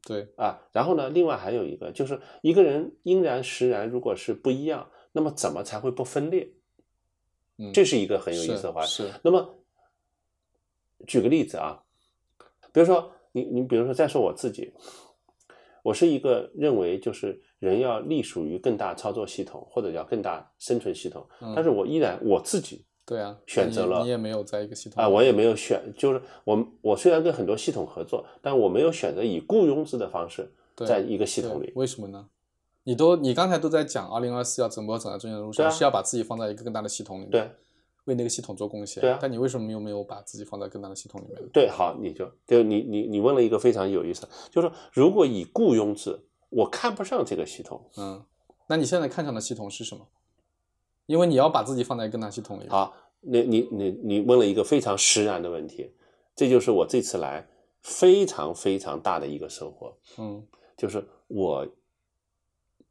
[0.06, 0.62] 对，啊。
[0.72, 6.50] 然后呢，另外还有一个就是一个人应然实然如果是不一样，那么怎么才会不分裂？
[7.58, 8.88] 嗯，这是一个很有意思的话题。
[8.88, 9.56] 是，那么，
[11.08, 11.84] 举个例子啊，
[12.72, 14.72] 比如说你你比如说再说我自己，
[15.84, 31.72] 我是一个认为就是人要隶属于更大操作系统或者叫更大生存系统，嗯但是我依然我自己对啊，选择了你你也没有在一个系统啊，我也没有选，就是我我虽然跟很多系统合作，但我没有选择以雇佣制的方式对在一个系统里。
[31.76, 32.30] 为什么呢？
[32.84, 37.52] 你都你刚才都在讲二零二四要怎么走在正确的路上，啊是要把自己放在一个更大的系统里面，对，
[38.06, 39.02] 为那个系统做贡献。
[39.02, 41.50] 对啊但你为什么又没有把自己放在更大的系统里面？
[41.54, 46.20] 对，好，你就就你你你问了一个非常有意思，就是说如果以雇佣制，
[46.50, 47.90] 我看不上这个系统。
[47.98, 48.24] 嗯，
[48.68, 50.08] 那你现在看上的系统是什么？
[51.06, 55.92] 因为你要把自己放在更大系统里。，好，你你你你问了一个非常实然的问题，
[56.36, 57.48] 这就是我这次来
[57.82, 60.46] 非常非常大的一个收获，嗯
[60.78, 61.68] 就是我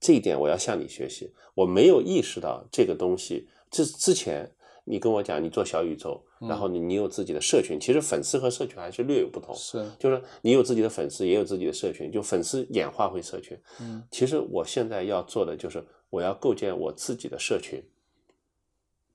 [0.01, 4.51] 这一点我要向你学习，我没有意识到这个东西，之之前
[4.85, 13.59] 你跟我讲你做小宇宙，然后你你有自己的社群，其实粉丝和社群还是略有不同，是，就是你有自己的粉丝，也有自己的社群，就粉丝演化为社群。
[13.81, 17.83] 嗯其实我现在要做的就是，我要构建我自己的社群，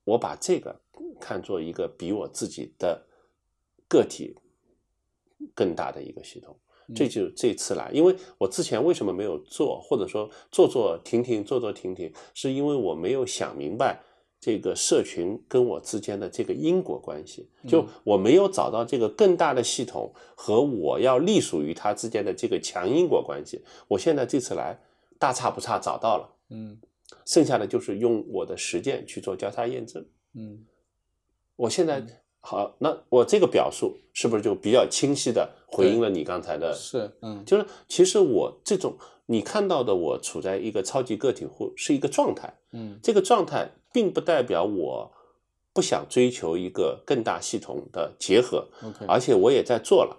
[0.03, 0.79] 我把这个
[1.19, 3.07] 看作一个比我自己的
[3.87, 4.35] 个体
[5.55, 6.55] 更大的一个系统。
[6.95, 14.01] 这就这次来，因为我之前为什么没有做，或者说做做停停，做做停停，是因为我没有想明白
[14.39, 23.63] 这个社群跟我之间的这个因果关系，就我没有找到这个更大的系统和我要隶属于它之间的这个强因果关系。
[23.87, 24.77] 我现在这次来
[25.17, 26.79] 大差不差找到了，嗯。
[27.25, 30.03] 剩下的就是用我的实践去做交叉验证。
[30.33, 30.65] 嗯。
[31.55, 32.03] 我现在
[32.45, 36.73] 好，那我这个表述是不是就比较清晰的回应了你刚才的？
[36.73, 45.09] 是，嗯就是其实我这种你看到的我处在一个超级个体户是一个状态，嗯这个状态并不代表我
[45.71, 50.17] 不想追求一个更大系统的结合，，OK，而且我也在做了，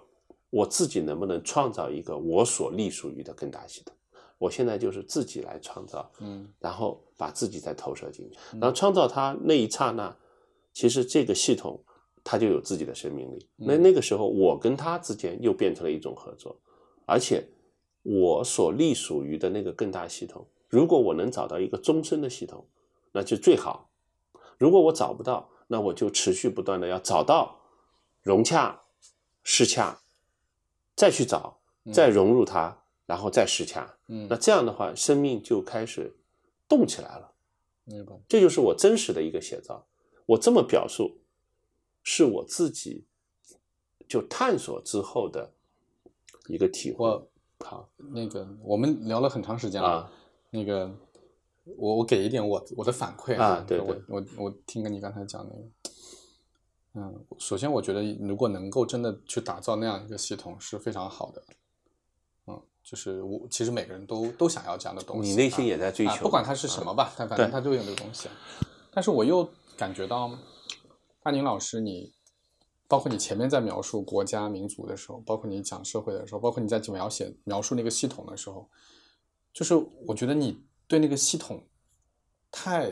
[0.49, 3.95] 我自己能不能创造一个我所隶属于的更大系统？
[4.39, 10.17] 我现在就是自己来创造，嗯然后把自己再投射进去，然后创造它那一刹那，
[10.73, 11.79] 其实这个系统
[12.25, 13.47] 它就有自己的生命力。
[13.55, 16.59] 那嗯那个时候，我跟他之间又变成了一种合作，
[17.05, 17.47] 而且
[18.01, 22.65] 我所隶属于的那个更大系统，如果我能找到一个终身的系统，
[23.11, 23.89] 那就最好。
[24.57, 27.59] 如果我找不到，那我就持续不断的要找到
[28.23, 28.81] 融洽、
[29.43, 29.99] 适洽，
[30.95, 31.59] 再去找，
[31.93, 32.75] 再融入它，
[33.05, 33.97] 然后再适洽。
[34.07, 36.15] 嗯那，这样的话，生命就开始
[36.67, 37.31] 动起来了。
[37.83, 39.85] 明白，这就是我真实的一个写照。
[40.25, 41.17] 我这么表述，
[42.05, 43.03] 是我自己
[44.07, 45.51] 就探索之后的
[46.47, 47.27] 一个体会。
[47.59, 50.11] 好那个我们聊了很长时间了，啊，
[50.51, 50.93] 那个
[51.63, 61.43] 我我给一点我我的反馈啊对对我我我听跟你刚才讲那个，嗯，首先我觉得如果能够真的去打造那样一个系统是非常好的，
[62.47, 68.27] 嗯，就是我其实每个人都都想要这样的东西，你内心啊也在追求，啊不管它是什么吧，但反正它都有这个东西。
[68.91, 70.29] 但是我又感觉到，
[71.25, 72.13] 阿宁老师你，
[72.87, 78.69] 包括你前面在描述国家民族的时候，包括你讲社会的时候，包括你在描写描述那个系统的时候，
[79.51, 79.73] 就是
[80.05, 81.67] 我觉得你对那个系统
[82.51, 82.91] 太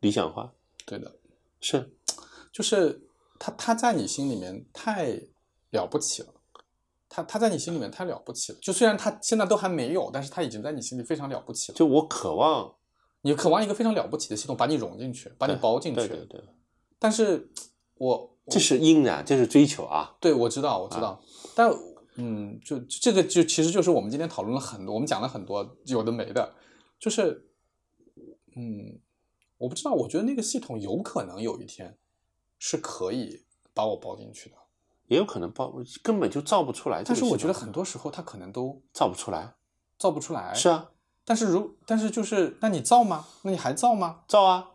[0.00, 0.52] 理想化
[0.86, 1.12] 对的，
[1.60, 1.92] 是
[2.52, 3.08] 就是
[3.40, 5.20] 他他在你心里面太
[5.70, 6.32] 了不起了。
[7.08, 11.76] 他他在你心里面太了不起了，就虽然他现在都还没有，但是他已经在你心里非常了不起了。
[11.76, 12.72] 就我渴望
[13.22, 16.06] 你渴望一个非常了不起的系统，把你融进去，把你包进去。
[16.06, 16.44] 对对对，
[16.98, 17.50] 但是
[17.96, 20.16] 我这是因然，这是追求啊。
[20.20, 21.20] 对我知道，我知道，
[21.54, 21.70] 但
[22.16, 26.54] 嗯，就这个就其实就是我们今天讨论了很多，我们讲了很多有的没的，
[26.98, 27.48] 就是
[28.56, 29.00] 嗯，
[29.58, 31.98] 我不知道，我觉得那个系统有可能有一天
[32.58, 34.56] 是可以把我包进去的，
[35.08, 39.54] 也有可能包根本就造不出来但是我觉得很多时候它可能都造不出来。
[39.98, 40.52] 造不出来。
[40.54, 40.90] 是，啊，
[41.24, 43.26] 但是如但是就是，那你造吗？
[43.42, 44.22] 那你还造吗？
[44.28, 44.70] 造啊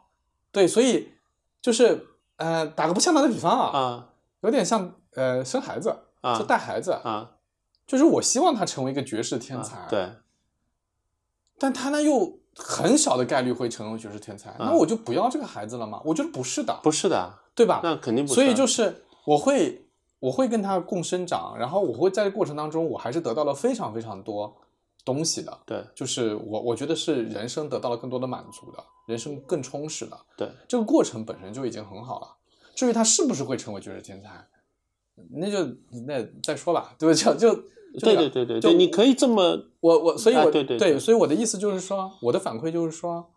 [0.51, 1.09] 对，所以
[1.61, 2.07] 就是
[2.39, 4.09] 呃，打个不恰当的比方啊，啊
[4.41, 7.31] 有点像呃生孩子，啊就带孩子，啊
[7.85, 10.13] 就是我希望他成为一个绝世天才，啊，对，
[11.57, 16.01] 但他呢又很小的概率会成为绝世天才，那我就不要这个孩子了嘛？
[16.05, 17.81] 我觉得不是的，不是的，对吧？
[17.83, 18.35] 那肯定不是啊。
[18.35, 19.85] 所以就是我会
[20.19, 24.55] 我会跟他共生长，然后我会在这过程当中，我还是得到了非常非常多
[25.09, 28.77] 东西的，对就是我我觉得是人生得到了更多的满足的，
[29.07, 32.27] 人生更充实的，对，这个过程本身就已经很好了。
[32.75, 34.47] 至于他是不是会成为绝世天才，
[35.31, 35.57] 那就
[36.07, 37.19] 那再说吧，对不对？
[37.33, 43.31] 就就就对对对对对，你可以这么我我所以我，啊对对对所以我的意思就是说，我的反馈就是说，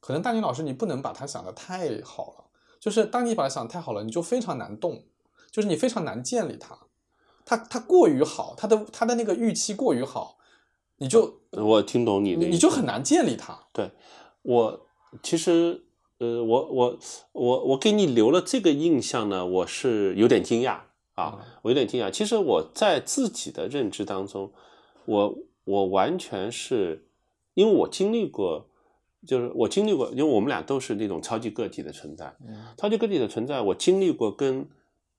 [0.00, 2.44] 可能大宁老师你不能把他想的太好了，
[2.80, 5.04] 就是当你把他想得太好了，你就非常难动，
[5.52, 6.76] 就是你非常难建立他，
[7.44, 10.38] 他他过于好，他的他的那个预期过于好，
[11.00, 13.58] 你就我听懂你的你就很难建立它。
[13.72, 13.90] 对
[14.42, 14.86] 我
[15.22, 15.82] 其实
[16.18, 16.98] 呃，我我
[17.32, 20.80] 我我给你留了这个印象呢，我是有点惊讶
[21.14, 22.10] 啊，嗯我有点惊讶。
[22.10, 24.52] 其实我在自己的认知当中，
[25.06, 27.06] 我我完全是
[27.54, 28.68] 因为我经历过，
[29.26, 34.68] 就是我经历过，因为我们俩都是那种超级个体的存在，嗯超级个体的存在，我经历过跟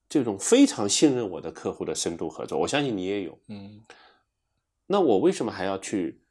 [0.08, 3.36] 这种非常信任我的客户的深度合作，我相信你也有。
[3.48, 3.82] 嗯
[4.92, 6.22] 那我为什么还要去，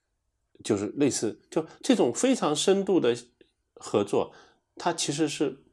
[0.63, 3.17] 就是类似就这种非常深度的
[3.75, 4.33] 合作，
[4.77, 5.65] 它其实是，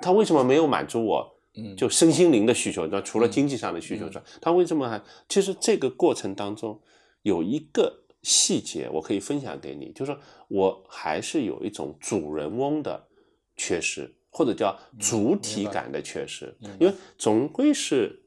[0.00, 2.86] 它为什么没有满足我嗯，就身心灵的需求？
[2.86, 5.02] 那除了嗯经济上的需求之外，它为什么还？
[5.28, 6.80] 其实这个过程当中
[7.22, 13.08] 有一个细节，我可以分享给你，就是说我还是有一种主人翁的
[13.56, 18.22] 缺失，或者叫主体感的缺失，因为总归是，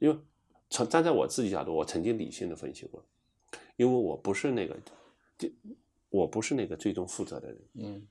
[0.00, 0.18] 因为
[0.70, 3.04] 从站在我自己角度，我曾经理性的分析过，
[3.76, 4.76] 因为我不是那个，
[5.38, 5.48] 就
[6.10, 8.02] 我不是那个最终负责的人，嗯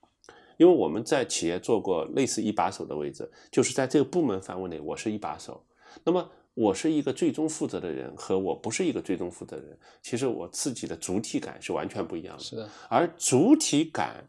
[0.58, 5.64] 因为我们在企业做过类似一把手的位置，就是在这个部门范围内，我是一把手。
[6.04, 12.44] 那么我是一个最终负责的人，和我不是一个最终负责的人，其实我自己的主体感是完全不一样的。
[12.44, 14.28] 是的，而主体感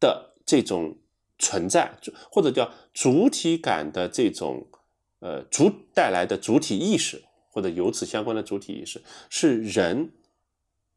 [0.00, 0.98] 的这种
[1.38, 4.66] 存在，就或者叫主体感的这种
[5.20, 7.22] 呃主带来的主体意识，
[7.58, 10.12] 或者由此相关的主体意识，是人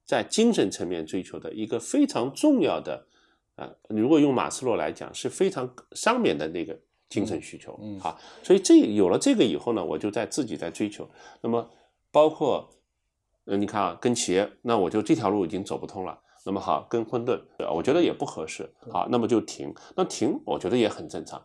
[0.05, 3.07] 在精神层面追求的一个非常重要的。
[3.55, 6.79] 呃，如果用马斯洛来讲，是非常上面的那个
[7.09, 7.75] 精神需求。
[7.81, 11.09] 嗯嗯好，所以这有了这个以后呢，我就在自己在追求。
[11.41, 11.67] 那么
[12.11, 12.69] 包括，
[13.45, 16.21] 呃，你看啊，跟企业，那我就这条路已经走不通了。
[16.45, 19.73] 那么好，跟混沌，呃我觉得也不合适，好，那么就停。
[19.95, 21.43] 那停，我觉得也很正常。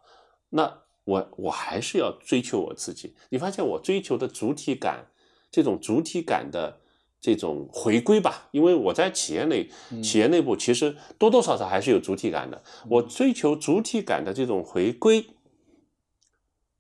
[0.51, 3.15] 那我我还是要追求我自己。
[3.31, 5.07] 你发现我追求的主体感，
[5.51, 6.81] 这种主体感的
[7.21, 9.71] 这种回归吧，因为我在企业内，
[10.03, 12.61] 企业内部其实多多少少还是有主体感的。
[12.91, 15.25] 我追求主体感的这种回归，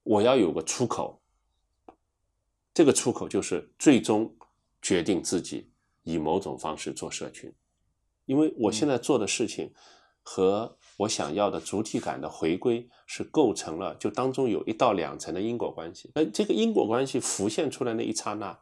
[0.02, 1.22] 我要有个出口。
[2.74, 4.34] 这个出口就是最终
[4.82, 5.70] 决定自己
[6.02, 7.52] 以某种方式做社群，
[8.24, 9.72] 因为我现在做的事情
[10.22, 16.10] 和我想要的主体感的回归是构成了，就当中有一到两层的因果关系。
[16.14, 18.58] 那这个因果关系浮现出来那一刹那，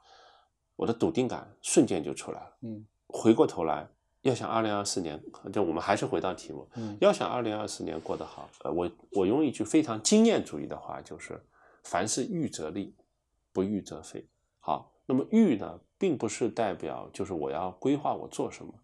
[0.77, 2.57] 我的笃定感瞬间就出来了。
[2.63, 3.89] 嗯回过头来，
[4.23, 11.41] 要想二零二四年，就我们还是回到题目，嗯要想二零二四年过得好，呃，我我用一句非常经验主义的话，就是
[11.85, 12.93] 凡事预则立，
[13.53, 14.27] 不预则废。
[14.59, 18.75] 好，那么预呢，并不是代表就是我要规划我做什么，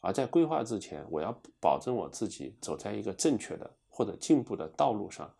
[0.00, 5.32] 而在规划之前，我要保证我自己走在一个正确的或者进步的道路上。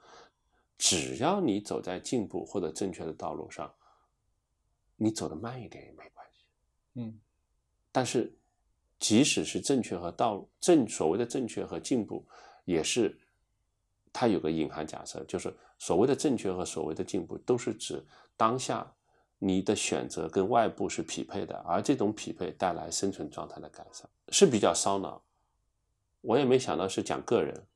[0.77, 3.73] 只要你走在进步或者正确的道路上，
[4.97, 6.45] 你走得慢一点也没关系。
[6.95, 7.19] 嗯
[7.91, 8.33] 但是，
[9.01, 12.25] 即使是正确和道正所谓的正确和进步，
[12.65, 13.19] 也是
[14.13, 18.05] 它有个隐含假设，就是所谓的正确和所谓的进步，都是指
[18.37, 18.93] 当下
[19.39, 25.23] 你的选择跟外部是匹配的，而这种匹配带来生存状态的改善，是比较烧脑。
[26.21, 27.67] 我也没想到是讲个人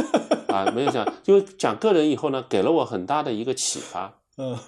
[0.48, 4.20] 啊，没有讲，因为讲个人以后呢，给了我很大的一个启发。
[4.38, 4.58] 嗯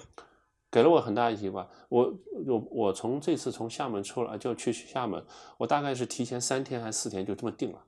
[0.71, 1.69] 给了我很大的启发。
[1.87, 2.11] 我
[2.47, 5.23] 我我从这次从厦门出来就去厦门，
[5.59, 7.83] 我大概是提前三天还是四天就这么定了。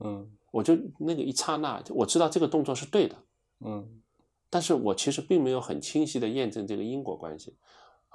[0.00, 3.16] 嗯我就那个一刹那，我知道这个动作是对的，
[3.60, 4.02] 嗯
[4.50, 7.56] 但是我其实并没有很清晰的验证这个因果关系，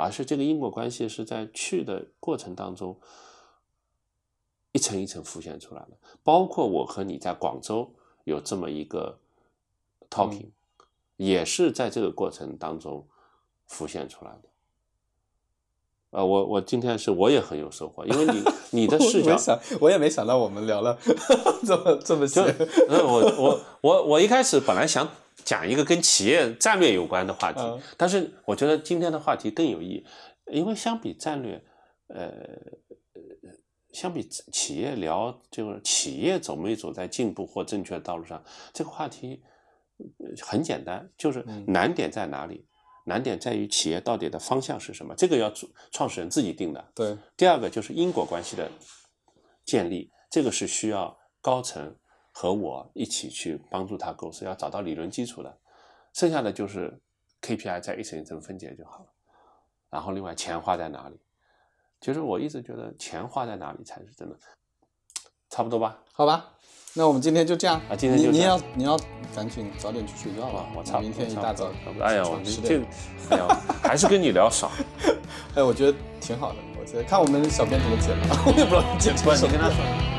[0.01, 2.99] 而是这个因果关系是在去的过程当中
[4.71, 5.91] 一层一层浮现出来的。
[6.23, 9.19] 包括我和你在广州有这么一个
[10.09, 10.49] talking，、
[11.17, 13.07] 也是在这个过程当中
[13.67, 14.49] 浮现出来的。
[16.11, 18.43] 呃，我我今天是我也很有收获，因为你
[18.81, 20.97] 你的视角我想，我也没想到我们聊了
[21.65, 22.53] 这么这么就细。
[22.89, 25.07] 呃，我我我我一开始本来想
[25.43, 30.05] 讲一个跟企业战略有关的话题，嗯但是我觉得今天的话题更有意义，
[30.51, 31.63] 因为相比战略，
[32.07, 32.25] 呃，
[33.13, 33.51] 呃
[33.91, 38.43] 相比企业聊就是企业走没走在进步或正确的道路上，
[38.73, 39.43] 这个话题
[39.97, 42.65] 呃很简单，就是嗯难点在哪里？
[43.05, 46.91] 难点在于企业到底的方向是什么，这个要主创始人自己定的。
[46.93, 48.69] 对，第二个就是因果关系的
[49.65, 51.95] 建立，这个是需要高层
[52.31, 55.57] 和我一起去帮助他构思，要找到理论基础的。
[56.13, 56.99] 剩下的就是
[57.41, 59.05] KPI 在一层一层分解就好了。
[59.89, 61.19] 然后另外钱花在哪里？
[61.99, 64.35] 其实我一直觉得钱花在哪里才是真的，
[65.49, 65.99] 差不多吧。
[66.13, 66.49] 好吧，
[66.95, 67.79] 那我们今天就这样。
[67.89, 68.97] 啊今天就你你这样要你要
[69.35, 72.81] 赶紧早点去睡觉了啊，，我差不多明天一大早哎呀，我十这
[73.29, 73.47] 哎呀，
[73.83, 74.71] 还是跟你聊少。
[75.55, 79.69] 哎，我觉得挺好的，我觉得看我们小编怎么剪的，我也不知道剪不成什么你跟他。
[79.69, 80.10] 说。